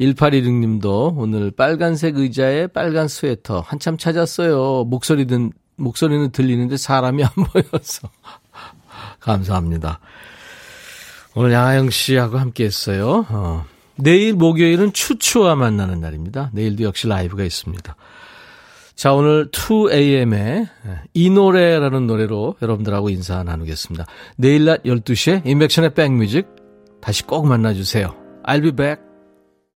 1816님도 0.00 1.16
오늘 1.16 1.50
빨간색 1.50 2.18
의자에 2.18 2.66
빨간 2.66 3.08
스웨터 3.08 3.60
한참 3.60 3.96
찾았어요. 3.96 4.84
목소리든 4.84 5.52
목소리는 5.76 6.30
들리는데 6.30 6.76
사람이 6.76 7.24
안 7.24 7.30
보여서 7.34 8.10
감사합니다. 9.20 10.00
오늘 11.34 11.52
양하영 11.52 11.90
씨하고 11.90 12.38
함께 12.38 12.64
했어요. 12.64 13.26
어. 13.30 13.64
내일 13.96 14.34
목요일은 14.34 14.92
추추와 14.92 15.54
만나는 15.54 16.00
날입니다. 16.00 16.50
내일도 16.52 16.84
역시 16.84 17.08
라이브가 17.08 17.44
있습니다. 17.44 17.96
자, 18.94 19.12
오늘 19.14 19.50
2AM의 19.50 20.68
이 21.14 21.30
노래라는 21.30 22.06
노래로 22.06 22.56
여러분들하고 22.60 23.10
인사 23.10 23.42
나누겠습니다. 23.42 24.06
내일 24.36 24.64
낮 24.66 24.82
12시에 24.84 25.46
인백션의 25.46 25.94
백뮤직 25.94 26.46
다시 27.00 27.24
꼭 27.24 27.46
만나주세요. 27.46 28.14
I'll 28.44 28.62
be 28.62 28.72
back. 28.72 29.11